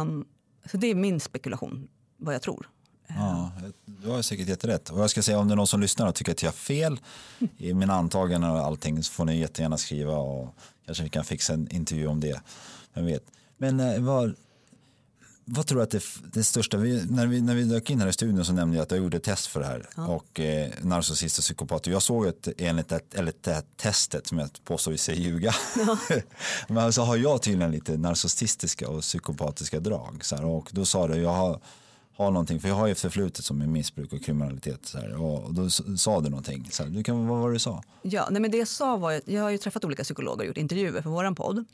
Um, 0.00 0.24
så 0.70 0.76
det 0.76 0.86
är 0.86 0.94
min 0.94 1.20
spekulation, 1.20 1.88
vad 2.16 2.34
jag 2.34 2.42
tror. 2.42 2.68
Ja, 3.06 3.52
du 3.84 4.08
har 4.08 4.22
säkert 4.22 4.48
jätterätt. 4.48 4.90
Och 4.90 5.00
jag 5.00 5.10
ska 5.10 5.22
säga 5.22 5.38
om 5.38 5.48
det 5.48 5.54
är 5.54 5.56
någon 5.56 5.66
som 5.66 5.80
lyssnar 5.80 6.08
och 6.08 6.14
tycker 6.14 6.32
att 6.32 6.42
jag 6.42 6.50
har 6.50 6.56
fel 6.56 7.00
i 7.56 7.74
mina 7.74 7.94
antaganden 7.94 8.50
och 8.50 8.58
allting 8.58 9.02
så 9.02 9.12
får 9.12 9.24
ni 9.24 9.38
jättegärna 9.38 9.76
skriva 9.76 10.16
och 10.16 10.54
kanske 10.86 11.04
vi 11.04 11.10
kan 11.10 11.24
fixa 11.24 11.54
en 11.54 11.68
intervju 11.70 12.06
om 12.06 12.20
det. 12.20 12.40
Vem 12.94 13.06
vet. 13.06 13.24
Men 13.56 13.80
eh, 13.80 14.00
vad, 14.00 14.34
vad 15.50 15.66
tror 15.66 15.78
du 15.78 15.82
att 15.82 15.90
det, 15.90 16.02
det 16.32 16.44
största, 16.44 16.76
vi, 16.76 17.06
när, 17.10 17.26
vi, 17.26 17.40
när 17.40 17.54
vi 17.54 17.64
dök 17.64 17.90
in 17.90 18.00
här 18.00 18.08
i 18.08 18.12
studion 18.12 18.44
så 18.44 18.52
nämnde 18.52 18.76
jag 18.76 18.82
att 18.82 18.90
jag 18.90 19.00
gjorde 19.00 19.20
test 19.20 19.46
för 19.46 19.60
det 19.60 19.66
här 19.66 19.86
och 19.96 20.40
eh, 20.40 20.70
narcissist 20.82 21.38
och 21.38 21.42
psykopater. 21.42 21.90
Jag 21.90 22.02
såg 22.02 22.26
ett, 22.26 22.48
enligt 22.58 22.92
ett, 22.92 23.14
eller 23.14 23.32
det 23.40 23.52
här 23.52 23.62
testet 23.76 24.26
som 24.26 24.38
jag 24.38 24.50
påstår 24.64 24.92
vi 24.92 24.98
säger 24.98 25.20
ljuga. 25.20 25.54
Men 26.68 26.92
så 26.92 27.02
har 27.02 27.16
jag 27.16 27.42
tydligen 27.42 27.70
lite 27.70 27.96
narcissistiska 27.96 28.88
och 28.88 29.00
psykopatiska 29.00 29.80
drag. 29.80 30.24
Så 30.24 30.36
här, 30.36 30.44
och 30.44 30.68
då 30.72 30.84
sa 30.84 31.08
du, 31.08 31.14
jag 31.16 31.32
har 31.32 31.60
har 32.18 32.30
någonting, 32.30 32.60
för 32.60 32.68
jag 32.68 32.74
har 32.74 32.86
ju 32.86 32.94
förflutet 32.94 33.44
som 33.44 33.60
är 33.60 33.66
missbruk 33.66 34.12
och 34.12 34.22
kriminalitet. 34.22 34.86
Så 34.86 34.98
här, 34.98 35.22
och, 35.22 35.54
då 35.54 35.70
sa 35.70 36.20
du 36.20 36.30
någonting. 36.30 36.68
Så 36.70 36.82
här, 36.82 36.90
du 36.90 37.02
kan, 37.02 37.26
vad 37.26 37.38
var 37.38 37.48
det 37.48 37.54
du 37.54 37.58
sa? 37.58 37.82
Ja, 38.02 38.28
nej 38.30 38.40
men 38.40 38.50
det 38.50 38.56
jag 38.56 38.68
sa 38.68 38.96
var 38.96 39.20
jag 39.24 39.42
har 39.42 39.50
ju 39.50 39.58
träffat 39.58 39.84
olika 39.84 40.04
psykologer 40.04 40.40
och 40.40 40.46
gjort 40.46 40.56
intervjuer 40.56 41.02
för 41.02 41.10
våran 41.10 41.34
podd. 41.34 41.64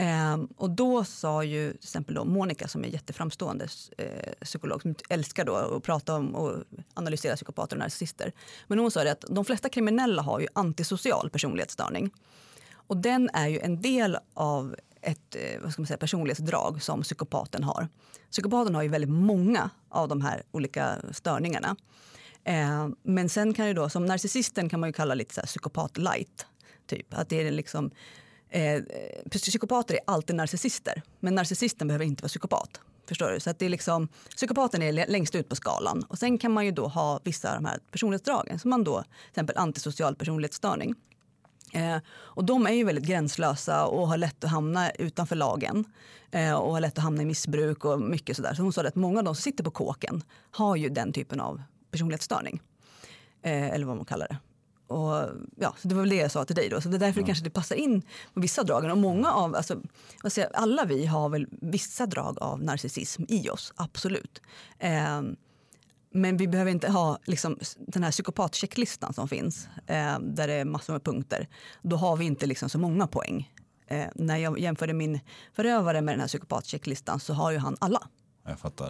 Ehm, 0.00 0.48
och 0.56 0.70
då 0.70 1.04
sa 1.04 1.44
ju 1.44 1.70
till 1.70 1.78
exempel 1.78 2.14
då 2.14 2.24
Monica 2.24 2.68
som 2.68 2.84
är 2.84 2.88
jätteframstående 2.88 3.68
eh, 3.98 4.32
psykolog 4.44 4.82
som 4.82 4.94
älskar 5.08 5.44
då 5.44 5.54
att 5.54 5.82
prata 5.82 6.14
om 6.14 6.34
och 6.34 6.64
analysera 6.94 7.36
psykopater 7.36 7.76
och 7.76 7.80
narcissister. 7.80 8.32
Men 8.66 8.78
hon 8.78 8.90
sa 8.90 9.04
det 9.04 9.12
att 9.12 9.24
de 9.28 9.44
flesta 9.44 9.68
kriminella 9.68 10.22
har 10.22 10.40
ju 10.40 10.46
antisocial 10.52 11.30
personlighetsstörning. 11.30 12.10
Och 12.72 12.96
den 12.96 13.30
är 13.32 13.48
ju 13.48 13.58
en 13.58 13.82
del 13.82 14.18
av 14.34 14.76
ett 15.00 15.36
eh, 15.36 15.60
vad 15.62 15.72
ska 15.72 15.82
man 15.82 15.86
säga, 15.86 15.98
personlighetsdrag 15.98 16.82
som 16.82 17.02
psykopaten 17.02 17.64
har. 17.64 17.88
Psykopaten 18.30 18.74
har 18.74 18.82
ju 18.82 18.88
väldigt 18.88 19.10
många 19.10 19.70
av 19.88 20.08
de 20.08 20.20
här 20.20 20.42
olika 20.50 20.96
störningarna. 21.12 21.76
Eh, 22.44 22.88
men 23.02 23.28
sen 23.28 23.54
kan 23.54 23.66
ju 23.66 23.74
då, 23.74 23.88
som 23.88 24.06
narcissisten 24.06 24.68
kan 24.68 24.80
man 24.80 24.88
ju 24.88 24.92
kalla 24.92 25.14
lite 25.14 25.34
så 25.34 25.40
här 25.40 25.46
psykopat 25.46 25.98
light. 25.98 26.46
Typ. 26.86 27.14
Att 27.14 27.28
det 27.28 27.46
är 27.46 27.50
liksom, 27.50 27.90
eh, 28.50 28.82
psykopater 29.30 29.94
är 29.94 30.00
alltid 30.06 30.36
narcissister, 30.36 31.02
men 31.20 31.34
narcissisten 31.34 31.88
behöver 31.88 32.04
inte 32.04 32.22
vara 32.22 32.28
psykopat. 32.28 32.80
Förstår 33.08 33.30
du? 33.30 33.40
Så 33.40 33.50
att 33.50 33.58
det 33.58 33.64
är 33.64 33.70
liksom, 33.70 34.08
psykopaten 34.36 34.82
är 34.82 34.92
längst 34.92 35.34
ut 35.34 35.48
på 35.48 35.56
skalan. 35.56 36.04
Och 36.08 36.18
sen 36.18 36.38
kan 36.38 36.52
man 36.52 36.64
ju 36.64 36.70
då 36.70 36.86
ha 36.88 37.20
vissa 37.24 37.48
av 37.48 37.54
de 37.54 37.64
här 37.64 37.78
personlighetsdragen, 37.90 38.58
som 38.58 38.70
man 38.70 38.84
då, 38.84 39.02
till 39.02 39.30
exempel 39.30 39.56
antisocial 39.56 40.14
personlighetsstörning. 40.14 40.94
Eh, 41.72 41.96
och 42.08 42.44
de 42.44 42.66
är 42.66 42.70
ju 42.70 42.84
väldigt 42.84 43.04
gränslösa 43.04 43.86
och 43.86 44.08
har 44.08 44.16
lätt 44.16 44.44
att 44.44 44.50
hamna 44.50 44.90
utanför 44.90 45.36
lagen. 45.36 45.84
Eh, 46.30 46.54
och 46.54 46.72
har 46.72 46.80
lätt 46.80 46.98
att 46.98 47.04
hamna 47.04 47.22
i 47.22 47.24
missbruk 47.24 47.84
och 47.84 48.00
mycket 48.00 48.36
sådär. 48.36 48.54
Så 48.54 48.62
hon 48.62 48.72
sa 48.72 48.82
att 48.82 48.94
många 48.94 49.18
av 49.18 49.24
de 49.24 49.34
som 49.34 49.42
sitter 49.42 49.64
på 49.64 49.70
kåken 49.70 50.22
har 50.50 50.76
ju 50.76 50.88
den 50.88 51.12
typen 51.12 51.40
av 51.40 51.62
personlighetsstörning. 51.90 52.60
Eh, 53.42 53.70
eller 53.70 53.86
vad 53.86 53.96
man 53.96 54.04
kallar 54.04 54.28
det. 54.28 54.38
Och, 54.90 55.28
ja, 55.56 55.74
så 55.78 55.88
det 55.88 55.94
var 55.94 56.02
väl 56.02 56.10
det 56.10 56.16
jag 56.16 56.30
sa 56.30 56.44
till 56.44 56.56
dig 56.56 56.68
då. 56.68 56.80
Så 56.80 56.88
det 56.88 56.96
är 56.96 56.98
därför 56.98 57.20
det 57.20 57.26
kanske 57.26 57.44
det 57.44 57.50
passar 57.50 57.76
in 57.76 58.02
på 58.34 58.40
vissa 58.40 58.62
dragen. 58.62 58.90
Och 58.90 58.98
många 58.98 59.32
av, 59.32 59.56
alltså, 59.56 59.80
vad 60.22 60.32
säger, 60.32 60.50
alla 60.54 60.84
vi 60.84 61.06
har 61.06 61.28
väl 61.28 61.46
vissa 61.50 62.06
drag 62.06 62.38
av 62.42 62.62
narcissism 62.62 63.22
i 63.28 63.50
oss, 63.50 63.72
absolut. 63.76 64.42
Eh, 64.78 65.22
men 66.12 66.36
vi 66.36 66.48
behöver 66.48 66.70
inte 66.70 66.90
ha 66.90 67.18
liksom, 67.24 67.58
den 67.78 68.02
här 68.02 68.10
psykopatchecklistan 68.10 69.12
som 69.12 69.28
finns, 69.28 69.68
eh, 69.86 70.18
där 70.20 70.48
det 70.48 70.54
är 70.54 70.64
massor 70.64 70.92
med 70.92 71.04
punkter. 71.04 71.48
Då 71.82 71.96
har 71.96 72.16
vi 72.16 72.24
inte 72.24 72.46
liksom, 72.46 72.68
så 72.68 72.78
många 72.78 73.06
poäng. 73.06 73.52
Eh, 73.86 74.06
när 74.14 74.36
jag 74.36 74.58
jämförde 74.58 74.92
min 74.92 75.20
förövare 75.52 76.00
med 76.00 76.14
den 76.14 76.20
här 76.20 76.28
psykopatchecklistan 76.28 77.20
så 77.20 77.34
har 77.34 77.50
ju 77.50 77.58
han 77.58 77.76
alla. 77.80 78.02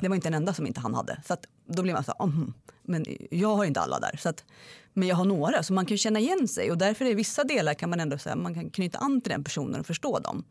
Det 0.00 0.08
var 0.08 0.16
inte 0.16 0.28
en 0.28 0.34
enda 0.34 0.54
som 0.54 0.66
inte 0.66 0.80
han 0.80 0.94
hade. 0.94 1.22
Så 1.26 1.32
att, 1.34 1.46
då 1.66 1.82
blir 1.82 1.92
man 1.94 2.04
så 2.04 2.12
här, 2.18 2.26
"Mhm, 2.26 2.54
men 2.82 3.04
jag 3.30 3.56
har 3.56 3.64
inte 3.64 3.80
alla 3.80 4.00
där. 4.00 4.16
Så 4.22 4.28
att, 4.28 4.44
men 4.92 5.08
jag 5.08 5.16
har 5.16 5.24
några, 5.24 5.62
så 5.62 5.72
man 5.72 5.86
kan 5.86 5.98
känna 5.98 6.18
igen 6.18 6.48
sig. 6.48 6.70
Och 6.70 6.78
därför 6.78 7.04
är 7.04 7.14
vissa 7.14 7.44
delar 7.44 7.74
kan 7.74 7.90
man 7.90 8.00
ändå 8.00 8.18
säga, 8.18 8.36
man 8.36 8.54
kan 8.54 8.70
knyta 8.70 8.98
an 8.98 9.20
till 9.20 9.30
den 9.30 9.44
personen 9.44 9.80
och 9.80 9.86
förstå 9.86 10.18
dem. 10.18 10.44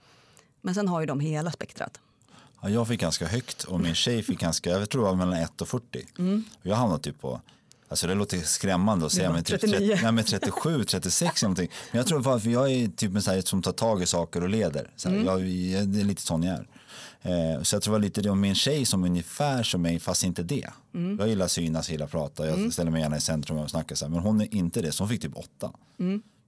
Men 0.62 0.76
sen 0.76 0.88
har 0.88 1.00
ju 1.00 1.06
de 1.06 1.20
hela 1.20 1.52
spektrat. 1.52 2.00
Ja, 2.62 2.70
jag 2.70 2.88
fick 2.88 3.00
ganska 3.02 3.28
högt 3.28 3.64
och 3.64 3.80
min 3.80 3.96
tjej 3.96 4.24
fick 4.24 4.40
ganska, 4.40 4.70
jag 4.70 4.90
tror 4.90 5.02
det 5.02 5.08
var 5.10 5.16
mellan 5.16 5.34
1 5.44 5.62
och 5.62 5.68
40. 5.68 6.06
Och 6.60 6.66
jag 6.68 6.76
hamnade 6.76 7.04
typ 7.04 7.22
på, 7.22 7.42
alltså 7.90 8.08
det 8.08 8.16
låter 8.16 8.38
skrämmande 8.38 9.06
att 9.06 9.12
säga, 9.12 9.32
men 9.32 9.44
typ 9.44 9.62
39. 9.62 9.88
30, 9.88 10.04
nej, 10.04 10.12
men 10.12 10.24
37, 10.24 10.84
36 10.84 11.44
eller 11.44 11.50
någonting. 11.50 11.70
Men 11.92 11.98
jag 11.98 12.08
tror 12.08 12.40
för 12.40 12.50
jag 12.50 12.72
är 12.72 12.88
typ 12.88 13.16
en 13.16 13.22
sån 13.22 13.34
här 13.34 13.42
som 13.42 13.62
tar 13.62 13.72
tag 13.72 14.02
i 14.02 14.06
saker 14.06 14.44
och 14.44 14.50
leder. 14.50 14.92
Så 14.96 15.10
här, 15.10 15.18
jag, 15.18 15.48
jag, 15.48 15.88
det 15.88 16.00
är 16.00 16.04
lite 16.06 16.22
sån 16.22 16.44
jag 16.44 16.56
är. 16.56 16.68
Eh, 17.22 17.62
så 17.62 17.76
jag 17.76 17.84
tror 17.84 17.94
det 17.94 18.00
var 18.00 18.04
lite 18.04 18.22
det 18.22 18.30
om 18.30 18.42
min 18.42 18.56
tjej 18.56 18.86
som 18.86 19.04
ungefär 19.04 19.64
som 19.64 19.82
mig, 19.82 20.00
fast 20.00 20.24
inte 20.24 20.44
det. 20.44 20.70
Jag 21.20 21.28
gillar 21.28 21.48
synas, 21.48 21.90
gillar 21.90 22.08
prata, 22.08 22.48
jag 22.48 22.74
ställer 22.74 22.92
mig 22.92 23.02
gärna 23.02 23.18
i 23.18 23.22
centrum 23.22 23.58
och 23.58 23.70
snackar 23.70 23.96
så 23.96 24.06
här. 24.06 24.12
Men 24.12 24.20
hon 24.20 24.42
är 24.42 24.54
inte 24.54 24.82
det, 24.82 24.92
så 24.92 25.04
hon 25.04 25.10
fick 25.10 25.22
typ 25.22 25.38
8. 25.38 25.72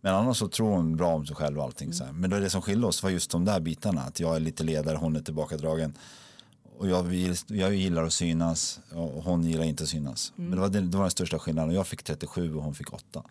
Men 0.01 0.15
annars 0.15 0.37
så 0.37 0.47
tror 0.47 0.69
hon 0.69 0.97
bra 0.97 1.07
om 1.15 1.25
sig 1.25 1.35
själv 1.35 1.57
och 1.57 1.63
allting. 1.63 1.93
Så 1.93 2.03
här. 2.03 2.11
Men 2.11 2.29
det, 2.29 2.39
det 2.39 2.49
som 2.49 2.61
skiljer 2.61 2.87
oss 2.87 3.03
var 3.03 3.09
just 3.09 3.31
de 3.31 3.45
där 3.45 3.59
bitarna. 3.59 4.01
Att 4.01 4.19
jag 4.19 4.35
är 4.35 4.39
lite 4.39 4.63
ledare, 4.63 4.97
hon 4.97 5.15
är 5.15 5.21
tillbakadragen. 5.21 5.93
Och 6.77 6.89
jag, 6.89 7.03
vill- 7.03 7.35
jag 7.47 7.75
gillar 7.75 8.03
att 8.03 8.13
synas 8.13 8.79
och 8.91 9.23
hon 9.23 9.43
gillar 9.43 9.63
inte 9.63 9.83
att 9.83 9.89
synas. 9.89 10.33
Men 10.35 10.51
det 10.51 10.57
var, 10.57 10.69
det, 10.69 10.81
det 10.81 10.97
var 10.97 11.03
den 11.03 11.11
största 11.11 11.39
skillnaden. 11.39 11.75
Jag 11.75 11.87
fick 11.87 12.03
37 12.03 12.55
och 12.55 12.63
hon 12.63 12.75
fick 12.75 12.93
8. 12.93 13.23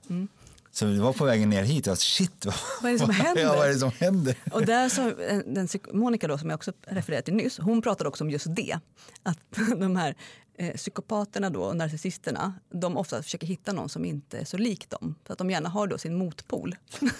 Så 0.72 0.84
det 0.84 1.00
var 1.00 1.12
på 1.12 1.24
vägen 1.24 1.50
ner 1.50 1.62
hit. 1.62 1.86
Jag, 1.86 1.98
shit, 1.98 2.44
vad, 2.46 2.54
Vad 2.82 2.88
är 2.88 2.92
det 2.92 2.98
som 2.98 3.10
händer? 3.14 3.42
Ja, 3.42 3.56
vad 3.56 3.66
är 3.66 3.72
det 3.72 3.78
som 3.78 3.90
händer? 3.98 4.36
Och 4.52 4.66
där 4.66 4.88
så, 4.88 5.12
den, 5.46 5.68
Monica 5.92 6.28
då, 6.28 6.38
som 6.38 6.50
jag 6.50 6.56
också 6.56 6.72
refererade 6.86 7.22
till 7.24 7.34
nyss, 7.34 7.58
hon 7.58 7.82
pratade 7.82 8.08
också 8.08 8.24
om 8.24 8.30
just 8.30 8.46
det. 8.56 8.78
Att 9.22 9.38
de 9.80 9.96
här 9.96 10.14
eh, 10.58 10.74
psykopaterna 10.76 11.50
då, 11.50 11.62
och 11.62 11.76
narcissisterna, 11.76 12.54
de 12.72 12.96
ofta 12.96 13.22
försöker 13.22 13.46
hitta 13.46 13.72
någon 13.72 13.88
som 13.88 14.04
inte 14.04 14.38
är 14.38 14.44
så 14.44 14.56
lik 14.56 14.90
dem. 14.90 15.14
Så 15.26 15.32
att 15.32 15.38
de 15.38 15.50
gärna 15.50 15.68
har 15.68 15.86
då 15.86 15.98
sin 15.98 16.14
motpol. 16.14 16.76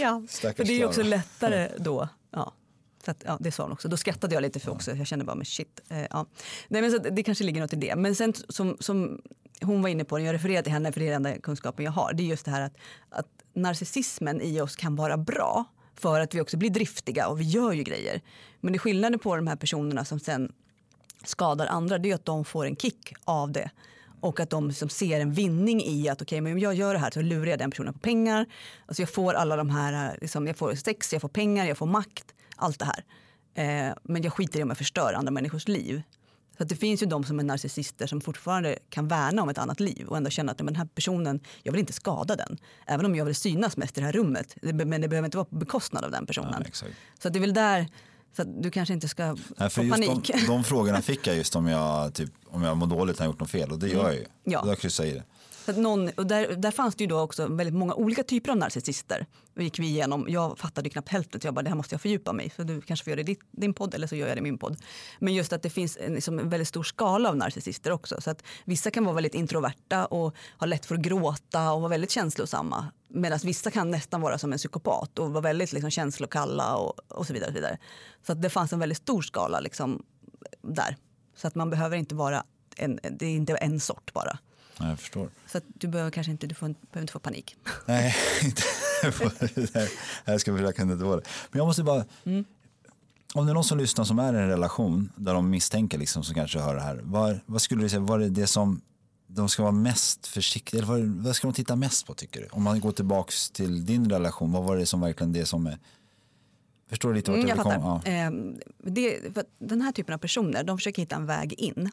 ja, 0.00 0.22
Stackars 0.28 0.56
för 0.56 0.64
det 0.64 0.72
är 0.72 0.78
ju 0.78 0.84
också 0.84 1.02
lättare 1.02 1.70
då. 1.78 2.08
Ja. 2.30 2.52
Så 3.04 3.10
att, 3.10 3.22
ja, 3.26 3.36
det 3.40 3.52
sa 3.52 3.62
hon 3.62 3.72
också. 3.72 3.88
Då 3.88 3.96
skrattade 3.96 4.34
jag 4.34 4.42
lite 4.42 4.60
för 4.60 4.70
också. 4.70 4.94
Jag 4.94 5.06
kände 5.06 5.24
bara, 5.24 5.36
men 5.36 5.44
shit. 5.44 5.80
Eh, 5.88 6.06
ja. 6.10 6.26
Nej, 6.68 6.82
men 6.82 6.90
så 6.90 6.98
det 6.98 7.22
kanske 7.22 7.44
ligger 7.44 7.60
något 7.60 7.72
i 7.72 7.76
det. 7.76 7.96
Men 7.96 8.14
sen 8.14 8.34
som, 8.48 8.76
som 8.80 9.20
hon 9.60 9.82
var 9.82 9.88
inne 9.88 10.04
på, 10.04 10.20
jag 10.20 10.34
refererar 10.34 10.62
till 10.62 10.72
henne, 10.72 10.92
för 10.92 11.00
det 11.00 11.06
är 11.06 11.10
den 11.10 11.26
enda 11.26 11.40
kunskapen 11.40 11.84
jag 11.84 11.92
har, 11.92 12.12
det 12.12 12.22
är 12.22 12.24
just 12.24 12.44
det 12.44 12.50
här 12.50 12.60
att, 12.60 12.76
att 13.10 13.28
narcissismen 13.54 14.40
i 14.40 14.60
oss 14.60 14.76
kan 14.76 14.96
vara 14.96 15.16
bra 15.16 15.64
För 15.94 16.20
att 16.20 16.34
vi 16.34 16.40
också 16.40 16.56
blir 16.56 16.70
driftiga 16.70 17.28
och 17.28 17.40
vi 17.40 17.44
gör 17.44 17.72
ju 17.72 17.82
grejer. 17.82 18.20
Men 18.60 18.72
det 18.72 18.78
skillnaden 18.78 19.18
på 19.18 19.36
de 19.36 19.46
här 19.46 19.56
personerna 19.56 20.04
som 20.04 20.20
sen 20.20 20.52
skadar 21.24 21.66
andra 21.66 21.98
det 21.98 22.10
är 22.10 22.14
att 22.14 22.24
de 22.24 22.44
får 22.44 22.66
en 22.66 22.76
kick 22.76 23.12
av 23.24 23.52
det. 23.52 23.70
Och 24.20 24.40
att 24.40 24.50
de 24.50 24.68
liksom 24.68 24.88
ser 24.88 25.20
en 25.20 25.32
vinning 25.32 25.82
i 25.82 26.08
att 26.08 26.22
okej, 26.22 26.40
okay, 26.40 26.52
om 26.52 26.58
jag 26.58 26.74
gör 26.74 26.94
det 26.94 27.00
här 27.00 27.10
så 27.10 27.20
lurar 27.20 27.46
jag 27.46 27.58
den 27.58 27.70
personen 27.70 27.92
på 27.92 27.98
pengar. 27.98 28.46
Alltså 28.86 29.02
jag 29.02 29.10
får 29.10 29.34
alla 29.34 29.56
de 29.56 29.70
här, 29.70 30.18
liksom, 30.20 30.46
jag 30.46 30.56
får 30.56 30.74
sex, 30.74 31.12
jag 31.12 31.22
får 31.22 31.28
pengar, 31.28 31.66
jag 31.66 31.78
får 31.78 31.86
makt, 31.86 32.34
allt 32.58 32.78
det 32.78 32.84
här. 32.84 33.04
Eh, 33.54 33.94
men 34.02 34.22
jag 34.22 34.32
skiter 34.32 34.60
i 34.60 34.62
om 34.62 34.68
jag 34.68 34.78
förstör 34.78 35.12
andra 35.12 35.30
människors 35.30 35.68
liv. 35.68 36.02
Så 36.58 36.64
det 36.64 36.76
finns 36.76 37.02
ju 37.02 37.06
de 37.06 37.24
som 37.24 37.38
är 37.38 37.44
narcissister 37.44 38.06
som 38.06 38.20
fortfarande 38.20 38.78
kan 38.90 39.08
värna 39.08 39.42
om 39.42 39.48
ett 39.48 39.58
annat 39.58 39.80
liv 39.80 40.06
och 40.08 40.16
ändå 40.16 40.30
känna 40.30 40.52
att 40.52 40.58
den 40.58 40.76
här 40.76 40.84
personen, 40.94 41.40
jag 41.62 41.72
vill 41.72 41.80
inte 41.80 41.92
skada 41.92 42.36
den. 42.36 42.58
Även 42.86 43.06
om 43.06 43.14
jag 43.14 43.24
vill 43.24 43.34
synas 43.34 43.76
mest 43.76 43.98
i 43.98 44.00
det 44.00 44.06
här 44.06 44.12
rummet. 44.12 44.56
Men 44.62 45.00
det 45.00 45.08
behöver 45.08 45.26
inte 45.26 45.36
vara 45.36 45.44
på 45.44 45.56
bekostnad 45.56 46.04
av 46.04 46.10
den 46.10 46.26
personen. 46.26 46.64
Ja, 46.66 46.86
så 47.18 47.28
det 47.28 47.38
är 47.38 47.40
väl 47.40 47.54
där 47.54 47.88
så 48.36 48.44
du 48.44 48.70
kanske 48.70 48.94
inte 48.94 49.08
ska 49.08 49.36
Nej, 49.56 49.70
få 49.70 49.88
panik. 49.90 50.30
De, 50.34 50.46
de 50.46 50.64
frågorna 50.64 51.02
fick 51.02 51.26
jag 51.26 51.36
just 51.36 51.56
om 51.56 51.66
jag, 51.66 52.14
typ, 52.14 52.30
om 52.46 52.62
jag 52.62 52.76
mår 52.76 52.86
dåligt 52.86 53.18
när 53.18 53.26
jag 53.26 53.32
gjort 53.32 53.40
något 53.40 53.50
fel 53.50 53.72
och 53.72 53.78
det 53.78 53.88
gör 53.88 54.04
jag 54.04 54.14
ju. 54.14 54.24
Ja. 54.44 54.62
Då 54.64 54.76
kryssar 54.76 55.04
jag 55.04 55.12
i 55.12 55.16
det. 55.16 55.24
Någon, 55.76 56.08
och 56.08 56.26
där, 56.26 56.54
där 56.56 56.70
fanns 56.70 56.94
det 56.94 57.04
ju 57.04 57.08
då 57.08 57.20
också 57.20 57.46
väldigt 57.46 57.74
många 57.74 57.94
olika 57.94 58.22
typer 58.22 58.50
av 58.50 58.56
narcissister. 58.56 59.26
Det 59.54 59.64
gick 59.64 59.78
vi 59.78 59.86
igenom. 59.86 60.26
Jag 60.28 60.58
fattade 60.58 60.90
knappt 60.90 61.08
hälften 61.08 61.40
så 61.40 61.46
jag 61.46 61.54
bara 61.54 61.62
det 61.62 61.68
här 61.68 61.76
måste 61.76 61.94
jag 61.94 62.00
fördjupa 62.00 62.32
mig 62.32 62.52
Så 62.56 62.62
du 62.62 62.80
kanske 62.80 63.04
får 63.04 63.10
göra 63.10 63.22
det 63.22 63.32
i 63.32 63.38
din 63.50 63.74
podd 63.74 63.94
eller 63.94 64.06
så 64.06 64.16
gör 64.16 64.28
jag 64.28 64.36
det 64.36 64.38
i 64.38 64.42
min 64.42 64.58
podd. 64.58 64.76
Men 65.18 65.34
just 65.34 65.52
att 65.52 65.62
det 65.62 65.70
finns 65.70 65.98
en, 66.00 66.14
liksom, 66.14 66.38
en 66.38 66.48
väldigt 66.48 66.68
stor 66.68 66.82
skala 66.82 67.28
av 67.28 67.36
narcissister 67.36 67.92
också. 67.92 68.20
Så 68.20 68.30
att 68.30 68.42
vissa 68.64 68.90
kan 68.90 69.04
vara 69.04 69.14
väldigt 69.14 69.34
introverta 69.34 70.06
och 70.06 70.36
ha 70.58 70.66
lätt 70.66 70.86
för 70.86 70.94
att 70.94 71.00
gråta 71.00 71.72
och 71.72 71.80
vara 71.80 71.90
väldigt 71.90 72.10
känslosamma. 72.10 72.86
Medan 73.08 73.38
vissa 73.44 73.70
kan 73.70 73.90
nästan 73.90 74.20
vara 74.20 74.38
som 74.38 74.52
en 74.52 74.58
psykopat 74.58 75.18
och 75.18 75.30
vara 75.30 75.42
väldigt 75.42 75.72
liksom, 75.72 75.90
känslokalla 75.90 76.76
och, 76.76 76.98
och 77.08 77.26
så 77.26 77.32
vidare. 77.32 77.48
Och 77.48 77.54
så 77.54 77.60
vidare. 77.60 77.78
Så 78.26 78.32
att 78.32 78.42
det 78.42 78.50
fanns 78.50 78.72
en 78.72 78.78
väldigt 78.78 78.98
stor 78.98 79.22
skala 79.22 79.60
liksom, 79.60 80.02
där. 80.62 80.96
Så 81.36 81.46
att 81.46 81.54
man 81.54 81.70
behöver 81.70 81.96
inte 81.96 82.14
vara 82.14 82.44
en, 82.76 83.00
det 83.10 83.26
är 83.26 83.30
inte 83.30 83.56
en 83.56 83.80
sort 83.80 84.12
bara. 84.12 84.38
Ja, 84.78 84.88
jag 84.88 84.98
förstår. 84.98 85.28
Så 85.46 85.60
du 85.66 85.88
behöver 85.88 86.10
kanske 86.10 86.30
inte, 86.30 86.46
du 86.46 86.54
får, 86.54 86.66
behöver 86.66 87.00
inte 87.00 87.12
få 87.12 87.18
panik. 87.18 87.56
Nej, 87.86 88.14
inte. 88.44 88.62
jag 90.24 90.40
ska 90.40 90.56
försöka 90.56 90.82
inte 90.82 90.98
få 90.98 91.16
det. 91.16 91.22
Men 91.50 91.58
jag 91.58 91.66
måste 91.66 91.82
bara, 91.82 92.04
mm. 92.24 92.44
om 93.34 93.46
det 93.46 93.52
är 93.52 93.54
någon 93.54 93.64
som 93.64 93.78
lyssnar 93.78 94.04
som 94.04 94.18
är 94.18 94.34
i 94.34 94.36
en 94.36 94.48
relation 94.48 95.12
där 95.16 95.34
de 95.34 95.50
misstänker 95.50 95.98
liksom 95.98 96.24
som 96.24 96.34
kanske 96.34 96.58
hör 96.58 96.74
det 96.74 96.80
här. 96.80 97.00
Vad, 97.02 97.40
vad 97.46 97.62
skulle 97.62 97.82
du 97.82 97.88
säga, 97.88 98.00
vad 98.00 98.22
är 98.22 98.28
det 98.28 98.46
som 98.46 98.80
de 99.26 99.48
ska 99.48 99.62
vara 99.62 99.72
mest 99.72 100.26
försiktiga, 100.26 100.78
eller 100.78 100.88
vad, 100.88 101.00
vad, 101.00 101.36
ska 101.36 101.46
de 101.46 101.54
titta 101.54 101.76
mest 101.76 102.06
på 102.06 102.14
tycker 102.14 102.40
du? 102.40 102.46
Om 102.50 102.62
man 102.62 102.80
går 102.80 102.92
tillbaka 102.92 103.32
till 103.52 103.86
din 103.86 104.10
relation, 104.10 104.52
vad 104.52 104.64
var 104.64 104.76
det 104.76 104.86
som 104.86 105.00
verkligen 105.00 105.32
det 105.32 105.46
som 105.46 105.66
är 105.66 105.78
Förstår 106.88 107.08
du 107.08 107.14
lite 107.14 107.30
vart 107.30 107.38
mm, 107.38 107.48
jag 107.48 107.56
vill 107.56 107.64
komma? 107.64 108.02
Ja. 108.04 108.10
Eh, 108.10 108.30
det, 108.78 109.20
den 109.58 109.80
här 109.82 109.92
typen 109.92 110.14
av 110.14 110.18
personer 110.18 110.64
de 110.64 110.78
försöker 110.78 111.02
hitta 111.02 111.16
en 111.16 111.26
väg 111.26 111.52
in. 111.52 111.90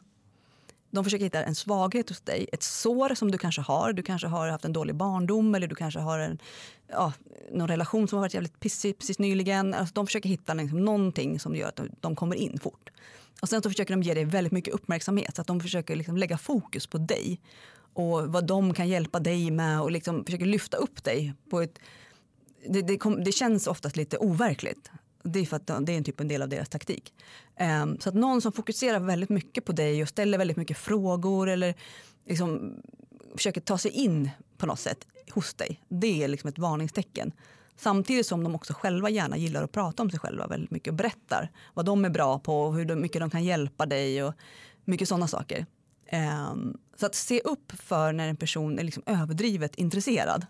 De 0.90 1.04
försöker 1.04 1.24
hitta 1.24 1.44
en 1.44 1.54
svaghet 1.54 2.08
hos 2.08 2.20
dig, 2.20 2.46
ett 2.52 2.62
sår 2.62 3.14
som 3.14 3.30
du 3.30 3.38
kanske 3.38 3.60
har. 3.60 3.92
Du 3.92 4.02
kanske 4.02 4.28
har 4.28 4.48
haft 4.48 4.64
en 4.64 4.72
dålig 4.72 4.94
barndom 4.94 5.54
eller 5.54 5.66
du 5.66 5.74
kanske 5.74 6.00
har 6.00 6.18
en, 6.18 6.38
ja, 6.88 7.12
någon 7.52 7.68
relation 7.68 8.08
som 8.08 8.16
har 8.16 8.24
varit 8.24 8.34
jävligt 8.34 8.60
pissig 8.60 8.98
precis 8.98 9.18
nyligen. 9.18 9.74
Alltså, 9.74 9.94
de 9.94 10.06
försöker 10.06 10.28
hitta 10.28 10.54
liksom 10.54 10.84
någonting 10.84 11.40
som 11.40 11.56
gör 11.56 11.68
att 11.68 11.80
de 12.00 12.16
kommer 12.16 12.36
in 12.36 12.58
fort. 12.60 12.90
Och 13.42 13.48
sen 13.48 13.62
så 13.62 13.70
försöker 13.70 13.94
de 13.94 14.02
ge 14.02 14.14
dig 14.14 14.24
väldigt 14.24 14.52
mycket 14.52 14.74
uppmärksamhet. 14.74 15.36
Så 15.36 15.40
att 15.40 15.46
de 15.46 15.60
försöker 15.60 15.96
liksom 15.96 16.16
lägga 16.16 16.38
fokus 16.38 16.86
på 16.86 16.98
dig 16.98 17.40
och 17.94 18.32
vad 18.32 18.46
de 18.46 18.74
kan 18.74 18.88
hjälpa 18.88 19.20
dig 19.20 19.50
med 19.50 19.80
och 19.80 19.90
liksom 19.90 20.24
försöker 20.24 20.46
lyfta 20.46 20.76
upp 20.76 21.04
dig 21.04 21.34
på 21.50 21.60
ett 21.60 21.78
det, 22.68 22.82
det, 22.82 22.98
kom, 22.98 23.24
det, 23.24 23.32
känns 23.32 23.66
oftast 23.66 23.96
lite 23.96 24.18
overkligt. 24.18 24.90
Det 25.26 25.38
är 25.38 25.46
för 25.46 25.56
att 25.56 25.66
det 25.66 25.92
är 25.92 25.96
en 25.96 26.04
typ 26.04 26.20
en 26.20 26.28
del 26.28 26.42
av 26.42 26.48
deras 26.48 26.68
taktik. 26.68 27.14
Um, 27.82 28.00
så 28.00 28.08
att 28.08 28.14
någon 28.14 28.42
som 28.42 28.52
fokuserar 28.52 29.00
väldigt 29.00 29.30
mycket 29.30 29.64
på 29.64 29.72
dig 29.72 30.02
och 30.02 30.08
ställer 30.08 30.38
väldigt 30.38 30.56
mycket 30.56 30.78
frågor 30.78 31.48
eller 31.48 31.74
liksom 32.24 32.74
försöker 33.36 33.60
ta 33.60 33.78
sig 33.78 33.90
in 33.90 34.30
på 34.56 34.66
något 34.66 34.80
sätt 34.80 35.06
hos 35.30 35.54
dig. 35.54 35.80
Det 35.88 36.22
är 36.22 36.28
liksom 36.28 36.48
ett 36.48 36.58
varningstecken. 36.58 37.32
Samtidigt 37.76 38.26
som 38.26 38.44
de 38.44 38.54
också 38.54 38.72
själva 38.72 39.10
gärna 39.10 39.36
gillar 39.36 39.62
att 39.62 39.72
prata 39.72 40.02
om 40.02 40.10
sig 40.10 40.20
själva 40.20 40.46
väldigt 40.46 40.70
mycket 40.70 40.90
och 40.90 40.96
berättar 40.96 41.50
vad 41.74 41.86
de 41.86 42.04
är 42.04 42.10
bra 42.10 42.38
på 42.38 42.62
och 42.62 42.74
hur 42.74 42.96
mycket 42.96 43.20
de 43.20 43.30
kan 43.30 43.44
hjälpa 43.44 43.86
dig 43.86 44.24
och 44.24 44.34
mycket 44.84 45.08
sådana 45.08 45.28
saker. 45.28 45.66
Um, 46.52 46.78
så 46.96 47.06
att 47.06 47.14
se 47.14 47.40
upp 47.40 47.72
för 47.72 48.12
när 48.12 48.28
en 48.28 48.36
person 48.36 48.78
är 48.78 48.84
liksom 48.84 49.02
överdrivet 49.06 49.76
intresserad 49.76 50.46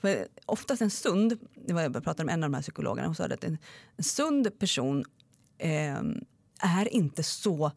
för 0.00 0.28
oftast 0.46 0.82
en 0.82 0.90
sund, 0.90 1.38
jag 1.66 2.04
pratade 2.04 2.24
med 2.24 2.32
en 2.32 2.44
av 2.44 2.50
de 2.50 2.54
här 2.54 2.62
psykologerna, 2.62 3.08
hon 3.08 3.14
sa 3.14 3.24
att 3.24 3.44
en, 3.44 3.58
en 3.96 4.04
sund 4.04 4.58
person 4.58 5.04
eh, 5.58 6.00
är 6.60 6.94
inte 6.94 7.22
så 7.22 7.72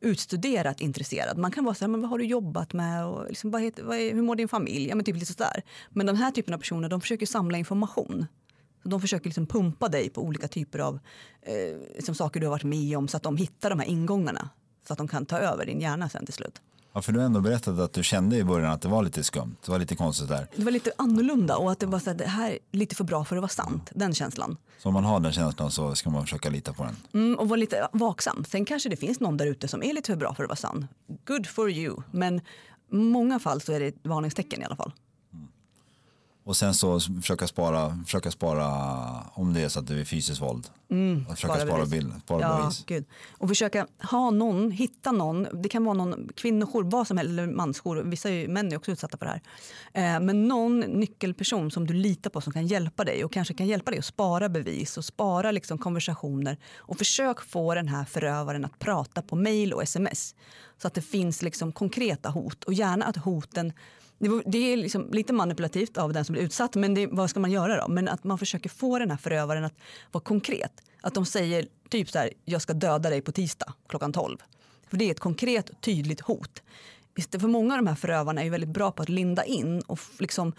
utstuderat 0.00 0.80
intresserad. 0.80 1.38
Man 1.38 1.50
kan 1.50 1.64
vara 1.64 1.74
så 1.74 1.84
här, 1.84 1.90
men 1.90 2.00
vad 2.00 2.10
har 2.10 2.18
du 2.18 2.24
jobbat 2.24 2.72
med 2.72 3.06
och 3.06 3.28
liksom, 3.28 3.50
vad 3.50 3.62
heter, 3.62 3.82
vad 3.82 3.96
är, 3.96 4.14
hur 4.14 4.22
mår 4.22 4.36
din 4.36 4.48
familj? 4.48 4.88
Ja, 4.88 4.94
men 4.94 5.04
typ 5.04 5.14
lite 5.14 5.32
sådär. 5.32 5.62
Men 5.90 6.06
den 6.06 6.16
här 6.16 6.30
typen 6.30 6.54
av 6.54 6.58
personer 6.58 6.88
de 6.88 7.00
försöker 7.00 7.26
samla 7.26 7.58
information. 7.58 8.26
De 8.82 9.00
försöker 9.00 9.24
liksom 9.24 9.46
pumpa 9.46 9.88
dig 9.88 10.10
på 10.10 10.22
olika 10.22 10.48
typer 10.48 10.78
av 10.78 10.98
eh, 11.42 11.78
liksom 11.94 12.14
saker 12.14 12.40
du 12.40 12.46
har 12.46 12.50
varit 12.50 12.64
med 12.64 12.98
om 12.98 13.08
så 13.08 13.16
att 13.16 13.22
de 13.22 13.36
hittar 13.36 13.70
de 13.70 13.78
här 13.78 13.86
ingångarna. 13.86 14.50
Så 14.86 14.92
att 14.92 14.98
de 14.98 15.08
kan 15.08 15.26
ta 15.26 15.38
över 15.38 15.66
din 15.66 15.80
hjärna 15.80 16.08
sen 16.08 16.24
till 16.26 16.34
slut. 16.34 16.60
Ja, 16.96 17.02
för 17.02 17.12
du 17.12 17.18
har 17.18 17.26
ändå 17.26 17.40
berättat 17.40 17.78
att 17.78 17.92
du 17.92 18.02
kände 18.02 18.36
i 18.36 18.44
början 18.44 18.72
att 18.72 18.80
det 18.80 18.88
var 18.88 19.02
lite 19.02 19.24
skumt. 19.24 19.56
Det 19.64 19.70
var 19.70 19.78
lite 19.78 19.96
konstigt 19.96 20.28
där. 20.28 20.46
Det 20.56 20.64
var 20.64 20.72
lite 20.72 20.92
annorlunda 20.98 21.56
och 21.56 21.72
att 21.72 21.80
det 21.80 21.86
var 21.86 21.98
så 21.98 22.10
här, 22.10 22.16
det 22.16 22.26
här 22.26 22.50
är 22.50 22.58
lite 22.70 22.96
för 22.96 23.04
bra 23.04 23.24
för 23.24 23.36
att 23.36 23.42
vara 23.42 23.48
sant. 23.48 23.90
Den 23.94 24.14
känslan. 24.14 24.56
Så 24.78 24.88
om 24.88 24.94
man 24.94 25.04
har 25.04 25.20
den 25.20 25.32
känslan 25.32 25.70
så 25.70 25.94
ska 25.94 26.10
man 26.10 26.22
försöka 26.22 26.50
lita 26.50 26.72
på 26.72 26.84
den. 26.84 26.96
Mm, 27.12 27.38
och 27.38 27.48
vara 27.48 27.56
lite 27.56 27.88
vaksam. 27.92 28.44
Sen 28.48 28.64
kanske 28.64 28.88
det 28.88 28.96
finns 28.96 29.20
någon 29.20 29.36
där 29.36 29.46
ute 29.46 29.68
som 29.68 29.82
är 29.82 29.92
lite 29.92 30.12
för 30.12 30.16
bra 30.16 30.34
för 30.34 30.44
att 30.44 30.48
vara 30.48 30.56
sann. 30.56 30.86
Good 31.24 31.46
for 31.46 31.70
you. 31.70 31.96
Men 32.10 32.40
många 32.90 33.38
fall 33.38 33.60
så 33.60 33.72
är 33.72 33.80
det 33.80 33.86
ett 33.86 33.98
varningstecken 34.02 34.62
i 34.62 34.64
alla 34.64 34.76
fall. 34.76 34.92
Och 36.44 36.56
sen 36.56 36.74
så 36.74 37.00
försöka 37.00 37.46
spara, 37.46 37.98
försöka 38.04 38.30
spara 38.30 38.66
om 39.34 39.54
det 39.54 39.60
är 39.60 39.68
så 39.68 39.80
att 39.80 39.86
det 39.86 40.00
är 40.00 40.04
fysiskt 40.04 40.40
våld. 40.40 40.68
Mm, 40.90 41.26
försöka 41.26 41.66
spara, 41.66 41.86
bild, 41.86 42.12
spara 42.22 42.40
ja, 42.40 42.58
bevis. 42.58 42.84
Gud. 42.86 43.04
Och 43.38 43.48
försöka 43.48 43.86
ha 44.10 44.30
någon, 44.30 44.70
hitta 44.70 45.12
någon, 45.12 45.46
det 45.62 45.68
kan 45.68 45.84
vara 45.84 45.94
någon 45.94 46.28
kvinnojour, 46.36 46.84
vad 46.84 47.06
som 47.06 47.16
helst, 47.16 47.30
eller 47.30 47.46
mansjour, 47.46 48.02
vissa 48.02 48.30
är, 48.30 48.48
män 48.48 48.72
är 48.72 48.76
också 48.76 48.92
utsatta 48.92 49.18
för 49.18 49.26
det 49.26 49.40
här. 49.92 50.16
Eh, 50.16 50.20
men 50.20 50.48
någon 50.48 50.80
nyckelperson 50.80 51.70
som 51.70 51.86
du 51.86 51.94
litar 51.94 52.30
på 52.30 52.40
som 52.40 52.52
kan 52.52 52.66
hjälpa 52.66 53.04
dig 53.04 53.24
och 53.24 53.32
kanske 53.32 53.54
kan 53.54 53.66
hjälpa 53.66 53.90
dig 53.90 53.98
att 53.98 54.04
spara 54.04 54.48
bevis 54.48 54.98
och 54.98 55.04
spara 55.04 55.50
liksom 55.50 55.78
konversationer. 55.78 56.58
Och 56.76 56.98
försök 56.98 57.40
få 57.40 57.74
den 57.74 57.88
här 57.88 58.04
förövaren 58.04 58.64
att 58.64 58.78
prata 58.78 59.22
på 59.22 59.36
mail 59.36 59.72
och 59.72 59.82
sms. 59.82 60.34
Så 60.78 60.86
att 60.86 60.94
det 60.94 61.02
finns 61.02 61.42
liksom 61.42 61.72
konkreta 61.72 62.28
hot 62.28 62.64
och 62.64 62.72
gärna 62.72 63.04
att 63.04 63.16
hoten 63.16 63.72
det, 64.46 64.72
är 64.72 64.76
liksom 64.76 65.08
lite 65.12 65.32
manipulativt 65.32 65.98
av 65.98 66.12
den 66.12 66.24
som 66.24 66.32
blir 66.32 66.42
utsatt, 66.42 66.74
men 66.74 66.94
det, 66.94 67.06
vad 67.06 67.30
ska 67.30 67.40
man 67.40 67.50
göra 67.50 67.80
då? 67.80 67.88
Men 67.88 68.08
att 68.08 68.24
man 68.24 68.38
försöker 68.38 68.68
få 68.70 68.98
den 68.98 69.10
här 69.10 69.16
förövaren 69.16 69.64
att 69.64 69.74
vara 70.12 70.24
konkret. 70.24 70.72
Att 71.00 71.14
de 71.14 71.26
säger 71.26 71.68
typ 71.88 72.10
så 72.10 72.18
här, 72.18 72.30
jag 72.44 72.62
ska 72.62 72.72
döda 72.72 73.10
dig 73.10 73.20
på 73.20 73.32
tisdag 73.32 73.74
klockan 73.88 74.12
12. 74.12 74.38
För 74.90 74.96
det 74.96 75.04
är 75.04 75.10
ett 75.10 75.20
konkret 75.20 75.80
tydligt 75.80 76.20
hot. 76.20 76.62
För 77.40 77.48
många 77.48 77.74
av 77.74 77.78
de 77.78 77.86
här 77.86 77.94
förövarna 77.94 78.42
är 78.42 78.50
väldigt 78.50 78.70
bra 78.70 78.92
på 78.92 79.02
att 79.02 79.08
linda 79.08 79.44
in 79.44 79.80
och 79.80 79.98
liksom 80.18 80.52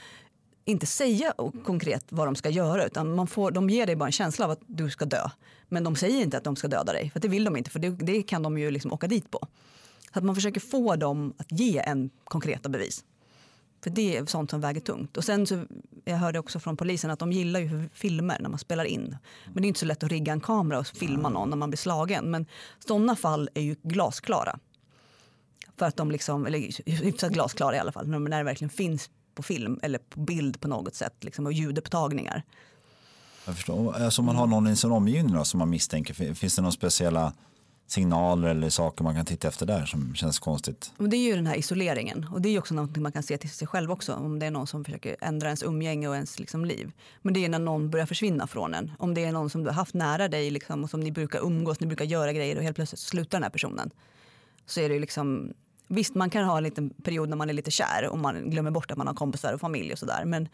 inte 0.65 0.85
säga 0.85 1.33
konkret 1.65 2.05
vad 2.09 2.27
de 2.27 2.35
ska 2.35 2.49
göra 2.49 2.85
utan 2.85 3.15
man 3.15 3.27
får, 3.27 3.51
de 3.51 3.69
ger 3.69 3.85
dig 3.85 3.95
bara 3.95 4.05
en 4.05 4.11
känsla 4.11 4.45
av 4.45 4.51
att 4.51 4.61
du 4.67 4.89
ska 4.89 5.05
dö. 5.05 5.29
Men 5.69 5.83
de 5.83 5.95
säger 5.95 6.21
inte 6.21 6.37
att 6.37 6.43
de 6.43 6.55
ska 6.55 6.67
döda 6.67 6.93
dig 6.93 7.09
för 7.09 7.19
det 7.19 7.27
vill 7.27 7.43
de 7.43 7.57
inte 7.57 7.69
för 7.69 7.79
det, 7.79 7.89
det 7.89 8.23
kan 8.23 8.43
de 8.43 8.57
ju 8.57 8.71
liksom 8.71 8.93
åka 8.93 9.07
dit 9.07 9.31
på. 9.31 9.39
Så 10.13 10.19
att 10.19 10.25
man 10.25 10.35
försöker 10.35 10.59
få 10.59 10.95
dem 10.95 11.33
att 11.37 11.51
ge 11.51 11.77
en 11.77 12.09
konkreta 12.23 12.69
bevis. 12.69 13.03
För 13.85 13.89
det 13.89 14.17
är 14.17 14.25
sånt 14.25 14.49
som 14.49 14.61
väger 14.61 14.81
tungt. 14.81 15.17
Och 15.17 15.23
sen 15.23 15.47
så, 15.47 15.65
jag 16.05 16.17
hörde 16.17 16.39
också 16.39 16.59
från 16.59 16.77
polisen 16.77 17.11
att 17.11 17.19
de 17.19 17.31
gillar 17.31 17.59
ju 17.59 17.89
filmer 17.93 18.37
när 18.39 18.49
man 18.49 18.59
spelar 18.59 18.85
in. 18.85 19.17
Men 19.45 19.61
det 19.61 19.65
är 19.65 19.67
inte 19.67 19.79
så 19.79 19.85
lätt 19.85 20.03
att 20.03 20.11
rigga 20.11 20.33
en 20.33 20.39
kamera 20.39 20.79
och 20.79 20.87
filma 20.87 21.29
någon 21.29 21.49
när 21.49 21.57
man 21.57 21.69
blir 21.69 21.77
slagen. 21.77 22.31
Men 22.31 22.45
sådana 22.87 23.15
fall 23.15 23.49
är 23.53 23.61
ju 23.61 23.75
glasklara. 23.83 24.59
För 25.77 25.85
att 25.85 25.95
de 25.95 26.11
liksom, 26.11 26.45
eller 26.45 26.91
hyfsat 27.03 27.31
glasklara 27.31 27.75
i 27.75 27.79
alla 27.79 27.91
fall, 27.91 28.07
när 28.07 28.37
det 28.37 28.43
verkligen 28.43 28.69
finns 28.69 29.09
på 29.35 29.43
film 29.43 29.79
eller 29.83 29.99
på 29.99 30.19
bild 30.19 30.61
på 30.61 30.67
något 30.67 30.95
sätt. 30.95 31.23
Liksom, 31.23 31.45
och 31.45 31.53
ljudupptagningar. 31.53 32.43
Jag 33.45 33.55
förstår. 33.55 33.95
Alltså 33.95 34.21
man 34.21 34.35
har 34.35 34.47
någon 34.47 34.67
i 34.67 34.75
sin 34.75 34.91
omgivning 34.91 35.45
som 35.45 35.57
man 35.57 35.69
misstänker, 35.69 36.33
finns 36.33 36.55
det 36.55 36.61
några 36.61 36.71
speciella 36.71 37.33
signaler 37.87 38.47
eller 38.47 38.69
saker 38.69 39.03
man 39.03 39.15
kan 39.15 39.25
titta 39.25 39.47
efter 39.47 39.65
där 39.65 39.85
som 39.85 40.15
känns 40.15 40.39
konstigt? 40.39 40.91
Men 40.97 41.09
det 41.09 41.17
är 41.17 41.25
ju 41.27 41.35
den 41.35 41.47
här 41.47 41.55
isoleringen 41.55 42.27
och 42.31 42.41
det 42.41 42.49
är 42.49 42.59
också 42.59 42.73
något 42.73 42.97
man 42.97 43.11
kan 43.11 43.23
se 43.23 43.37
till 43.37 43.49
sig 43.49 43.67
själv 43.67 43.91
också 43.91 44.13
om 44.13 44.39
det 44.39 44.45
är 44.45 44.51
någon 44.51 44.67
som 44.67 44.85
försöker 44.85 45.15
ändra 45.21 45.47
ens 45.47 45.63
umgänge 45.63 46.07
och 46.07 46.15
ens 46.15 46.39
liksom, 46.39 46.65
liv. 46.65 46.91
Men 47.21 47.33
det 47.33 47.45
är 47.45 47.49
när 47.49 47.59
någon 47.59 47.89
börjar 47.89 48.05
försvinna 48.05 48.47
från 48.47 48.73
en. 48.73 48.91
Om 48.99 49.13
det 49.13 49.25
är 49.25 49.31
någon 49.31 49.49
som 49.49 49.63
du 49.63 49.69
har 49.69 49.75
haft 49.75 49.93
nära 49.93 50.27
dig 50.27 50.51
liksom, 50.51 50.83
och 50.83 50.89
som 50.89 50.99
ni 50.99 51.11
brukar 51.11 51.39
umgås, 51.39 51.79
ni 51.79 51.87
brukar 51.87 52.05
göra 52.05 52.33
grejer 52.33 52.57
och 52.57 52.63
helt 52.63 52.75
plötsligt 52.75 52.99
slutar 52.99 53.37
den 53.37 53.43
här 53.43 53.49
personen. 53.49 53.91
Så 54.65 54.81
är 54.81 54.89
det 54.89 54.99
liksom 54.99 55.53
Visst, 55.87 56.15
man 56.15 56.29
kan 56.29 56.45
ha 56.45 56.57
en 56.57 56.63
liten 56.63 56.89
period 56.89 57.29
när 57.29 57.37
man 57.37 57.49
är 57.49 57.53
lite 57.53 57.71
kär 57.71 58.07
och 58.09 58.19
man 58.19 58.49
glömmer 58.49 58.71
bort 58.71 58.91
att 58.91 58.97
man 58.97 59.07
har 59.07 59.13
kompisar 59.13 59.53
och 59.53 59.61
familj 59.61 59.91
och 59.93 59.99
sådär. 59.99 60.25
Men 60.25 60.49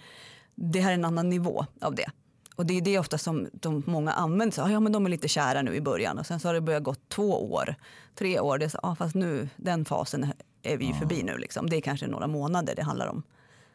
det 0.55 0.81
här 0.81 0.89
är 0.89 0.93
en 0.93 1.05
annan 1.05 1.29
nivå 1.29 1.65
av 1.81 1.95
det 1.95 2.11
och 2.55 2.65
det 2.65 2.77
är 2.77 2.81
det 2.81 2.99
ofta 2.99 3.17
som 3.17 3.47
de 3.53 3.83
många 3.85 4.11
använder. 4.11 4.63
Ah, 4.63 4.69
ja, 4.69 4.79
men 4.79 4.91
de 4.91 5.05
är 5.05 5.09
lite 5.09 5.27
kära 5.27 5.61
nu 5.61 5.75
i 5.75 5.81
början 5.81 6.19
och 6.19 6.25
sen 6.25 6.39
så 6.39 6.47
har 6.47 6.53
det 6.53 6.61
börjat 6.61 6.83
gå 6.83 6.95
två 7.09 7.53
år, 7.53 7.75
tre 8.15 8.39
år. 8.39 8.57
Det 8.57 8.65
är 8.65 8.69
så, 8.69 8.79
ah, 8.83 8.95
fast 8.95 9.15
nu, 9.15 9.49
den 9.57 9.85
fasen 9.85 10.33
är 10.63 10.77
vi 10.77 10.85
ju 10.85 10.93
förbi 10.93 11.23
nu. 11.23 11.37
Liksom. 11.37 11.69
Det 11.69 11.75
är 11.75 11.81
kanske 11.81 12.07
några 12.07 12.27
månader 12.27 12.75
det 12.75 12.83
handlar 12.83 13.07
om. 13.07 13.23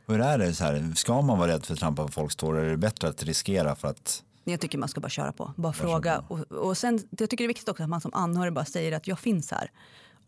Hur 0.07 0.21
är 0.21 0.39
det 0.39 0.55
så 0.55 0.65
här? 0.65 0.93
Ska 0.97 1.23
man 1.23 1.39
vara 1.39 1.51
rädd 1.51 1.67
för 1.67 1.73
att 1.73 1.81
trampa 1.81 2.07
på 2.07 2.13
folks 2.13 2.37
tår? 2.37 2.59
Är 2.59 2.71
det 2.71 2.77
bättre 2.77 3.09
att 3.09 3.23
riskera 3.23 3.77
för 3.77 3.89
att 3.89 4.23
jag 4.45 4.61
tycker 4.61 4.79
man 4.79 4.89
ska 4.89 5.01
bara 5.01 5.09
köra 5.09 5.33
på. 5.33 5.53
Bara 5.57 5.73
fråga. 5.73 6.25
Och, 6.29 6.53
och 6.53 6.79
sen, 6.79 7.01
jag 7.11 7.31
tycker 7.31 7.37
det 7.37 7.45
är 7.45 7.49
viktigt 7.49 7.69
också 7.69 7.83
att 7.83 7.89
man 7.89 8.01
som 8.01 8.15
anhörig 8.15 8.53
bara 8.53 8.65
säger 8.65 8.93
att 8.93 9.07
jag 9.07 9.19
finns 9.19 9.51
här. 9.51 9.71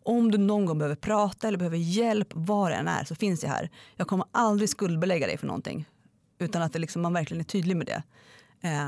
Om 0.03 0.31
du 0.31 0.37
någon 0.37 0.65
gång 0.65 0.77
behöver 0.77 0.95
prata 0.95 1.47
eller 1.47 1.57
behöver 1.57 1.77
hjälp, 1.77 2.27
var 2.31 2.69
det 2.69 2.75
än 2.75 2.87
är, 2.87 3.03
så 3.03 3.15
finns 3.15 3.43
jag 3.43 3.49
här. 3.49 3.69
Jag 3.95 4.07
kommer 4.07 4.25
aldrig 4.31 4.69
skuldbelägga 4.69 5.27
dig 5.27 5.37
för 5.37 5.47
någonting. 5.47 5.85
Utan 6.39 6.61
att 6.61 6.73
det 6.73 6.79
liksom, 6.79 7.01
man 7.01 7.13
verkligen 7.13 7.41
är 7.41 7.45
tydlig 7.45 7.77
med 7.77 7.87
det. 7.87 8.03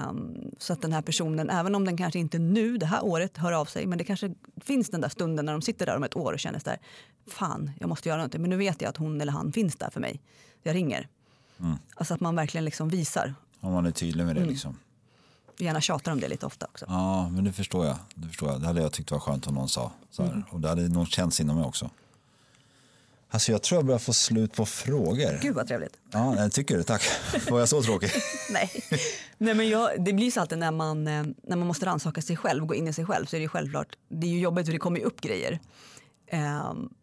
Um, 0.09 0.51
så 0.57 0.73
att 0.73 0.81
den 0.81 0.93
här 0.93 1.01
personen, 1.01 1.49
även 1.49 1.75
om 1.75 1.85
den 1.85 1.97
kanske 1.97 2.19
inte 2.19 2.39
nu 2.39 2.77
det 2.77 2.85
här 2.85 3.05
året 3.05 3.37
hör 3.37 3.51
av 3.51 3.65
sig, 3.65 3.85
men 3.85 3.97
det 3.97 4.03
kanske 4.03 4.33
finns 4.57 4.89
den 4.89 5.01
där 5.01 5.09
stunden 5.09 5.45
när 5.45 5.53
de 5.53 5.61
sitter 5.61 5.85
där 5.85 5.95
om 5.95 6.03
ett 6.03 6.15
år 6.15 6.33
och 6.33 6.39
känner 6.39 6.61
där, 6.65 6.79
fan 7.27 7.71
jag 7.79 7.89
måste 7.89 8.09
göra 8.09 8.17
någonting, 8.17 8.41
men 8.41 8.49
nu 8.49 8.57
vet 8.57 8.81
jag 8.81 8.89
att 8.89 8.97
hon 8.97 9.21
eller 9.21 9.31
han 9.31 9.51
finns 9.51 9.75
där 9.75 9.89
för 9.89 9.99
mig. 9.99 10.21
Jag 10.63 10.75
ringer. 10.75 11.07
Mm. 11.59 11.75
Alltså 11.95 12.13
att 12.13 12.19
man 12.19 12.35
verkligen 12.35 12.65
liksom 12.65 12.89
visar. 12.89 13.35
Om 13.59 13.73
man 13.73 13.85
är 13.85 13.91
tydlig 13.91 14.25
med 14.25 14.35
det 14.35 14.41
mm. 14.41 14.51
liksom. 14.51 14.77
Gärna 15.57 15.81
tjatar 15.81 16.11
om 16.11 16.19
det 16.19 16.27
lite 16.27 16.45
ofta 16.45 16.65
också. 16.65 16.85
Ja, 16.89 17.29
men 17.29 17.43
det 17.43 17.53
förstår 17.53 17.85
jag. 17.85 17.97
Det, 18.15 18.27
förstår 18.27 18.49
jag. 18.49 18.61
det 18.61 18.67
hade 18.67 18.81
jag 18.81 18.91
tyckt 18.91 19.11
var 19.11 19.19
skönt 19.19 19.47
om 19.47 19.55
någon 19.55 19.69
sa. 19.69 19.91
Så 20.11 20.23
mm. 20.23 20.43
Och 20.49 20.61
det 20.61 20.69
hade 20.69 20.89
nog 20.89 21.07
känts 21.07 21.39
inom 21.39 21.55
mig 21.55 21.65
också. 21.65 21.89
Alltså 23.33 23.51
jag 23.51 23.61
tror 23.61 23.77
jag 23.77 23.85
börjar 23.85 23.99
få 23.99 24.13
slut 24.13 24.53
på 24.53 24.65
frågor. 24.65 25.39
Gud 25.41 25.55
vad 25.55 25.67
trevligt. 25.67 25.99
Ja, 26.11 26.35
jag 26.35 26.51
tycker 26.51 26.77
det. 26.77 26.83
Tack. 26.83 27.01
Var 27.49 27.59
jag 27.59 27.69
så 27.69 27.81
tråkig? 27.81 28.09
Nej. 28.51 28.71
Nej 29.37 29.55
men 29.55 29.69
jag, 29.69 30.05
det 30.05 30.13
blir 30.13 30.31
så 30.31 30.41
alltid 30.41 30.57
när 30.57 30.71
man, 30.71 31.07
eh, 31.07 31.23
när 31.43 31.57
man 31.57 31.67
måste 31.67 31.85
rannsaka 31.85 32.21
sig 32.21 32.37
själv, 32.37 32.65
gå 32.65 32.75
in 32.75 32.87
i 32.87 32.93
sig 32.93 33.05
själv 33.05 33.25
så 33.25 33.35
är 33.35 33.39
det 33.39 33.47
självklart, 33.47 33.95
det 34.09 34.27
är 34.27 34.31
ju 34.31 34.39
jobbigt 34.39 34.65
för 34.65 34.73
det 34.73 34.79
kommer 34.79 34.99
ju 34.99 35.05
upp 35.05 35.21
grejer. 35.21 35.59
Um, 36.31 36.93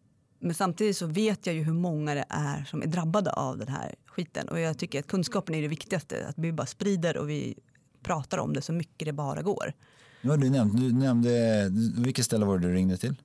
men 0.41 0.55
samtidigt 0.55 0.97
så 0.97 1.07
vet 1.07 1.47
jag 1.47 1.55
ju 1.55 1.63
hur 1.63 1.73
många 1.73 2.15
det 2.15 2.25
är 2.29 2.65
som 2.65 2.83
är 2.83 2.87
drabbade 2.87 3.33
av 3.33 3.59
den 3.59 3.69
här 3.69 3.95
skiten. 4.07 4.49
Och 4.49 4.61
jag 4.61 4.79
tycker 4.79 4.99
att 4.99 5.07
kunskapen 5.07 5.55
är 5.55 5.63
det 5.63 5.69
viktigaste. 5.69 6.27
Att 6.29 6.39
vi 6.39 6.53
bara 6.53 6.67
sprider 6.67 7.17
och 7.17 7.31
vi 7.31 7.59
pratar 8.03 8.39
om 8.39 8.53
det 8.53 8.63
så 8.63 8.73
mycket 8.73 9.07
det 9.07 9.13
bara 9.13 9.43
går. 9.43 9.73
Ja, 10.21 10.37
du, 10.37 10.51
nämnde, 10.51 10.83
du 10.83 10.93
nämnde, 10.93 11.67
vilket 11.97 12.25
ställe 12.25 12.45
var 12.45 12.59
det 12.59 12.69
du 12.69 12.75
ringde 12.75 12.97
till? 12.97 13.17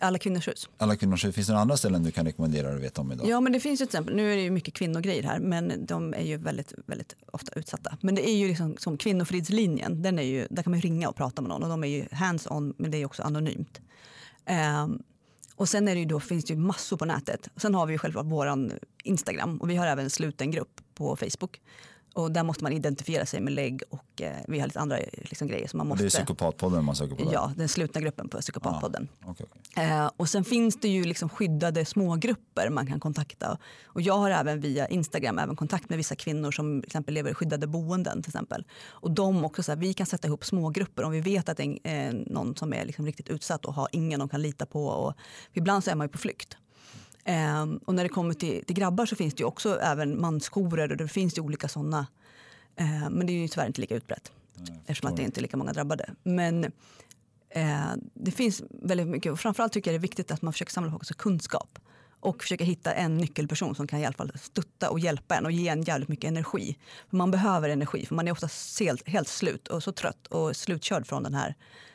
Alla 0.00 0.18
kvinnors 0.18 0.48
hus. 0.48 0.68
Alla 0.78 0.96
kvinnors 0.96 1.24
hus. 1.24 1.34
Finns 1.34 1.46
det 1.46 1.52
några 1.52 1.62
andra 1.62 1.76
ställen 1.76 2.02
du 2.02 2.10
kan 2.10 2.26
rekommendera 2.26 2.74
och 2.74 2.82
veta 2.82 3.00
om 3.00 3.12
idag? 3.12 3.28
Ja, 3.28 3.40
men 3.40 3.52
det 3.52 3.60
finns 3.60 3.80
ju 3.80 3.86
till 3.86 3.90
exempel, 3.90 4.16
nu 4.16 4.32
är 4.32 4.36
det 4.36 4.42
ju 4.42 4.50
mycket 4.50 4.74
kvinnogrejer 4.74 5.22
här, 5.22 5.38
men 5.38 5.86
de 5.86 6.14
är 6.14 6.22
ju 6.22 6.36
väldigt, 6.36 6.72
väldigt 6.86 7.16
ofta 7.32 7.52
utsatta. 7.58 7.96
Men 8.00 8.14
det 8.14 8.28
är 8.28 8.36
ju 8.36 8.48
liksom 8.48 8.76
som 8.78 8.98
kvinnofridslinjen, 8.98 10.02
den 10.02 10.18
är 10.18 10.22
ju, 10.22 10.46
där 10.50 10.62
kan 10.62 10.70
man 10.70 10.80
ringa 10.80 11.08
och 11.08 11.16
prata 11.16 11.42
med 11.42 11.48
någon 11.48 11.62
och 11.62 11.68
de 11.68 11.84
är 11.84 11.88
ju 11.88 12.06
hands-on, 12.10 12.74
men 12.78 12.90
det 12.90 13.02
är 13.02 13.06
också 13.06 13.22
anonymt. 13.22 13.80
Um, 14.84 15.02
och 15.54 15.68
sen 15.68 15.88
är 15.88 15.94
det 15.94 16.00
ju 16.00 16.06
då, 16.06 16.20
finns 16.20 16.44
det 16.44 16.54
ju 16.54 16.60
massor 16.60 16.96
på 16.96 17.04
nätet. 17.04 17.48
Sen 17.56 17.74
har 17.74 17.86
vi 17.86 17.92
ju 17.92 17.98
självklart 17.98 18.26
vår 18.26 18.78
Instagram 19.04 19.58
och 19.58 19.70
vi 19.70 19.76
har 19.76 19.86
även 19.86 20.04
en 20.04 20.10
sluten 20.10 20.50
grupp 20.50 20.80
på 20.94 21.16
Facebook 21.16 21.60
och 22.16 22.32
där 22.32 22.42
måste 22.42 22.64
man 22.64 22.72
identifiera 22.72 23.26
sig 23.26 23.40
med 23.40 23.52
lägg 23.52 23.82
och 23.90 24.22
eh, 24.22 24.36
vi 24.48 24.58
har 24.58 24.66
lite 24.66 24.80
andra 24.80 24.98
liksom, 25.14 25.48
grejer 25.48 25.68
som 25.68 25.78
man 25.78 25.86
måste. 25.86 26.04
det 26.04 26.08
är 26.08 26.10
Psykopatpodden 26.10 26.84
man 26.84 26.96
söker 26.96 27.14
på? 27.14 27.30
Ja, 27.32 27.52
den 27.56 27.68
slutna 27.68 28.00
gruppen 28.00 28.28
på 28.28 28.40
Psykopatpodden. 28.40 29.08
Ah, 29.24 29.30
okay, 29.30 29.46
okay. 29.70 29.84
Eh, 29.84 30.10
och 30.16 30.28
sen 30.28 30.44
finns 30.44 30.80
det 30.80 30.88
ju 30.88 31.04
liksom 31.04 31.28
skyddade 31.28 31.84
smågrupper 31.84 32.70
man 32.70 32.86
kan 32.86 33.00
kontakta. 33.00 33.58
Och 33.84 34.02
jag 34.02 34.18
har 34.18 34.30
även 34.30 34.60
via 34.60 34.88
Instagram 34.88 35.38
även 35.38 35.56
kontakt 35.56 35.88
med 35.88 35.96
vissa 35.96 36.16
kvinnor 36.16 36.50
som 36.50 36.80
till 36.80 36.88
exempel 36.88 37.14
lever 37.14 37.30
i 37.30 37.34
skyddade 37.34 37.66
boenden. 37.66 38.22
till 38.22 38.30
exempel. 38.30 38.64
Och 38.88 39.10
de 39.10 39.44
också 39.44 39.62
så 39.62 39.72
här, 39.72 39.76
vi 39.78 39.94
kan 39.94 40.06
sätta 40.06 40.28
ihop 40.28 40.44
smågrupper 40.44 41.02
om 41.02 41.12
vi 41.12 41.20
vet 41.20 41.48
att 41.48 41.56
det 41.56 41.78
är 41.82 42.08
eh, 42.08 42.12
någon 42.12 42.56
som 42.56 42.72
är 42.72 42.84
liksom 42.84 43.06
riktigt 43.06 43.28
utsatt 43.28 43.64
och 43.64 43.74
har 43.74 43.88
ingen 43.92 44.20
de 44.20 44.28
kan 44.28 44.42
lita 44.42 44.66
på. 44.66 44.86
Och, 44.86 45.14
ibland 45.52 45.84
så 45.84 45.90
är 45.90 45.94
man 45.94 46.04
ju 46.04 46.08
på 46.08 46.18
flykt. 46.18 46.56
Um, 47.28 47.80
och 47.84 47.94
när 47.94 48.02
det 48.02 48.08
kommer 48.08 48.34
till, 48.34 48.64
till, 48.64 48.76
grabbar 48.76 49.06
så 49.06 49.16
finns 49.16 49.34
det 49.34 49.44
också 49.44 49.80
även 49.80 50.20
mansjourer 50.20 50.90
och 50.90 50.96
det 50.96 51.08
finns 51.08 51.38
ju 51.38 51.42
olika 51.42 51.68
sådana. 51.68 52.06
Uh, 52.80 53.10
men 53.10 53.26
det 53.26 53.32
är 53.32 53.34
ju 53.34 53.48
tyvärr 53.48 53.66
inte 53.66 53.80
lika 53.80 53.94
utbrett 53.94 54.32
Nej, 54.54 54.80
eftersom 54.86 55.10
att 55.10 55.16
det 55.16 55.22
inte 55.22 55.40
är 55.40 55.42
lika 55.42 55.56
många 55.56 55.72
drabbade. 55.72 56.10
Men 56.22 56.64
uh, 56.64 57.92
det 58.14 58.30
finns 58.30 58.62
väldigt 58.70 59.06
mycket 59.06 59.32
och 59.32 59.40
framförallt 59.40 59.72
tycker 59.72 59.90
jag 59.90 60.00
det 60.00 60.00
är 60.00 60.08
viktigt 60.08 60.30
att 60.30 60.42
man 60.42 60.52
försöker 60.52 60.72
samla 60.72 60.98
på 60.98 61.04
sig 61.04 61.16
kunskap 61.16 61.78
och 62.20 62.42
försöka 62.42 62.64
hitta 62.64 62.92
en 62.92 63.18
nyckelperson 63.18 63.74
som 63.74 63.86
kan 63.86 64.00
i 64.00 64.04
alla 64.04 64.14
fall 64.14 64.32
stötta 64.42 64.90
och 64.90 64.98
hjälpa 64.98 65.36
en 65.36 65.44
och 65.44 65.52
ge 65.52 65.68
en 65.68 65.82
jävligt 65.82 66.08
mycket 66.08 66.28
energi. 66.28 66.78
För 67.10 67.16
man 67.16 67.30
behöver 67.30 67.68
energi 67.68 68.06
för 68.06 68.14
man 68.14 68.28
är 68.28 68.32
ofta 68.32 68.48
helt, 68.80 69.08
helt 69.08 69.28
slut 69.28 69.68
och 69.68 69.82
så 69.82 69.92
trött 69.92 70.26
och 70.26 70.56
slutkörd 70.56 71.06
från 71.06 71.22
den 71.22 71.34
här 71.34 71.54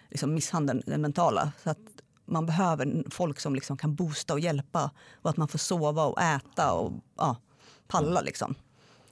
liksom 0.10 0.34
misshandeln, 0.34 0.84
den 0.86 1.02
mentala. 1.02 1.52
Så 1.64 1.70
att 1.70 1.78
man 2.32 2.46
behöver 2.46 3.04
folk 3.10 3.40
som 3.40 3.56
liksom 3.56 3.78
kan 3.78 3.96
boosta 3.96 4.34
och 4.34 4.40
hjälpa 4.40 4.92
och 5.22 5.30
att 5.30 5.38
man 5.38 5.48
får 5.48 5.60
sova 5.60 6.06
och 6.06 6.22
äta 6.22 6.74
och 6.74 6.94
ja, 7.18 7.36
palla 7.88 8.22
liksom. 8.22 8.56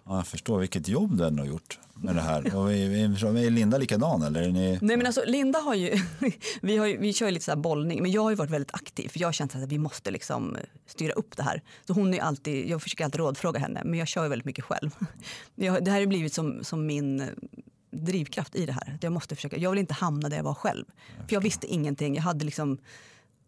Ja, 0.06 0.16
jag 0.16 0.28
förstår 0.28 0.60
vilket 0.60 0.88
jobb 0.88 1.18
den 1.18 1.40
har 1.40 1.46
gjort 1.46 1.80
med 1.94 2.16
det 2.16 2.22
här. 2.22 2.56
Och 2.56 2.74
är, 2.74 3.50
Linda 3.50 3.78
likadan 3.78 4.24
eller? 4.24 4.42
Är 4.42 4.52
ni... 4.52 4.80
Nej 4.82 4.98
men 4.98 5.06
alltså 5.06 5.24
Linda 5.26 5.60
har 5.60 5.76
ju, 5.76 6.02
vi, 6.62 6.78
har 6.78 6.86
ju, 6.86 6.98
vi 6.98 7.14
kör 7.14 7.26
ju 7.26 7.32
lite 7.32 7.46
så 7.46 7.56
bollning, 7.56 8.02
men 8.02 8.12
jag 8.12 8.22
har 8.22 8.30
ju 8.30 8.36
varit 8.36 8.50
väldigt 8.50 8.74
aktiv 8.74 9.10
för 9.10 9.20
jag 9.20 9.28
har 9.28 9.34
känt 9.34 9.56
att 9.56 9.68
vi 9.70 9.78
måste 9.78 10.12
liksom 10.12 10.58
styra 10.86 11.14
upp 11.14 11.38
det 11.38 11.44
här. 11.44 11.62
Så 11.88 11.94
hon 11.94 12.14
är 12.14 12.20
alltid, 12.20 12.70
jag 12.70 12.82
försöker 12.82 13.06
alltid 13.06 13.20
rådfråga 13.20 13.60
henne, 13.60 13.82
men 13.86 14.00
jag 14.00 14.08
kör 14.08 14.24
ju 14.24 14.30
väldigt 14.30 14.46
mycket 14.46 14.66
själv. 14.66 14.96
Jag, 15.56 15.86
det 15.86 15.92
här 15.92 16.00
har 16.00 16.08
blivit 16.08 16.34
som, 16.34 16.64
som 16.64 16.86
min 16.86 17.24
drivkraft 17.92 18.56
i 18.56 18.66
det 18.66 18.72
här. 18.72 18.98
Jag 19.02 19.14
måste 19.14 19.36
försöka, 19.36 19.58
jag 19.58 19.70
vill 19.70 19.80
inte 19.80 19.94
hamna 19.94 20.30
där 20.30 20.38
jag 20.38 20.44
var 20.44 20.54
själv. 20.54 20.86
För 21.28 21.34
jag 21.34 21.42
visste 21.42 21.68
ingenting. 21.68 22.16
Jag 22.16 22.24
hade 22.24 22.46
liksom 22.46 22.78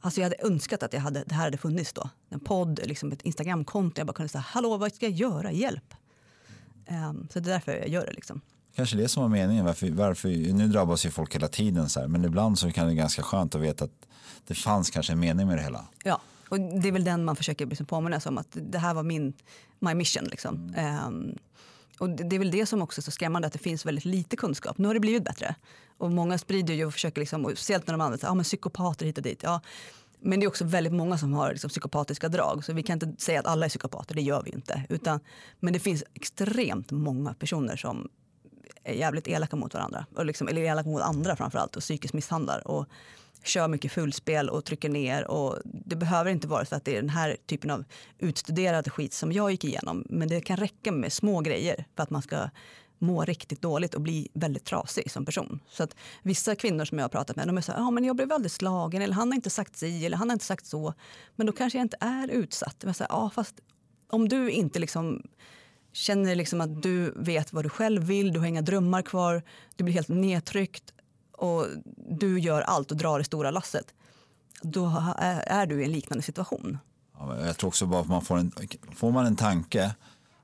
Alltså 0.02 0.22
jag 0.22 0.26
hade 0.26 0.48
önskat 0.48 0.84
att 0.84 0.94
jag 0.94 1.02
hade, 1.02 1.24
det 1.24 1.36
här 1.36 1.44
hade 1.44 1.58
funnits 1.58 1.94
då. 1.94 2.10
En 2.30 2.40
podd, 2.40 2.80
liksom 2.84 3.12
ett 3.12 3.22
Instagramkonto. 3.22 4.00
Jag 4.00 4.08
bara 4.08 4.14
kunde 4.14 4.30
säga, 4.30 4.46
hallå 4.48 4.78
vad 4.78 4.96
ska 4.96 5.06
jag 5.06 5.16
göra? 5.16 5.52
Hjälp! 5.52 5.94
Um, 6.90 7.28
så 7.34 7.40
det 7.40 7.50
är 7.50 7.54
därför 7.54 7.72
jag 7.72 7.88
gör 7.88 8.06
det. 8.06 8.14
Liksom. 8.14 8.42
Kanske 8.76 8.98
det 8.98 9.08
som 9.08 9.24
var 9.24 9.30
meningen. 9.30 9.66
Varför, 9.66 9.90
varför, 9.92 10.54
nu 10.54 10.68
drabbas 10.68 11.06
ju 11.06 11.10
folk 11.10 11.36
hela 11.36 11.48
tiden 11.48 11.90
så 11.90 12.00
här, 12.00 12.08
men 12.08 12.26
ibland 12.26 12.60
så 12.60 12.72
kan 12.72 12.84
det 12.84 12.90
vara 12.90 12.96
ganska 12.96 13.24
skönt 13.24 13.56
att 13.56 13.62
veta 13.62 13.86
att 13.86 14.08
det 14.48 14.56
fanns 14.56 14.90
kanske 14.90 15.14
en 15.14 15.20
mening 15.20 15.48
med 15.48 15.58
det 15.58 15.64
hela. 15.64 15.86
Ja, 16.04 16.22
och 16.50 16.60
det 16.60 16.88
är 16.88 16.92
väl 16.92 17.04
den 17.04 17.26
man 17.26 17.36
försöker 17.36 17.66
liksom 17.66 17.86
påminna 17.86 18.20
sig 18.20 18.30
om 18.30 18.38
att 18.38 18.48
det 18.52 18.78
här 18.78 18.94
var 18.94 19.04
min 19.04 19.34
my 19.80 19.94
mission. 19.94 20.24
Liksom. 20.24 20.74
Mm. 20.78 21.08
Um, 21.08 21.38
och 22.02 22.10
det 22.10 22.36
är 22.36 22.40
väl 22.40 22.52
det 22.52 22.66
som 22.66 22.82
också 22.82 23.02
är 23.02 23.04
så 23.04 23.12
skrämmande 23.12 23.48
att 23.48 23.54
det 23.54 23.60
finns 23.60 23.86
väldigt 23.86 24.06
lite 24.06 24.36
kunskap. 24.36 24.78
Nu 24.78 24.88
har 24.88 24.94
det 24.94 25.00
blivit 25.00 25.24
bättre. 25.24 25.56
Och 25.98 26.12
många 26.12 26.38
sprider 26.38 26.74
ju 26.74 26.86
och 26.86 26.94
försöker, 26.94 27.22
liksom, 27.22 27.46
och 27.46 27.52
speciellt 27.52 27.88
när 27.88 27.94
de 27.94 28.02
använder 28.02 28.28
ah, 28.28 28.34
men 28.34 28.44
psykopater 28.44 29.06
hit 29.06 29.18
och 29.18 29.24
dit. 29.24 29.44
Ja, 29.44 29.62
men 30.20 30.40
det 30.40 30.46
är 30.46 30.48
också 30.48 30.66
väldigt 30.66 30.94
många 30.94 31.18
som 31.18 31.34
har 31.34 31.52
liksom, 31.52 31.70
psykopatiska 31.70 32.30
drag. 32.30 32.66
Så 32.66 32.74
vi 32.74 32.84
kan 32.84 32.94
inte 32.94 33.24
säga 33.24 33.40
att 33.40 33.46
alla 33.46 33.66
är 33.66 33.70
psykopater, 33.70 34.16
det 34.16 34.22
gör 34.22 34.44
vi 34.44 34.52
inte. 34.52 34.84
Utan, 34.90 35.20
men 35.60 35.74
det 35.74 35.80
finns 35.80 36.04
extremt 36.14 36.92
många 36.92 37.34
personer 37.34 37.76
som 37.76 38.10
är 38.84 38.94
jävligt 38.94 39.28
elaka 39.28 39.56
mot 39.56 39.74
varandra. 39.74 40.06
Och 40.16 40.26
liksom, 40.26 40.48
eller 40.48 40.62
elaka 40.62 40.90
mot 40.90 41.02
andra 41.02 41.36
framförallt 41.36 41.76
och 41.76 41.82
psykiskt 41.82 42.14
misshandlar. 42.14 42.68
Och 42.68 42.86
kör 43.44 43.68
mycket 43.68 43.92
fullspel 43.92 44.50
och 44.50 44.66
trycker 44.66 44.90
ner. 44.90 45.28
Och 45.28 45.58
det 45.64 45.96
behöver 45.96 46.32
inte 46.32 46.48
vara 46.48 46.66
så 46.66 46.76
att 46.76 46.86
det 46.86 46.92
är 46.98 47.02
den 47.02 47.10
här 47.10 47.38
typen 47.46 47.70
av 47.72 47.84
utstuderad 48.20 48.92
skit 48.92 49.14
som 49.14 49.32
jag 49.32 49.52
gick 49.52 49.64
igenom. 49.64 50.06
Men 50.10 50.28
det 50.28 50.42
kan 50.42 50.58
räcka 50.58 50.92
med 50.92 51.14
små 51.14 51.42
grejer 51.42 51.86
för 51.96 52.04
att 52.04 52.10
man 52.10 52.22
ska 52.22 52.50
må 53.02 53.26
riktigt 53.26 53.62
dåligt 53.62 53.94
och 53.94 54.02
bli 54.02 54.28
väldigt 54.34 54.66
trasig 54.66 55.12
som 55.12 55.26
person. 55.26 55.60
Så 55.70 55.84
att 55.84 55.96
vissa 56.22 56.56
kvinnor 56.56 56.86
som 56.86 56.98
jag 56.98 57.04
har 57.04 57.10
pratat 57.10 57.36
med, 57.36 57.48
de 57.48 57.58
är 57.58 57.62
så 57.62 57.72
här, 57.72 57.80
ja 57.80 57.92
men 57.92 58.04
jag 58.04 58.16
blev 58.16 58.30
väldigt 58.30 58.52
slagen 58.52 59.02
eller 59.02 59.14
han 59.14 59.28
har 59.28 59.36
inte 59.36 59.50
sagt 59.50 59.78
si 59.78 60.06
eller 60.06 60.18
han 60.18 60.30
har 60.30 60.34
inte 60.34 60.46
sagt 60.46 60.66
så. 60.66 60.94
Men 61.36 61.48
då 61.48 61.54
kanske 61.54 61.78
jag 61.78 61.86
inte 61.86 61.98
är 62.00 62.28
utsatt. 62.28 62.84
Men 62.84 62.94
så 62.94 63.04
här, 63.04 63.10
ja 63.10 63.32
fast 63.36 63.56
om 64.10 64.30
du 64.30 64.52
inte 64.52 64.80
liksom 64.80 65.24
känner 65.94 66.36
liksom 66.36 66.62
att 66.62 66.82
du 66.82 67.14
vet 67.16 67.54
vad 67.54 67.66
du 67.66 67.70
själv 67.70 68.04
vill, 68.04 68.34
du 68.34 68.40
har 68.40 68.48
inga 68.48 68.62
drömmar 68.62 69.02
kvar, 69.02 69.44
du 69.76 69.84
blir 69.84 69.94
helt 69.94 70.08
nedtryckt 70.08 70.94
och 71.42 71.68
du 72.10 72.40
gör 72.40 72.62
allt 72.62 72.92
och 72.92 72.98
drar 72.98 73.18
det 73.18 73.24
stora 73.24 73.52
lasset. 73.52 73.94
Då 74.62 74.92
är 75.46 75.66
du 75.66 75.82
i 75.82 75.86
en 75.86 75.92
liknande 75.92 76.24
situation. 76.24 76.78
Ja, 77.18 77.46
jag 77.46 77.58
tror 77.58 77.68
också 77.68 77.86
bara 77.86 78.02
att 78.02 78.08
man 78.08 78.22
får 78.22 78.38
en, 78.38 78.52
får 78.96 79.12
man 79.12 79.26
en 79.26 79.36
tanke 79.36 79.96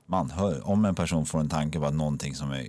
man 0.06 0.30
hör, 0.30 0.68
om 0.68 0.84
en 0.84 0.94
person 0.94 1.26
får 1.26 1.40
en 1.40 1.48
tanke 1.48 1.78
på 1.78 1.86
att 1.86 1.94
någonting 1.94 2.34
som 2.34 2.50
är 2.50 2.66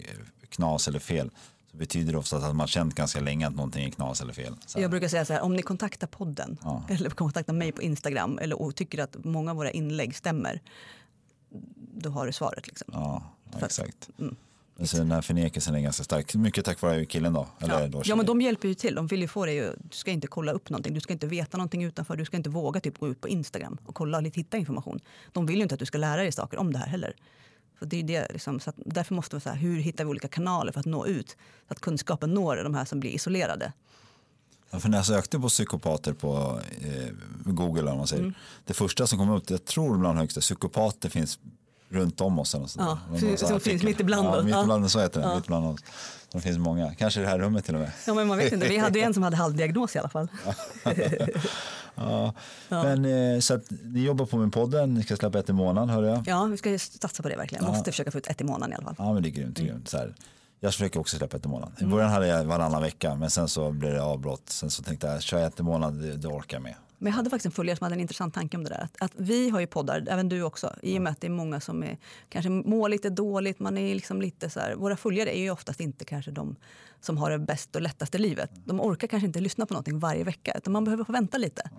knas 0.49 0.87
eller 0.87 0.99
fel 0.99 1.31
så 1.71 1.77
betyder 1.77 2.11
det 2.11 2.17
ofta 2.17 2.37
att 2.37 2.55
man 2.55 2.67
känt 2.67 2.95
ganska 2.95 3.19
länge 3.19 3.47
att 3.47 3.55
någonting 3.55 3.85
är 3.85 3.89
knas 3.89 4.21
eller 4.21 4.33
fel. 4.33 4.55
Så. 4.65 4.79
Jag 4.79 4.91
brukar 4.91 5.07
säga 5.07 5.25
så 5.25 5.33
här, 5.33 5.41
om 5.41 5.55
ni 5.55 5.61
kontaktar 5.61 6.07
podden 6.07 6.57
ja. 6.63 6.83
eller 6.89 7.09
kontaktar 7.09 7.53
mig 7.53 7.71
på 7.71 7.81
Instagram 7.81 8.39
eller 8.39 8.61
och 8.61 8.75
tycker 8.75 9.03
att 9.03 9.15
många 9.23 9.51
av 9.51 9.57
våra 9.57 9.71
inlägg 9.71 10.15
stämmer, 10.15 10.61
då 11.95 12.09
har 12.09 12.25
du 12.25 12.31
svaret. 12.31 12.67
Liksom. 12.67 12.87
Ja, 12.93 13.23
exakt. 13.63 14.09
Mm. 14.19 14.35
Så 14.83 14.97
den 14.97 15.11
här 15.11 15.21
förnekelsen 15.21 15.75
är 15.75 15.79
ganska 15.79 16.03
stark. 16.03 16.35
Mycket 16.35 16.65
tack 16.65 16.81
vare 16.81 17.05
killen 17.05 17.33
då? 17.33 17.47
Eller 17.59 17.81
ja. 17.81 17.87
då 17.87 18.01
ja, 18.05 18.15
men 18.15 18.25
de 18.25 18.41
hjälper 18.41 18.67
ju 18.67 18.73
till. 18.73 18.95
De 18.95 19.07
vill 19.07 19.21
ju 19.21 19.27
få 19.27 19.45
dig 19.45 19.59
Du 19.59 19.75
ska 19.91 20.11
inte 20.11 20.27
kolla 20.27 20.51
upp 20.51 20.69
någonting. 20.69 20.93
Du 20.93 20.99
ska 20.99 21.13
inte 21.13 21.27
veta 21.27 21.57
någonting 21.57 21.83
utanför. 21.83 22.15
Du 22.15 22.25
ska 22.25 22.37
inte 22.37 22.49
våga 22.49 22.79
typ 22.79 22.97
gå 22.97 23.07
ut 23.07 23.21
på 23.21 23.27
Instagram 23.27 23.77
och 23.85 23.95
kolla 23.95 24.17
och 24.17 24.23
hitta 24.23 24.57
information. 24.57 24.99
De 25.31 25.45
vill 25.45 25.55
ju 25.55 25.61
inte 25.63 25.75
att 25.75 25.79
du 25.79 25.85
ska 25.85 25.97
lära 25.97 26.21
dig 26.21 26.31
saker 26.31 26.57
om 26.57 26.73
det 26.73 26.79
här 26.79 26.87
heller. 26.87 27.13
Så 27.79 27.85
det 27.85 27.99
är 27.99 28.03
det, 28.03 28.27
liksom, 28.31 28.59
så 28.59 28.69
att 28.69 28.75
därför 28.85 29.15
måste 29.15 29.35
vi 29.35 29.49
här, 29.49 29.55
hur 29.55 29.79
hittar 29.79 30.03
vi 30.03 30.09
olika 30.09 30.27
kanaler 30.27 30.71
för 30.71 30.79
att 30.79 30.85
nå 30.85 31.05
ut? 31.05 31.29
Så 31.67 31.73
att 31.73 31.79
kunskapen 31.79 32.33
når 32.33 32.55
de 32.55 32.73
här 32.73 32.85
som 32.85 32.99
blir 32.99 33.11
isolerade. 33.11 33.73
Ja, 34.71 34.79
för 34.79 34.89
när 34.89 34.97
jag 34.97 35.05
sökte 35.05 35.39
på 35.39 35.49
psykopater 35.49 36.13
på 36.13 36.61
eh, 36.81 37.09
Google, 37.45 37.91
om 37.91 37.97
man 37.97 38.07
säger, 38.07 38.23
Mm. 38.23 38.33
det 38.65 38.73
första 38.73 39.07
som 39.07 39.17
kom 39.19 39.29
upp, 39.29 39.49
jag 39.49 39.65
tror 39.65 39.97
bland 39.97 40.17
högsta, 40.19 40.41
psykopater 40.41 41.09
finns 41.09 41.39
runt 41.89 42.21
om 42.21 42.39
oss. 42.39 42.55
eller 42.55 42.65
sånt 42.67 42.99
Ja, 43.21 43.37
så- 43.37 43.47
så 43.47 43.59
finns 43.59 43.83
mitt 43.83 43.99
ibland 43.99 44.27
Ja, 44.27 44.41
mitt 44.43 44.53
Ja. 44.53 44.61
ibland, 44.61 44.91
så 44.91 44.99
heter 44.99 45.21
det, 45.21 45.27
Ja. 45.27 45.35
mitt 45.35 45.45
ibland 45.45 45.65
oss. 45.65 45.79
Det 46.31 46.41
finns 46.41 46.57
många, 46.57 46.95
kanske 46.95 47.19
i 47.19 47.23
det 47.23 47.29
här 47.29 47.39
rummet 47.39 47.65
till 47.65 47.75
och 47.75 47.81
med. 47.81 47.91
Ja, 48.07 48.13
men 48.13 48.27
man 48.27 48.37
vet 48.37 48.53
inte. 48.53 48.67
Vi 48.67 48.77
hade 48.77 48.99
en 48.99 49.13
som 49.13 49.23
hade 49.23 49.35
halvdiagnos 49.37 49.95
i 49.95 49.99
alla 49.99 50.09
fall. 50.09 50.27
Ja. 51.95 52.33
Men 52.69 53.05
eh, 53.05 53.39
så 53.39 53.53
att 53.53 53.63
ni 53.83 53.99
jobbar 54.03 54.25
på 54.25 54.37
med 54.37 54.53
podden, 54.53 54.93
ni 54.93 55.03
ska 55.03 55.15
släppa 55.15 55.39
ett 55.39 55.49
i 55.49 55.53
månaden 55.53 55.89
hörde 55.89 56.07
jag. 56.07 56.23
Ja, 56.27 56.43
vi 56.45 56.57
ska 56.57 56.79
satsa 56.79 57.23
på 57.23 57.29
det 57.29 57.35
verkligen. 57.35 57.63
Ja. 57.65 57.71
Måste 57.71 57.91
försöka 57.91 58.11
få 58.11 58.17
ut 58.17 58.27
ett 58.27 58.41
i 58.41 58.43
månaden 58.43 58.71
i 58.71 58.75
alla 58.75 58.83
fall. 58.85 58.95
Ja 58.97 59.13
men 59.13 59.23
det 59.23 59.29
är 59.29 59.31
grymt. 59.31 59.55
Det 59.55 59.61
är 59.61 59.65
grymt. 59.65 59.89
Så 59.89 59.97
här, 59.97 60.15
jag 60.59 60.73
försöker 60.73 60.99
också 60.99 61.17
släppa 61.17 61.37
ett 61.37 61.45
i 61.45 61.47
månaden. 61.47 61.75
I 61.79 61.85
början 61.85 62.09
hade 62.11 62.27
jag 62.27 62.43
varannan 62.43 62.81
vecka 62.81 63.15
men 63.15 63.29
sen 63.31 63.47
så 63.47 63.71
blev 63.71 63.93
det 63.93 64.03
avbrott. 64.03 64.43
Sen 64.49 64.69
så 64.71 64.83
tänkte 64.83 65.07
jag, 65.07 65.21
kör 65.21 65.37
jag 65.39 65.47
ett 65.47 65.59
i 65.59 65.63
månaden, 65.63 66.21
det 66.21 66.27
orkar 66.27 66.57
jag 66.57 66.63
med. 66.63 66.75
Men 66.99 67.11
jag 67.11 67.15
hade 67.17 67.29
faktiskt 67.29 67.45
en 67.45 67.51
följare 67.51 67.77
som 67.77 67.85
hade 67.85 67.95
en 67.95 67.99
intressant 68.01 68.33
tanke 68.33 68.57
om 68.57 68.63
det 68.63 68.69
där. 68.69 68.81
Att, 68.83 69.01
att 69.01 69.11
vi 69.15 69.49
har 69.49 69.59
ju 69.59 69.67
poddar, 69.67 70.05
även 70.09 70.29
du 70.29 70.43
också, 70.43 70.75
i 70.81 70.97
och 70.97 71.01
med 71.01 71.11
att 71.11 71.21
det 71.21 71.27
är 71.27 71.31
många 71.31 71.59
som 71.59 71.83
är, 71.83 71.97
kanske 72.29 72.49
mår 72.49 72.89
lite 72.89 73.09
dåligt. 73.09 73.59
Man 73.59 73.77
är 73.77 73.95
liksom 73.95 74.21
lite 74.21 74.49
så 74.49 74.59
här, 74.59 74.75
våra 74.75 74.97
följare 74.97 75.37
är 75.37 75.41
ju 75.41 75.51
oftast 75.51 75.79
inte 75.79 76.05
kanske 76.05 76.31
de 76.31 76.55
som 77.01 77.17
har 77.17 77.31
det 77.31 77.39
bäst 77.39 77.75
och 77.75 77.81
lättast 77.81 78.15
i 78.15 78.17
livet. 78.17 78.51
De 78.65 78.81
orkar 78.81 79.07
kanske 79.07 79.27
inte 79.27 79.39
lyssna 79.39 79.65
på 79.65 79.73
någonting 79.73 79.99
varje 79.99 80.23
vecka, 80.23 80.53
utan 80.57 80.73
man 80.73 80.83
behöver 80.83 81.03
få 81.03 81.11
vänta 81.11 81.37
lite. 81.37 81.69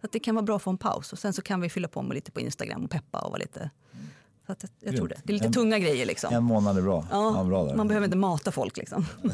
Så 0.00 0.06
att 0.06 0.12
det 0.12 0.18
kan 0.20 0.34
vara 0.34 0.42
bra 0.44 0.56
att 0.56 0.62
få 0.62 0.70
en 0.70 0.78
paus 0.78 1.12
och 1.12 1.18
sen 1.18 1.32
så 1.32 1.42
kan 1.42 1.60
vi 1.60 1.68
fylla 1.68 1.88
på 1.88 2.02
med 2.02 2.14
lite 2.14 2.30
på 2.32 2.40
Instagram 2.40 2.84
och 2.84 2.90
peppa 2.90 3.18
och 3.18 3.30
vara 3.30 3.38
lite... 3.40 3.70
Så 4.46 4.52
att 4.52 4.62
jag, 4.62 4.70
jag 4.80 4.96
tror 4.96 5.08
det. 5.08 5.20
Det 5.24 5.30
är 5.32 5.34
lite 5.34 5.46
En- 5.46 5.52
tunga 5.52 5.78
grejer 5.78 6.06
liksom. 6.06 6.34
En 6.34 6.44
månad 6.44 6.78
är 6.78 6.82
bra. 6.82 7.06
Ja, 7.10 7.34
Ja, 7.38 7.44
bra 7.44 7.74
man 7.76 7.88
behöver 7.88 8.04
inte 8.06 8.16
mata 8.16 8.52
folk 8.52 8.76
liksom. 8.76 9.06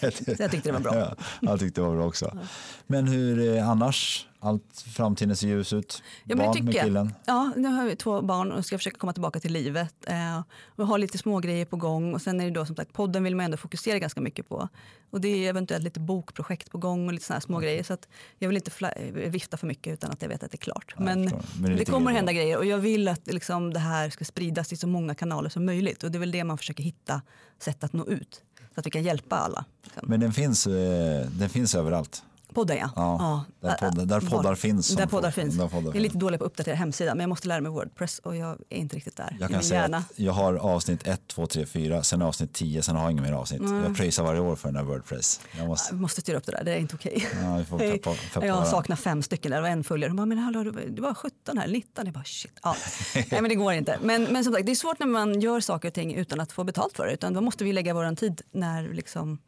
jag 0.00 0.50
tyckte 0.50 0.60
det 0.62 0.72
var 0.72 0.80
bra. 0.80 0.94
Ja, 0.94 1.14
jag 1.40 1.60
tyckte 1.60 1.80
det 1.80 1.86
var 1.86 1.94
bra 1.96 2.06
också. 2.06 2.38
Men 2.86 3.06
hur 3.06 3.40
är 3.40 3.62
annars? 3.62 4.26
Allt 4.42 4.80
framtiden 4.96 5.36
ser 5.36 5.48
ljus 5.48 5.72
ut? 5.72 6.02
Ja, 6.24 6.36
Barn 6.36 6.52
tycker 6.52 6.64
med 6.64 6.74
killen? 6.74 7.14
Ja, 7.26 7.52
nu 7.56 7.68
har 7.68 7.84
vi 7.84 7.96
två 7.96 8.22
barn 8.22 8.52
och 8.52 8.66
ska 8.66 8.78
försöka 8.78 8.98
komma 8.98 9.12
tillbaka 9.12 9.40
till 9.40 9.52
livet. 9.52 9.94
Eh, 10.06 10.42
vi 10.76 10.84
har 10.84 10.98
lite 10.98 11.18
små 11.18 11.38
grejer 11.38 11.64
på 11.64 11.76
gång 11.76 12.14
och 12.14 12.22
sen 12.22 12.40
är 12.40 12.44
det 12.44 12.50
då 12.50 12.66
som 12.66 12.76
sagt 12.76 12.92
podden 12.92 13.24
vill 13.24 13.36
man 13.36 13.44
ändå 13.44 13.56
fokusera 13.56 13.98
ganska 13.98 14.20
mycket 14.20 14.48
på. 14.48 14.68
Och 15.10 15.20
det 15.20 15.28
är 15.28 15.48
eventuellt 15.50 15.84
lite 15.84 16.00
bokprojekt 16.00 16.70
på 16.70 16.78
gång 16.78 17.06
och 17.06 17.12
lite 17.12 17.24
såna 17.24 17.34
här 17.34 17.40
små 17.40 17.58
grejer 17.58 17.82
så 17.82 17.92
att 17.92 18.08
jag 18.38 18.48
vill 18.48 18.56
inte 18.56 18.70
fla- 18.70 19.28
vifta 19.30 19.56
för 19.56 19.66
mycket 19.66 19.92
utan 19.92 20.10
att 20.10 20.22
jag 20.22 20.28
vet 20.28 20.42
att 20.42 20.50
det 20.50 20.54
är 20.54 20.58
klart. 20.58 20.94
Ja, 20.96 21.02
men. 21.04 21.22
Men 21.22 21.70
det 21.70 21.74
det, 21.76 21.84
kommer 21.84 22.10
på 22.10 22.16
hända 22.16 22.32
grejer 22.32 22.56
och 22.58 22.64
jag 22.66 22.78
vill 22.78 23.08
att 23.08 23.26
liksom, 23.26 23.72
det 23.72 23.80
här 23.80 24.10
ska 24.10 24.24
spridas 24.24 24.72
i 24.72 24.76
så 24.76 24.86
många 24.86 25.14
kanaler 25.14 25.50
som 25.50 25.66
möjligt 25.66 26.02
och 26.02 26.10
det 26.10 26.18
är 26.18 26.20
väl 26.20 26.30
det 26.32 26.44
man 26.44 26.58
försöker 26.58 26.82
hitta 26.82 27.22
sätt 27.58 27.84
att 27.84 27.92
nå 27.92 28.06
ut 28.06 28.42
så 28.74 28.80
att 28.80 28.86
vi 28.86 28.90
kan 28.90 29.02
hjälpa 29.02 29.36
alla. 29.36 29.64
Liksom. 29.84 30.08
Men 30.08 30.20
den 30.20 30.32
finns, 30.32 30.66
eh, 30.66 31.26
den 31.30 31.48
finns 31.48 31.74
överallt. 31.74 32.22
Podden 32.54 32.76
ja. 32.76 32.90
Ja, 32.96 33.44
där 33.60 33.74
poddar- 33.76 34.06
där 34.06 34.20
poddar 34.20 34.54
finns 34.54 34.88
Där 34.96 35.06
poddar 35.06 35.30
finns. 35.30 35.56
där 35.56 35.68
poddar 35.68 35.86
jag 35.86 35.96
är 35.96 36.00
lite 36.00 36.18
dålig 36.18 36.40
på 36.40 36.46
att 36.46 36.50
uppdatera 36.52 36.74
hemsidan 36.74 37.16
men 37.16 37.22
jag 37.24 37.28
måste 37.28 37.48
lära 37.48 37.60
mig 37.60 37.72
Wordpress 37.72 38.18
och 38.18 38.36
jag 38.36 38.58
är 38.70 38.76
inte 38.76 38.96
riktigt 38.96 39.16
där. 39.16 39.36
Jag 39.40 39.50
kan 39.50 39.62
säga 39.62 39.84
att 39.84 40.04
jag 40.16 40.32
har 40.32 40.54
avsnitt 40.54 41.06
1, 41.06 41.20
2, 41.28 41.46
3, 41.46 41.66
4, 41.66 42.02
sen 42.02 42.22
avsnitt 42.22 42.52
10, 42.52 42.82
sen 42.82 42.96
har 42.96 43.02
jag 43.02 43.12
inga 43.12 43.22
mer 43.22 43.32
avsnitt. 43.32 43.60
Mm. 43.60 43.82
Jag 43.84 43.96
pröjsar 43.96 44.22
varje 44.24 44.40
år 44.40 44.56
för 44.56 44.68
den 44.68 44.76
här 44.76 44.82
Wordpress. 44.84 45.40
Jag 45.58 45.66
måste, 45.68 45.94
Jag 45.94 46.00
måste 46.00 46.20
styra 46.20 46.36
upp 46.36 46.46
det 46.46 46.52
där, 46.52 46.64
det 46.64 46.72
är 46.72 46.78
inte 46.78 46.94
okej. 46.94 47.26
ja, 47.42 47.64
peppa, 47.78 48.14
peppa 48.34 48.46
jag 48.46 48.66
saknar 48.66 48.96
fem 48.96 49.22
stycken 49.22 49.50
där, 49.50 49.56
det 49.58 49.62
var 49.62 49.68
en 49.68 49.84
följare. 49.84 50.10
Hon 50.10 50.16
bara, 50.16 50.26
men 50.26 50.38
hallå, 50.38 50.62
du, 50.64 50.90
du 50.90 51.02
var 51.02 51.14
17 51.14 51.58
här, 51.58 51.68
19. 51.68 52.04
Jag 52.06 52.14
bara, 52.14 52.24
shit. 52.24 52.52
Ja. 52.62 52.76
Nej 53.14 53.26
men 53.30 53.48
det 53.48 53.54
går 53.54 53.72
inte. 53.72 53.98
Men, 54.02 54.22
men 54.24 54.44
som 54.44 54.52
sagt, 54.52 54.66
det 54.66 54.72
är 54.72 54.76
svårt 54.76 54.98
när 54.98 55.06
man 55.06 55.40
gör 55.40 55.60
saker 55.60 55.88
och 55.88 55.94
ting 55.94 56.14
utan 56.14 56.40
att 56.40 56.52
få 56.52 56.64
betalt 56.64 56.96
för 56.96 57.06
det. 57.06 57.12
Utan 57.12 57.32
då 57.34 57.40
måste 57.40 57.64
vi 57.64 57.72
lägga 57.72 57.94
vår 57.94 58.14
tid 58.16 58.42
när 58.52 58.94
liksom, 58.94 59.38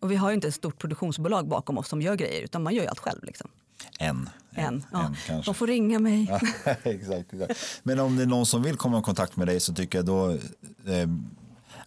och 0.00 0.10
vi 0.10 0.16
har 0.16 0.30
ju 0.30 0.34
inte 0.34 0.48
ett 0.48 0.54
stort 0.54 0.78
produktionsbolag 0.78 1.48
bakom 1.48 1.78
oss 1.78 1.88
som 1.88 2.02
gör 2.02 2.14
grejer 2.14 2.42
utan 2.42 2.62
man 2.62 2.74
gör 2.74 2.82
ju 2.82 2.88
allt 2.88 2.98
själv. 2.98 3.24
Liksom. 3.24 3.50
En. 3.98 4.30
En. 4.50 4.84
Ja. 4.92 5.06
en 5.06 5.16
kanske. 5.26 5.50
De 5.50 5.54
får 5.54 5.66
ringa 5.66 5.98
mig. 5.98 6.26
Ja, 6.30 6.40
exakt, 6.82 7.32
exakt. 7.32 7.80
Men 7.82 8.00
om 8.00 8.16
det 8.16 8.22
är 8.22 8.26
någon 8.26 8.46
som 8.46 8.62
vill 8.62 8.76
komma 8.76 8.98
i 8.98 9.02
kontakt 9.02 9.36
med 9.36 9.46
dig 9.46 9.60
så 9.60 9.74
tycker 9.74 9.98
jag 9.98 10.06
då 10.06 10.30
eh, 10.30 11.08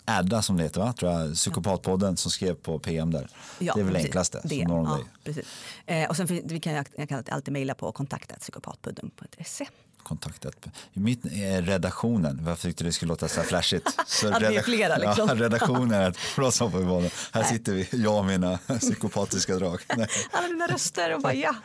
Adda 0.06 0.42
som 0.42 0.58
det 0.58 0.64
heter 0.64 0.82
va? 0.82 0.94
Tror 0.94 1.12
jag, 1.12 1.36
Psykopatpodden 1.36 2.18
som 2.18 2.32
skrev 2.32 2.54
på 2.54 2.80
PM 2.80 3.12
där. 3.12 3.28
Ja, 3.60 3.74
det 3.74 3.80
är 3.80 3.84
väl 3.84 3.94
precis. 3.94 4.06
enklaste. 4.06 4.42
Det, 4.44 4.56
ja, 4.56 5.00
precis. 5.24 5.46
Eh, 5.86 6.10
och 6.10 6.18
sen 6.18 6.28
vi 6.28 6.60
kan, 6.60 6.86
jag 6.96 7.10
kan 7.10 7.24
alltid 7.30 7.52
mejla 7.52 7.74
på 7.76 7.92
kontaktatpsykopatpodden.se. 7.92 9.68
Kontaktat. 10.04 10.68
I 10.94 11.00
mitt 11.00 11.26
är 11.26 11.62
redaktionen, 11.62 12.44
jag 12.46 12.60
tyckte 12.60 12.84
det 12.84 12.92
skulle 12.92 13.10
låta 13.10 13.28
så 13.28 13.40
här 13.40 13.48
flashigt. 13.48 13.98
Så 14.08 14.28
Att 14.34 14.42
är 14.42 14.62
flera, 14.62 14.98
liksom. 14.98 15.28
Ja, 15.30 15.36
redaktionen 15.36 16.14
svar 16.52 16.70
på 16.72 16.82
bollen. 16.82 17.10
Här 17.32 17.44
sitter 17.44 17.74
vi, 17.74 17.88
jag 17.92 18.18
och 18.18 18.26
mina 18.26 18.58
psykopatiska 18.80 19.56
drag. 19.56 19.82
Nej. 19.98 20.08
Alla 20.32 20.48
dina 20.48 20.68
röster 20.68 21.16
och 21.16 21.22
bara 21.22 21.34
ja. 21.34 21.56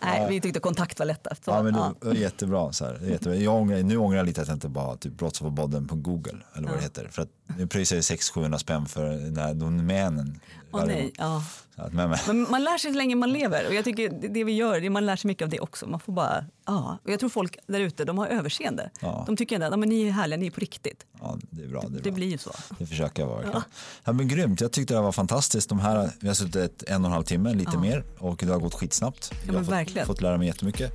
Nej, 0.00 0.26
vi 0.30 0.40
tyckte 0.40 0.60
kontakt 0.60 0.98
var 0.98 1.06
lättast. 1.06 1.42
Ja, 1.46 1.62
men 1.62 1.74
ja. 1.74 1.94
det 2.00 2.06
var 2.06 2.14
jättebra. 2.14 2.72
Så 2.72 2.84
här. 2.84 3.00
Jättebra. 3.02 3.36
Jag 3.36 3.54
ångrar, 3.54 3.82
nu 3.82 3.96
ångrar 3.96 4.16
jag 4.16 4.26
lite 4.26 4.42
att 4.42 4.48
jag 4.48 4.56
inte 4.56 4.68
bara 4.68 4.96
typ 4.96 5.12
Brottsofferpodden 5.12 5.88
på 5.88 5.94
Google 5.94 6.38
eller 6.54 6.68
vad 6.68 6.76
det 6.76 6.82
heter. 6.82 7.08
För 7.08 7.22
att 7.22 7.28
nu 7.56 7.66
pröjsar 7.66 7.96
jag 7.96 8.02
600-700 8.02 8.58
spänn 8.58 8.86
för 8.86 9.04
den 9.04 9.36
här 9.36 9.54
domänen. 9.54 10.40
Åh, 10.72 10.84
nej, 10.84 11.12
ja. 11.18 11.44
Men, 11.92 12.10
men, 12.10 12.18
Men 12.26 12.50
man 12.50 12.64
lär 12.64 12.78
sig 12.78 12.92
så 12.92 12.98
länge 12.98 13.14
man 13.16 13.32
lever 13.32 13.66
och 13.68 13.74
jag 13.74 13.84
tycker 13.84 14.28
det, 14.28 14.44
vi 14.44 14.52
gör, 14.52 14.90
man 14.90 15.06
lär 15.06 15.16
sig 15.16 15.28
mycket 15.28 15.42
av 15.44 15.48
det 15.48 15.60
också. 15.60 15.86
Man 15.86 16.00
får 16.00 16.12
bara, 16.12 16.44
ja. 16.66 16.98
Och 17.04 17.10
jag 17.10 17.20
tror 17.20 17.30
folk 17.30 17.56
där 17.66 17.80
ute, 17.80 18.04
de 18.04 18.18
har 18.18 18.26
överseende. 18.26 18.90
Ja. 19.00 19.24
De 19.26 19.36
tycker 19.36 19.54
ändå, 19.54 19.66
ja, 19.66 19.76
men 19.76 19.88
ni 19.88 20.02
är 20.06 20.10
härliga, 20.10 20.36
ni 20.38 20.46
är 20.46 20.50
på 20.50 20.60
riktigt. 20.60 21.06
ja, 21.20 21.38
det 21.50 21.62
är 21.62 21.68
bra. 21.68 21.80
Det, 21.80 21.86
är 21.86 21.90
Det 21.90 22.02
bra. 22.02 22.12
blir 22.12 22.26
ju 22.30 22.38
så. 22.38 22.50
det 22.78 22.86
försöker 22.86 23.22
jag 23.22 23.26
vara. 23.28 23.38
verkligen. 23.38 23.62
Ja. 24.04 24.12
men 24.12 24.28
grymt, 24.28 24.60
jag 24.60 24.72
tyckte 24.72 24.94
det 24.94 25.00
var 25.00 25.12
fantastiskt. 25.12 25.68
De 25.68 25.78
här, 25.78 26.10
vi 26.20 26.28
har 26.28 26.34
suttit 26.34 26.82
en 26.86 27.02
och 27.04 27.06
en 27.08 27.12
halv 27.12 27.24
timme, 27.24 27.54
lite 27.54 27.70
Ja. 27.74 27.80
mer. 27.80 28.04
Och 28.18 28.36
det 28.46 28.52
har 28.52 28.58
gått 28.58 28.74
skitsnabbt. 28.74 29.30
jag 29.32 29.46
men 29.46 29.54
har 29.56 29.62
fått, 29.64 29.72
verkligen. 29.72 30.06
fått 30.06 30.20
lära 30.20 30.38
mig 30.38 30.46
jättemycket. 30.46 30.92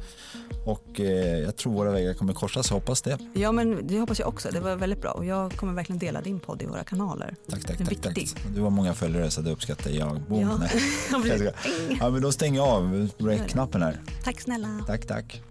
Och 0.66 1.00
eh, 1.00 1.40
jag 1.40 1.56
tror 1.56 1.74
våra 1.74 1.92
vägar 1.92 2.14
kommer 2.14 2.34
korsas, 2.34 2.70
jag 2.70 2.76
hoppas 2.76 3.02
det. 3.02 3.18
Ja, 3.34 3.52
men 3.52 3.88
det 3.88 4.00
hoppas 4.00 4.20
jag 4.20 4.28
också. 4.28 4.50
Det 4.52 4.60
var 4.60 4.76
väldigt 4.76 5.02
bra 5.02 5.12
och 5.12 5.26
jag 5.26 5.54
kommer 5.54 5.74
verkligen 5.74 6.00
dela 6.00 6.22
din 6.22 6.40
podd 6.40 6.62
i 6.62 6.66
våra 6.66 6.84
kanaler. 6.84 7.36
Tack, 7.50 7.62
tack, 7.66 7.78
tack, 7.78 8.02
tack. 8.02 8.36
Du 8.56 8.62
har 8.62 8.70
många 8.70 8.94
följare 8.94 9.32
så 9.32 9.42
det 9.42 9.52
uppskattar 9.52 9.92
jag. 9.92 10.22
Boom. 10.22 10.40
Ja. 10.42 10.60
Ja, 12.00 12.10
men 12.10 12.22
då 12.22 12.32
stänger 12.32 12.60
jag 12.60 12.68
av 12.68 13.10
rec-knappen 13.18 13.82
här. 13.82 14.02
Tack 14.24 14.42
snälla. 14.42 14.68
Tack, 14.88 15.08
tack. 15.08 15.42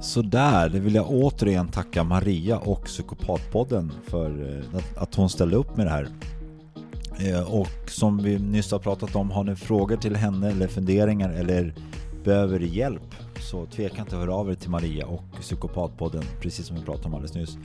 Så 0.00 0.22
där, 0.22 0.68
det 0.68 0.80
vill 0.80 0.94
jag 0.94 1.10
återigen 1.10 1.68
tacka 1.68 2.04
Maria 2.04 2.58
och 2.58 2.84
Psykopatpodden 2.84 3.92
för 4.06 4.58
eh, 4.72 4.78
att, 4.78 4.96
att 4.96 5.14
hon 5.14 5.28
ställde 5.30 5.56
upp 5.56 5.76
med 5.76 5.86
det 5.86 5.90
här. 5.90 6.08
Eh, 7.18 7.52
Och 7.52 7.90
som 7.90 8.22
vi 8.22 8.38
nyss 8.38 8.72
har 8.72 8.78
pratat 8.78 9.16
om, 9.16 9.30
har 9.30 9.44
ni 9.44 9.56
frågor 9.56 9.96
till 9.96 10.16
henne 10.16 10.50
eller 10.50 10.68
funderingar 10.68 11.30
eller 11.32 11.74
behöver 12.24 12.60
hjälp 12.60 13.14
så 13.40 13.66
tveka 13.66 14.00
inte 14.00 14.14
att 14.16 14.20
höra 14.22 14.34
av 14.34 14.50
er 14.50 14.54
till 14.54 14.70
Maria 14.70 15.06
och 15.06 15.22
Psykopatpodden, 15.40 16.24
precis 16.40 16.66
som 16.66 16.76
vi 16.76 16.82
pratade 16.82 17.06
om 17.08 17.14
alldeles 17.14 17.34
nyss. 17.34 17.56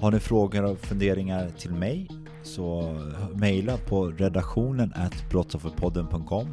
Har 0.00 0.10
ni 0.10 0.20
frågor 0.20 0.64
och 0.64 0.78
funderingar 0.78 1.50
till 1.58 1.70
mig 1.70 2.08
så 2.42 2.96
mejla 3.34 3.76
på 3.76 4.06
redaktionen 4.06 4.92
at 4.96 5.30
brottsofferpodden.com 5.30 6.46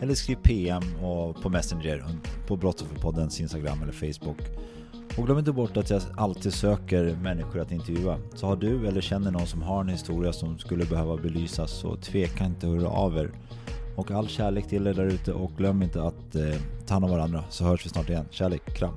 eller 0.00 0.14
skriv 0.14 0.36
PM 0.42 0.82
och 1.04 1.42
på 1.42 1.48
Messenger 1.48 2.04
på 2.46 2.56
Brottsofferpoddens 2.56 3.40
Instagram 3.40 3.82
eller 3.82 3.92
Facebook. 3.92 4.38
Och 5.18 5.26
glöm 5.26 5.38
inte 5.38 5.52
bort 5.52 5.76
att 5.76 5.90
jag 5.90 6.02
alltid 6.16 6.54
söker 6.54 7.16
människor 7.22 7.60
att 7.60 7.72
intervjua. 7.72 8.18
Så 8.34 8.46
har 8.46 8.56
du 8.56 8.86
eller 8.86 9.00
känner 9.00 9.30
någon 9.30 9.46
som 9.46 9.62
har 9.62 9.80
en 9.80 9.88
historia 9.88 10.32
som 10.32 10.58
skulle 10.58 10.84
behöva 10.84 11.16
belysas 11.16 11.70
så 11.70 11.96
tveka 11.96 12.44
inte 12.44 12.66
att 12.66 12.72
höra 12.72 12.88
av 12.88 13.16
er. 13.16 13.30
Och 13.96 14.10
all 14.10 14.28
kärlek 14.28 14.68
till 14.68 14.86
er 14.86 14.94
där 14.94 15.06
ute 15.06 15.32
och 15.32 15.52
glöm 15.56 15.82
inte 15.82 16.02
att 16.02 16.34
eh, 16.34 16.60
ta 16.86 16.94
hand 16.94 17.04
om 17.04 17.10
varandra 17.10 17.44
så 17.50 17.64
hörs 17.64 17.86
vi 17.86 17.90
snart 17.90 18.08
igen. 18.08 18.26
Kärlek, 18.30 18.76
kram! 18.76 18.94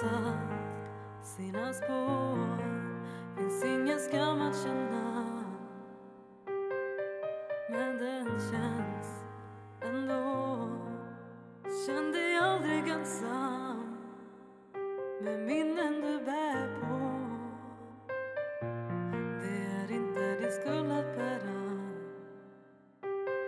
Satt 0.00 1.26
sina 1.26 1.72
spår 1.72 2.58
Finns 3.36 3.64
ingen 3.64 3.98
skam 3.98 4.42
att 4.42 4.62
känna. 4.62 5.24
Men 7.70 7.98
den 7.98 8.26
känns 8.26 9.24
ändå. 9.80 10.68
Känn 11.86 12.12
dig 12.12 12.38
aldrig 12.38 12.88
ensam 12.88 13.96
Med 15.22 15.40
minnen 15.40 16.00
du 16.00 16.24
bär 16.24 16.80
på. 16.80 17.20
Det 19.40 19.66
är 19.76 19.92
inte 19.92 20.40
din 20.40 20.52
skuld 20.52 20.92
att 20.92 21.16
bära. 21.16 21.78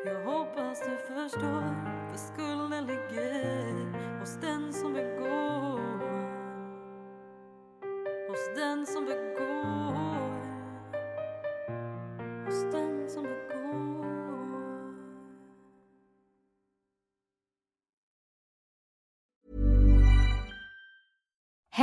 Jag 0.04 0.24
hoppas 0.24 0.80
du 0.80 0.96
förstår, 0.96 1.74
för 2.10 2.18
skulden 2.18 2.59